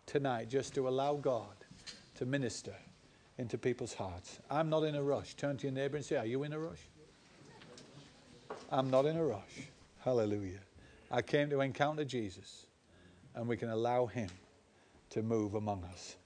tonight 0.07 0.49
just 0.49 0.75
to 0.75 0.89
allow 0.89 1.15
God 1.15 1.55
to 2.17 2.27
minister 2.27 2.75
into 3.39 3.59
people's 3.59 3.95
hearts. 3.95 4.39
I'm 4.51 4.71
not 4.71 4.85
in 4.85 4.95
a 4.95 5.03
rush. 5.03 5.35
Turn 5.35 5.57
to 5.59 5.65
your 5.65 5.73
neighbor 5.73 5.97
and 5.97 6.05
say, 6.05 6.17
Are 6.17 6.27
you 6.27 6.43
in 6.45 6.53
a 6.53 6.59
rush? 6.59 6.81
I'm 8.71 8.91
not 8.91 9.07
in 9.07 9.17
a 9.17 9.25
rush. 9.25 9.69
Hallelujah. 10.01 10.61
I 11.11 11.23
came 11.23 11.51
to 11.51 11.61
encounter 11.61 12.05
Jesus, 12.05 12.67
and 13.35 13.47
we 13.47 13.57
can 13.57 13.69
allow 13.69 14.07
Him 14.07 14.29
to 15.11 15.23
move 15.23 15.55
among 15.55 15.85
us 15.85 16.17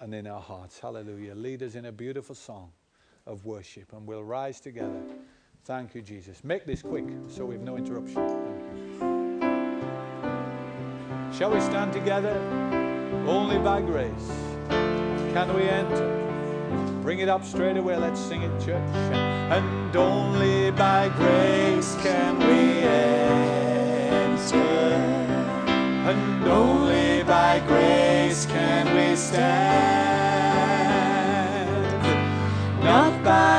and 0.00 0.14
in 0.14 0.26
our 0.26 0.40
hearts. 0.40 0.78
Hallelujah. 0.78 1.34
Lead 1.34 1.62
us 1.62 1.74
in 1.74 1.86
a 1.86 1.92
beautiful 1.92 2.34
song 2.34 2.70
of 3.26 3.44
worship, 3.44 3.92
and 3.92 4.06
we'll 4.06 4.24
rise 4.24 4.60
together. 4.60 5.02
Thank 5.64 5.94
you, 5.94 6.02
Jesus. 6.02 6.42
Make 6.44 6.64
this 6.64 6.82
quick 6.82 7.04
so 7.26 7.44
we 7.44 7.54
have 7.54 7.62
no 7.62 7.76
interruption. 7.76 8.48
Shall 11.32 11.50
we 11.52 11.60
stand 11.60 11.92
together? 11.92 12.36
Only 13.26 13.58
by 13.58 13.82
grace 13.82 14.28
can 15.34 15.54
we 15.54 15.62
enter. 15.62 17.00
Bring 17.02 17.18
it 17.20 17.28
up 17.28 17.44
straight 17.44 17.76
away. 17.76 17.96
Let's 17.96 18.20
sing 18.20 18.42
it, 18.42 18.60
church. 18.60 18.88
And 18.94 19.94
only 19.94 20.70
by 20.70 21.10
grace 21.10 21.94
can 22.02 22.38
we 22.38 22.80
enter. 22.80 23.57
And 26.08 26.48
only 26.48 27.22
by 27.22 27.60
grace 27.66 28.46
can 28.46 28.86
we 28.96 29.14
stand. 29.14 29.98
Not 32.82 33.22
by 33.22 33.57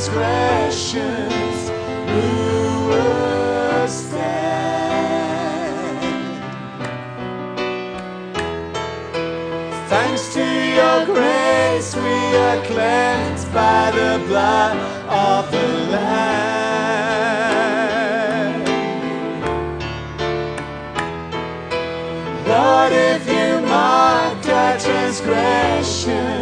transgressions, 0.00 1.68
who 2.08 2.88
will 2.88 3.86
stand? 3.86 4.80
Thanks 9.88 10.32
to 10.32 10.40
your 10.40 11.04
grace, 11.04 11.94
we 11.94 12.00
are 12.34 12.64
cleansed 12.64 13.52
by 13.52 13.90
the 13.90 14.18
blood 14.26 14.76
of 15.06 15.50
the 15.50 15.68
Lamb. 15.92 16.30
Lord, 22.46 22.92
if 22.92 23.26
you 23.28 23.60
marked 23.68 24.48
our 24.48 24.78
transgressions, 24.78 26.39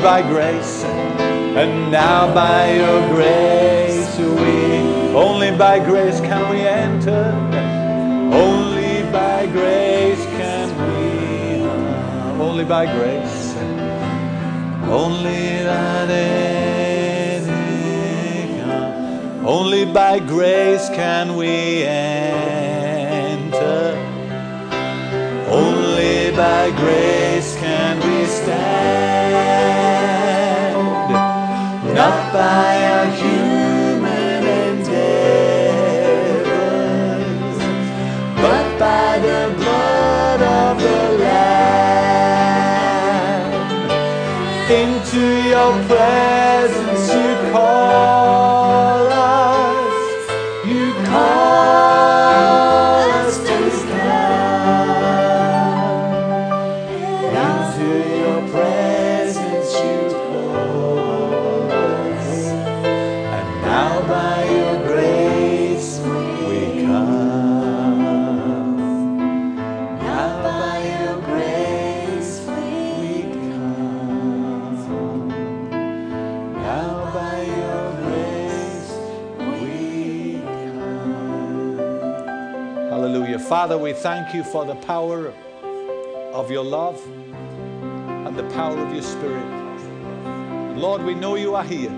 only 0.00 0.22
by 0.22 0.22
grace, 0.30 0.84
and 0.84 1.92
now 1.92 2.32
by 2.32 2.72
your 2.72 3.06
grace 3.08 4.18
we, 4.18 5.14
only 5.14 5.50
by 5.58 5.78
grace 5.78 6.20
can 6.20 6.48
we 6.48 6.60
enter, 6.60 7.34
only 8.32 9.02
by 9.12 9.44
grace 9.46 10.24
can 10.38 10.68
we, 10.80 11.60
only 12.42 12.64
by 12.64 12.86
grace, 12.86 13.54
only 14.88 15.64
that 15.64 16.08
only 19.44 19.84
by 19.84 20.18
grace 20.18 20.88
can 20.90 21.36
we 21.36 21.82
enter. 21.84 22.30
Only 25.48 26.30
by 26.36 26.70
grace 26.76 27.56
can 27.56 27.96
we 27.98 28.26
stand. 28.26 29.09
Not 32.10 32.26
by 32.32 32.72
our 32.92 33.06
human 33.22 34.42
endeavors, 34.66 34.98
but 38.42 38.66
by 38.80 39.10
the 39.26 39.42
blood 39.56 40.40
of 40.42 40.74
the 40.82 41.02
Lamb. 41.22 41.50
Into 44.68 45.24
your 45.50 45.72
presence 45.86 47.06
you 47.14 47.30
call 47.52 48.59
thank 84.02 84.34
you 84.34 84.42
for 84.42 84.64
the 84.64 84.76
power 84.76 85.28
of 86.32 86.50
your 86.50 86.64
love 86.64 86.98
and 88.26 88.34
the 88.34 88.48
power 88.54 88.78
of 88.78 88.94
your 88.94 89.02
spirit. 89.02 89.46
Lord, 90.74 91.02
we 91.02 91.14
know 91.14 91.34
you 91.34 91.54
are 91.54 91.62
here. 91.62 91.90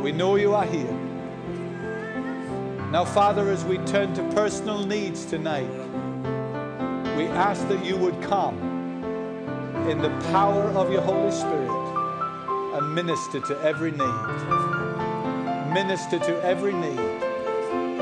We 0.00 0.12
know 0.12 0.36
you 0.36 0.54
are 0.54 0.64
here. 0.64 0.92
Now, 2.92 3.04
Father, 3.04 3.50
as 3.50 3.64
we 3.64 3.78
turn 3.78 4.14
to 4.14 4.22
personal 4.34 4.86
needs 4.86 5.24
tonight, 5.24 5.68
we 7.16 7.26
ask 7.26 7.66
that 7.66 7.84
you 7.84 7.96
would 7.96 8.22
come 8.22 8.56
in 9.90 10.00
the 10.00 10.10
power 10.30 10.62
of 10.78 10.92
your 10.92 11.02
Holy 11.02 11.32
Spirit 11.32 11.70
and 12.78 12.94
minister 12.94 13.40
to 13.40 13.60
every 13.62 13.90
need. 13.90 15.74
Minister 15.74 16.20
to 16.20 16.42
every 16.44 16.72
need 16.72 17.26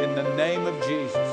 in 0.04 0.14
the 0.14 0.34
name 0.36 0.66
of 0.66 0.74
Jesus. 0.86 1.23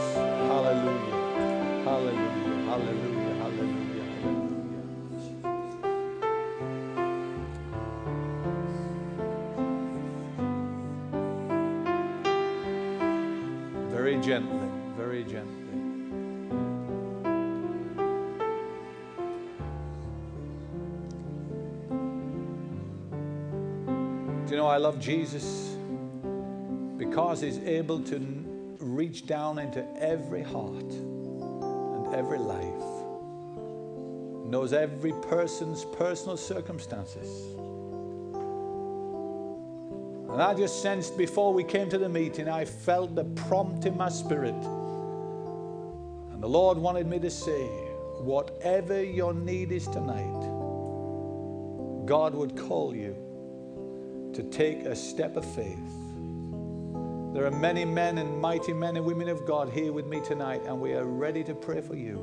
Love 24.91 24.99
Jesus 24.99 25.77
because 26.97 27.39
he's 27.39 27.59
able 27.59 28.01
to 28.01 28.17
reach 28.79 29.25
down 29.25 29.57
into 29.57 29.87
every 29.97 30.43
heart 30.43 30.73
and 30.73 32.13
every 32.13 32.37
life, 32.37 32.83
knows 34.51 34.73
every 34.73 35.13
person's 35.29 35.85
personal 35.97 36.35
circumstances. 36.35 37.55
And 40.29 40.41
I 40.41 40.53
just 40.55 40.81
sensed 40.81 41.17
before 41.17 41.53
we 41.53 41.63
came 41.63 41.89
to 41.89 41.97
the 41.97 42.09
meeting, 42.09 42.49
I 42.49 42.65
felt 42.65 43.15
the 43.15 43.23
prompt 43.23 43.85
in 43.85 43.95
my 43.95 44.09
spirit. 44.09 44.61
And 46.33 46.43
the 46.43 46.49
Lord 46.49 46.77
wanted 46.77 47.07
me 47.07 47.17
to 47.19 47.29
say, 47.29 47.65
whatever 48.19 49.01
your 49.01 49.33
need 49.33 49.71
is 49.71 49.87
tonight, 49.87 50.41
God 52.05 52.35
would 52.35 52.57
call 52.57 52.93
you 52.93 53.30
to 54.33 54.43
take 54.43 54.85
a 54.85 54.95
step 54.95 55.35
of 55.35 55.45
faith. 55.45 55.77
There 57.33 57.45
are 57.45 57.51
many 57.51 57.85
men 57.85 58.17
and 58.17 58.39
mighty 58.39 58.73
men 58.73 58.97
and 58.97 59.05
women 59.05 59.29
of 59.29 59.45
God 59.45 59.69
here 59.69 59.93
with 59.93 60.05
me 60.05 60.19
tonight, 60.21 60.61
and 60.65 60.79
we 60.79 60.93
are 60.93 61.05
ready 61.05 61.43
to 61.45 61.53
pray 61.53 61.81
for 61.81 61.95
you. 61.95 62.17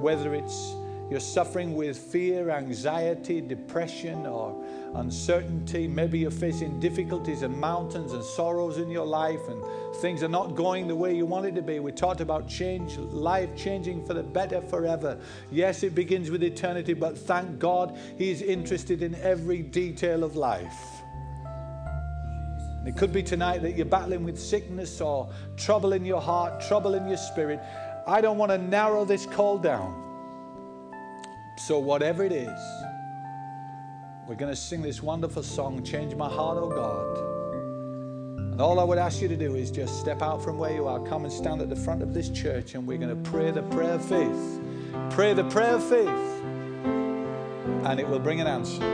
Whether 0.00 0.34
it's 0.34 0.74
you're 1.10 1.18
suffering 1.18 1.74
with 1.74 1.98
fear, 1.98 2.50
anxiety, 2.50 3.40
depression, 3.40 4.26
or 4.26 4.64
uncertainty, 4.94 5.88
maybe 5.88 6.20
you're 6.20 6.30
facing 6.30 6.78
difficulties 6.78 7.42
and 7.42 7.56
mountains 7.58 8.12
and 8.12 8.22
sorrows 8.22 8.78
in 8.78 8.88
your 8.88 9.06
life, 9.06 9.40
and 9.48 9.60
things 9.96 10.22
are 10.22 10.28
not 10.28 10.54
going 10.54 10.86
the 10.86 10.94
way 10.94 11.16
you 11.16 11.26
want 11.26 11.46
it 11.46 11.56
to 11.56 11.62
be. 11.62 11.80
We 11.80 11.90
talked 11.90 12.20
about 12.20 12.46
change, 12.46 12.96
life 12.96 13.56
changing 13.56 14.06
for 14.06 14.14
the 14.14 14.22
better 14.22 14.62
forever. 14.62 15.18
Yes, 15.50 15.82
it 15.82 15.96
begins 15.96 16.30
with 16.30 16.44
eternity, 16.44 16.94
but 16.94 17.18
thank 17.18 17.58
God 17.58 17.98
He's 18.16 18.40
interested 18.40 19.02
in 19.02 19.16
every 19.16 19.62
detail 19.62 20.22
of 20.22 20.36
life. 20.36 20.99
It 22.86 22.96
could 22.96 23.12
be 23.12 23.22
tonight 23.22 23.62
that 23.62 23.76
you're 23.76 23.86
battling 23.86 24.24
with 24.24 24.40
sickness 24.40 25.00
or 25.00 25.30
trouble 25.56 25.92
in 25.92 26.04
your 26.04 26.20
heart, 26.20 26.60
trouble 26.62 26.94
in 26.94 27.06
your 27.06 27.18
spirit. 27.18 27.60
I 28.06 28.20
don't 28.20 28.38
want 28.38 28.50
to 28.52 28.58
narrow 28.58 29.04
this 29.04 29.26
call 29.26 29.58
down. 29.58 30.06
So, 31.58 31.78
whatever 31.78 32.24
it 32.24 32.32
is, 32.32 32.60
we're 34.26 34.36
going 34.36 34.52
to 34.52 34.56
sing 34.56 34.80
this 34.80 35.02
wonderful 35.02 35.42
song, 35.42 35.82
Change 35.84 36.14
My 36.14 36.28
Heart, 36.28 36.58
oh 36.58 36.70
God. 36.70 37.30
And 38.52 38.60
all 38.60 38.80
I 38.80 38.84
would 38.84 38.98
ask 38.98 39.20
you 39.20 39.28
to 39.28 39.36
do 39.36 39.56
is 39.56 39.70
just 39.70 40.00
step 40.00 40.22
out 40.22 40.42
from 40.42 40.56
where 40.56 40.72
you 40.72 40.86
are, 40.86 41.00
come 41.00 41.24
and 41.24 41.32
stand 41.32 41.60
at 41.60 41.68
the 41.68 41.76
front 41.76 42.02
of 42.02 42.14
this 42.14 42.30
church, 42.30 42.74
and 42.74 42.86
we're 42.86 42.98
going 42.98 43.22
to 43.22 43.30
pray 43.30 43.50
the 43.50 43.62
prayer 43.64 43.94
of 43.94 44.04
faith. 44.04 44.60
Pray 45.10 45.34
the 45.34 45.44
prayer 45.44 45.74
of 45.74 45.84
faith, 45.84 46.08
and 47.84 48.00
it 48.00 48.08
will 48.08 48.20
bring 48.20 48.40
an 48.40 48.46
answer 48.46 48.84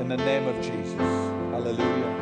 in 0.00 0.08
the 0.08 0.16
name 0.16 0.46
of 0.46 0.56
Jesus. 0.64 0.94
Hallelujah. 0.94 2.21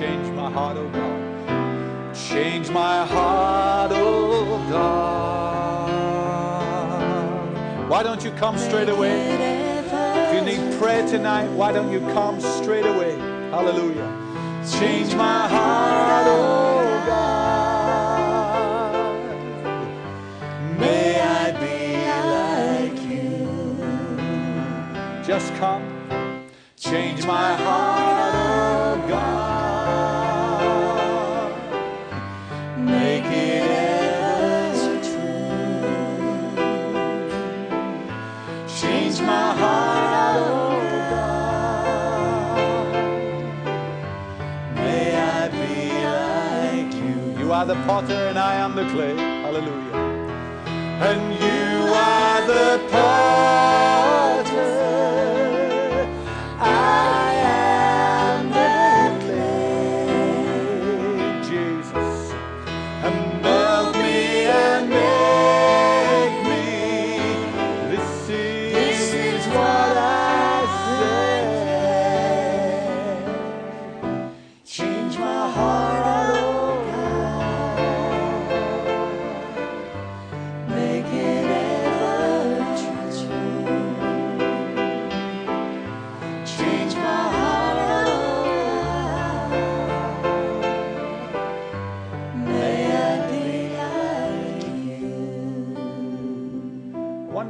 Change 0.00 0.28
my 0.34 0.50
heart, 0.50 0.78
oh 0.78 0.88
God. 0.88 2.14
Change 2.16 2.70
my 2.70 3.04
heart, 3.04 3.92
oh 3.94 4.56
God. 4.70 5.90
Why 7.90 8.02
don't 8.02 8.24
you 8.24 8.30
come 8.30 8.56
straight 8.56 8.88
away? 8.88 9.36
If 9.84 10.32
you 10.34 10.40
need 10.40 10.78
prayer 10.78 11.06
tonight, 11.06 11.48
why 11.48 11.72
don't 11.72 11.92
you 11.92 12.00
come 12.14 12.40
straight 12.40 12.86
away? 12.86 13.18
Hallelujah. 13.50 14.08
Change 14.78 15.14
my 15.16 15.46
heart, 15.46 16.26
oh 16.28 17.04
God. 17.06 17.60
May 20.80 21.20
I 21.20 21.52
be 21.60 22.06
like 22.88 23.02
you. 23.02 23.46
Just 25.22 25.52
come. 25.56 25.84
Change 26.78 27.26
my 27.26 27.54
heart, 27.54 28.09
are 47.60 47.66
the 47.66 47.74
potter 47.84 48.14
and 48.28 48.38
I 48.38 48.54
am 48.54 48.74
the 48.74 48.88
clay. 48.88 49.14
Hallelujah. 49.14 49.94
And 51.08 51.22
you 51.34 51.92
are 51.92 52.46
the 52.46 52.88
potter. 52.90 54.09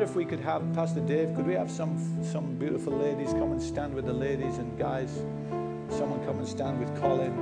Wonder 0.01 0.13
if 0.13 0.17
we 0.17 0.25
could 0.25 0.41
have 0.41 0.63
Pastor 0.73 1.01
Dave. 1.01 1.35
Could 1.37 1.47
we 1.47 1.53
have 1.53 1.71
some 1.71 2.25
some 2.25 2.55
beautiful 2.55 2.91
ladies 2.91 3.35
come 3.35 3.53
and 3.53 3.61
stand 3.61 3.93
with 3.93 4.07
the 4.07 4.13
ladies 4.15 4.57
and 4.57 4.79
guys? 4.79 5.13
Someone 5.91 6.25
come 6.25 6.39
and 6.39 6.49
stand 6.49 6.81
with 6.81 6.99
Colin. 6.99 7.35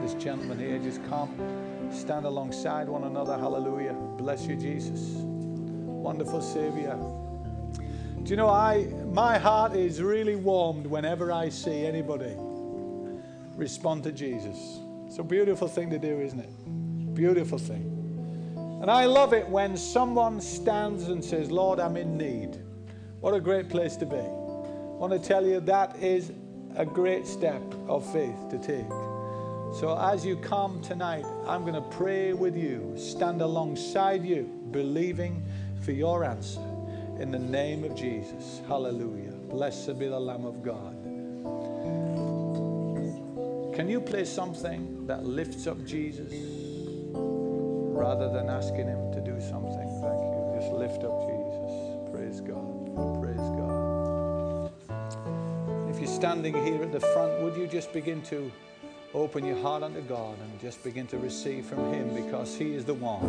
This 0.00 0.14
gentleman 0.14 0.58
here, 0.58 0.78
just 0.78 1.04
come, 1.10 1.36
stand 1.92 2.24
alongside 2.24 2.88
one 2.88 3.04
another. 3.04 3.36
Hallelujah. 3.36 3.92
Bless 4.16 4.46
you, 4.46 4.56
Jesus. 4.56 5.00
Wonderful 5.18 6.40
Savior. 6.40 6.96
Do 8.22 8.30
you 8.30 8.36
know 8.36 8.48
I 8.48 8.86
my 9.12 9.36
heart 9.36 9.76
is 9.76 10.00
really 10.00 10.36
warmed 10.36 10.86
whenever 10.86 11.30
I 11.32 11.50
see 11.50 11.84
anybody 11.84 12.34
respond 13.56 14.04
to 14.04 14.12
Jesus. 14.12 14.80
It's 15.06 15.18
a 15.18 15.22
beautiful 15.22 15.68
thing 15.68 15.90
to 15.90 15.98
do, 15.98 16.18
isn't 16.18 16.40
it? 16.40 17.14
Beautiful 17.14 17.58
thing. 17.58 17.93
And 18.84 18.90
I 18.90 19.06
love 19.06 19.32
it 19.32 19.48
when 19.48 19.78
someone 19.78 20.42
stands 20.42 21.08
and 21.08 21.24
says, 21.24 21.50
Lord, 21.50 21.80
I'm 21.80 21.96
in 21.96 22.18
need. 22.18 22.58
What 23.20 23.32
a 23.32 23.40
great 23.40 23.70
place 23.70 23.96
to 23.96 24.04
be. 24.04 24.18
I 24.18 24.98
want 24.98 25.10
to 25.10 25.18
tell 25.18 25.46
you 25.46 25.60
that 25.60 25.96
is 26.02 26.32
a 26.76 26.84
great 26.84 27.26
step 27.26 27.62
of 27.88 28.04
faith 28.12 28.36
to 28.50 28.58
take. 28.58 28.86
So 29.80 29.98
as 29.98 30.26
you 30.26 30.36
come 30.36 30.82
tonight, 30.82 31.24
I'm 31.46 31.62
going 31.62 31.72
to 31.72 31.96
pray 31.96 32.34
with 32.34 32.54
you, 32.54 32.92
stand 32.98 33.40
alongside 33.40 34.22
you, 34.22 34.42
believing 34.70 35.42
for 35.80 35.92
your 35.92 36.22
answer 36.22 36.60
in 37.18 37.30
the 37.30 37.38
name 37.38 37.84
of 37.84 37.94
Jesus. 37.96 38.60
Hallelujah. 38.68 39.32
Blessed 39.48 39.98
be 39.98 40.08
the 40.08 40.20
Lamb 40.20 40.44
of 40.44 40.62
God. 40.62 40.94
Can 43.74 43.88
you 43.88 43.98
play 43.98 44.26
something 44.26 45.06
that 45.06 45.24
lifts 45.24 45.66
up 45.66 45.82
Jesus 45.86 46.53
rather 48.04 48.28
than 48.28 48.50
asking 48.50 48.86
Him 48.86 49.10
to 49.12 49.20
do 49.20 49.40
something. 49.40 49.88
Thank 50.02 50.20
you. 50.24 50.52
Just 50.60 50.72
lift 50.72 51.04
up 51.04 51.16
Jesus. 51.26 51.72
Praise 52.12 52.40
God. 52.42 53.22
Praise 53.22 53.48
God. 53.60 54.70
If 55.88 55.98
you're 55.98 56.16
standing 56.22 56.52
here 56.66 56.82
at 56.82 56.92
the 56.92 57.00
front, 57.00 57.40
would 57.40 57.56
you 57.56 57.66
just 57.66 57.94
begin 57.94 58.20
to 58.24 58.52
open 59.14 59.42
your 59.46 59.56
heart 59.62 59.82
unto 59.82 60.02
God 60.02 60.36
and 60.38 60.60
just 60.60 60.84
begin 60.84 61.06
to 61.06 61.18
receive 61.18 61.64
from 61.64 61.94
Him 61.94 62.14
because 62.14 62.54
He 62.54 62.74
is 62.74 62.84
the 62.84 62.92
one. 62.92 63.24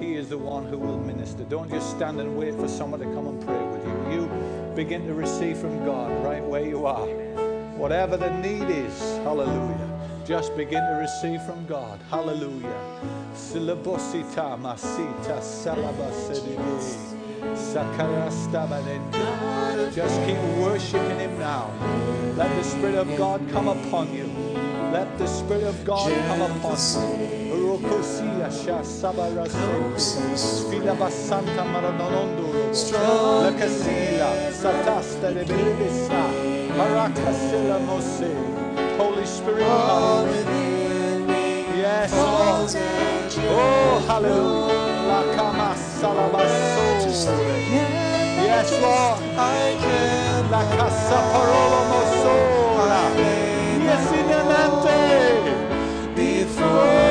He 0.00 0.14
is 0.14 0.30
the 0.30 0.38
one 0.38 0.64
who 0.64 0.78
will 0.78 0.98
minister. 0.98 1.44
Don't 1.44 1.68
just 1.68 1.90
stand 1.90 2.18
and 2.20 2.38
wait 2.38 2.54
for 2.54 2.68
someone 2.68 3.00
to 3.00 3.06
come 3.12 3.26
and 3.26 3.38
pray 3.44 3.62
with 3.64 3.84
you. 3.84 3.96
You 4.14 4.74
begin 4.74 5.06
to 5.08 5.12
receive 5.12 5.58
from 5.58 5.84
God 5.84 6.10
right 6.24 6.42
where 6.42 6.64
you 6.64 6.86
are. 6.86 7.06
Whatever 7.76 8.16
the 8.16 8.30
need 8.40 8.70
is, 8.70 8.98
hallelujah 9.28 9.83
just 10.26 10.56
begin 10.56 10.82
to 10.82 10.94
receive 11.00 11.42
from 11.42 11.66
God. 11.66 12.00
Hallelujah. 12.10 12.80
Silabosita 13.34 14.56
masita. 14.58 15.40
Just 19.94 20.20
keep 20.24 20.38
worshiping 20.64 21.18
Him 21.18 21.38
now. 21.38 21.70
Let 22.36 22.48
the 22.56 22.62
Spirit 22.64 22.94
of 22.94 23.16
God 23.16 23.46
come 23.50 23.68
upon 23.68 24.14
you. 24.14 24.26
Let 24.92 25.18
the 25.18 25.26
Spirit 25.26 25.64
of 25.64 25.84
God 25.84 26.10
come 26.26 26.40
upon 26.40 26.72
you. 26.72 26.76
Sfidabasanta 30.34 31.64
Holy 39.24 39.36
Spirit. 39.36 39.60
Yes, 41.74 42.12
Lord. 42.12 42.70
Oh, 43.48 44.04
hallelujah. 44.06 44.74
Yes, 48.44 48.70
Lord. 48.82 49.20
La 50.50 50.62
casa 50.76 51.18
parola 51.32 51.80
mosora. 51.90 53.02
Yes, 53.82 54.12
in 54.12 54.26
the 54.28 54.42
Before. 56.14 57.03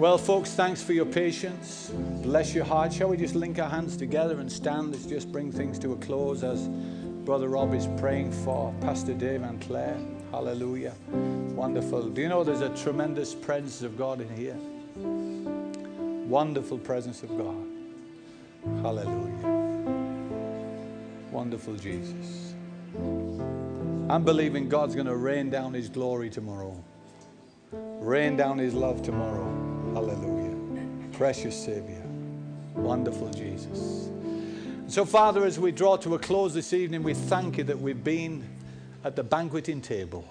Well, 0.00 0.16
folks, 0.16 0.52
thanks 0.52 0.82
for 0.82 0.94
your 0.94 1.04
patience. 1.04 1.92
Bless 2.22 2.54
your 2.54 2.64
heart. 2.64 2.90
Shall 2.90 3.08
we 3.08 3.18
just 3.18 3.34
link 3.34 3.58
our 3.58 3.68
hands 3.68 3.98
together 3.98 4.40
and 4.40 4.50
stand? 4.50 4.92
Let's 4.92 5.04
just 5.04 5.30
bring 5.30 5.52
things 5.52 5.78
to 5.80 5.92
a 5.92 5.96
close 5.96 6.42
as 6.42 6.68
Brother 7.26 7.50
Rob 7.50 7.74
is 7.74 7.86
praying 7.98 8.32
for 8.32 8.72
Pastor 8.80 9.12
Dave 9.12 9.42
and 9.42 9.60
Claire. 9.60 9.98
Hallelujah. 10.30 10.94
Wonderful. 11.10 12.08
Do 12.08 12.22
you 12.22 12.30
know 12.30 12.42
there's 12.42 12.62
a 12.62 12.74
tremendous 12.82 13.34
presence 13.34 13.82
of 13.82 13.98
God 13.98 14.22
in 14.22 14.34
here? 14.34 14.56
Wonderful 16.26 16.78
presence 16.78 17.22
of 17.22 17.36
God. 17.36 17.66
Hallelujah. 18.82 19.48
Wonderful 21.30 21.74
Jesus. 21.74 22.54
I'm 24.08 24.24
believing 24.24 24.66
God's 24.66 24.94
going 24.94 25.08
to 25.08 25.16
rain 25.16 25.50
down 25.50 25.74
His 25.74 25.90
glory 25.90 26.30
tomorrow, 26.30 26.82
rain 27.70 28.38
down 28.38 28.56
His 28.56 28.72
love 28.72 29.02
tomorrow. 29.02 29.59
Hallelujah. 29.92 30.56
Precious 31.12 31.64
Savior. 31.64 32.02
Wonderful 32.74 33.28
Jesus. 33.30 34.08
So, 34.86 35.04
Father, 35.04 35.44
as 35.44 35.58
we 35.58 35.72
draw 35.72 35.96
to 35.96 36.14
a 36.14 36.18
close 36.18 36.54
this 36.54 36.72
evening, 36.72 37.02
we 37.02 37.12
thank 37.12 37.58
you 37.58 37.64
that 37.64 37.78
we've 37.78 38.02
been 38.02 38.48
at 39.02 39.16
the 39.16 39.24
banqueting 39.24 39.80
table. 39.80 40.24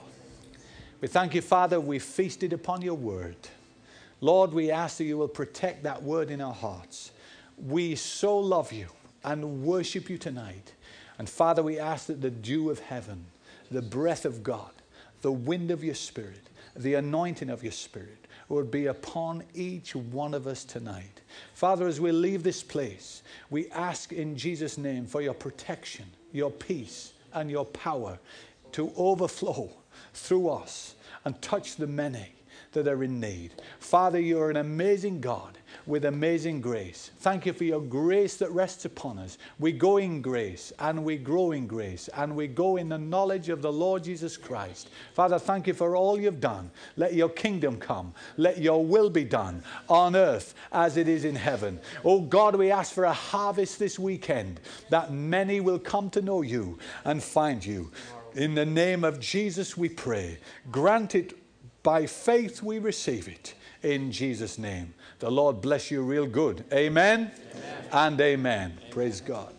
We 1.02 1.10
thank 1.10 1.36
you, 1.36 1.42
Father, 1.42 1.78
we 1.78 2.00
feasted 2.00 2.54
upon 2.54 2.82
your 2.82 2.94
word. 2.94 3.36
Lord, 4.22 4.54
we 4.54 4.72
ask 4.72 4.98
that 4.98 5.04
you 5.04 5.18
will 5.18 5.28
protect 5.28 5.84
that 5.84 6.04
word 6.04 6.32
in 6.32 6.40
our 6.40 6.54
hearts. 6.54 7.12
We 7.58 7.96
so 7.96 8.40
love 8.40 8.72
you 8.72 8.88
and 9.26 9.64
worship 9.64 10.10
you 10.10 10.18
tonight. 10.18 10.74
And 11.18 11.30
Father, 11.30 11.62
we 11.62 11.78
ask 11.78 12.08
that 12.08 12.22
the 12.22 12.30
dew 12.30 12.70
of 12.70 12.80
heaven, 12.80 13.26
the 13.70 13.82
breath 13.82 14.24
of 14.24 14.42
God, 14.42 14.72
the 15.22 15.34
wind 15.34 15.70
of 15.70 15.84
your 15.84 15.96
spirit, 15.96 16.50
the 16.78 16.94
anointing 16.94 17.50
of 17.50 17.62
your 17.62 17.74
spirit 17.74 18.19
would 18.50 18.72
be 18.72 18.88
upon 18.88 19.44
each 19.54 19.96
one 19.96 20.34
of 20.34 20.48
us 20.48 20.66
tonight. 20.66 21.22
Father, 21.54 21.88
as 21.88 22.02
we 22.02 22.12
leave 22.12 22.44
this 22.44 22.64
place, 22.64 23.22
we 23.50 23.70
ask 23.70 24.12
in 24.12 24.36
Jesus' 24.36 24.78
name 24.78 25.06
for 25.06 25.22
your 25.22 25.36
protection, 25.36 26.06
your 26.32 26.52
peace, 26.52 27.14
and 27.34 27.50
your 27.50 27.66
power 27.66 28.18
to 28.72 28.92
overflow 28.98 29.70
through 30.14 30.50
us 30.50 30.96
and 31.26 31.40
touch 31.42 31.76
the 31.76 31.88
many 31.88 32.34
that 32.72 32.88
are 32.88 33.04
in 33.04 33.20
need. 33.20 33.54
Father, 33.80 34.20
you're 34.20 34.50
an 34.50 34.58
amazing 34.58 35.22
God 35.22 35.59
with 35.86 36.06
amazing 36.06 36.62
grace. 36.62 37.12
Thank 37.20 37.46
you 37.46 37.54
for 37.54 37.64
your 37.64 37.82
grace 37.82 38.38
that 38.38 38.52
rests 38.52 38.86
upon 38.86 39.20
us. 39.20 39.38
We 39.60 39.72
go 39.72 39.98
in 39.98 40.22
grace 40.22 40.72
and 40.80 41.04
we 41.04 41.18
grow 41.18 41.52
in 41.52 41.68
grace 41.68 42.10
and 42.16 42.36
we 42.36 42.48
go 42.48 42.78
in 42.78 42.90
the 42.90 42.98
knowledge 42.98 43.50
of 43.50 43.62
the 43.62 43.72
Lord 43.72 44.04
Jesus 44.04 44.38
Christ. 44.38 44.90
Father, 45.14 45.40
thank 45.40 45.68
you 45.68 45.74
for 45.74 45.96
all 45.96 46.20
you've 46.20 46.40
done. 46.40 46.72
Let 46.96 47.14
your 47.14 47.30
kingdom 47.30 47.78
come. 47.78 48.14
Let 48.38 48.60
your 48.60 48.86
will 48.86 49.10
be 49.10 49.24
done 49.24 49.64
on 49.88 50.16
earth 50.16 50.54
as 50.72 50.98
it 50.98 51.08
is 51.08 51.26
in 51.26 51.36
heaven. 51.36 51.80
Oh 52.04 52.22
God, 52.22 52.56
we 52.56 52.72
ask 52.72 52.94
for 52.94 53.06
a 53.06 53.14
harvest 53.14 53.80
this 53.80 53.98
weekend 53.98 54.60
that 54.90 55.12
many 55.12 55.60
will 55.60 55.80
come 55.80 56.10
to 56.12 56.22
know 56.22 56.42
you 56.42 56.80
and 57.06 57.24
find 57.24 57.66
you. 57.66 57.92
In 58.36 58.56
the 58.56 58.66
name 58.66 59.04
of 59.04 59.20
Jesus, 59.20 59.76
we 59.76 59.90
pray. 59.90 60.38
Grant 60.72 61.16
it 61.16 61.34
by 61.84 62.06
faith, 62.06 62.62
we 62.62 62.80
receive 62.80 63.28
it 63.28 63.54
in 63.82 64.12
Jesus' 64.12 64.58
name. 64.58 64.94
The 65.20 65.30
Lord 65.30 65.60
bless 65.60 65.92
you 65.92 66.02
real 66.02 66.26
good. 66.26 66.64
Amen, 66.72 67.32
amen. 67.32 67.86
and 67.92 68.22
amen. 68.22 68.74
amen. 68.78 68.92
Praise 68.92 69.20
God. 69.20 69.54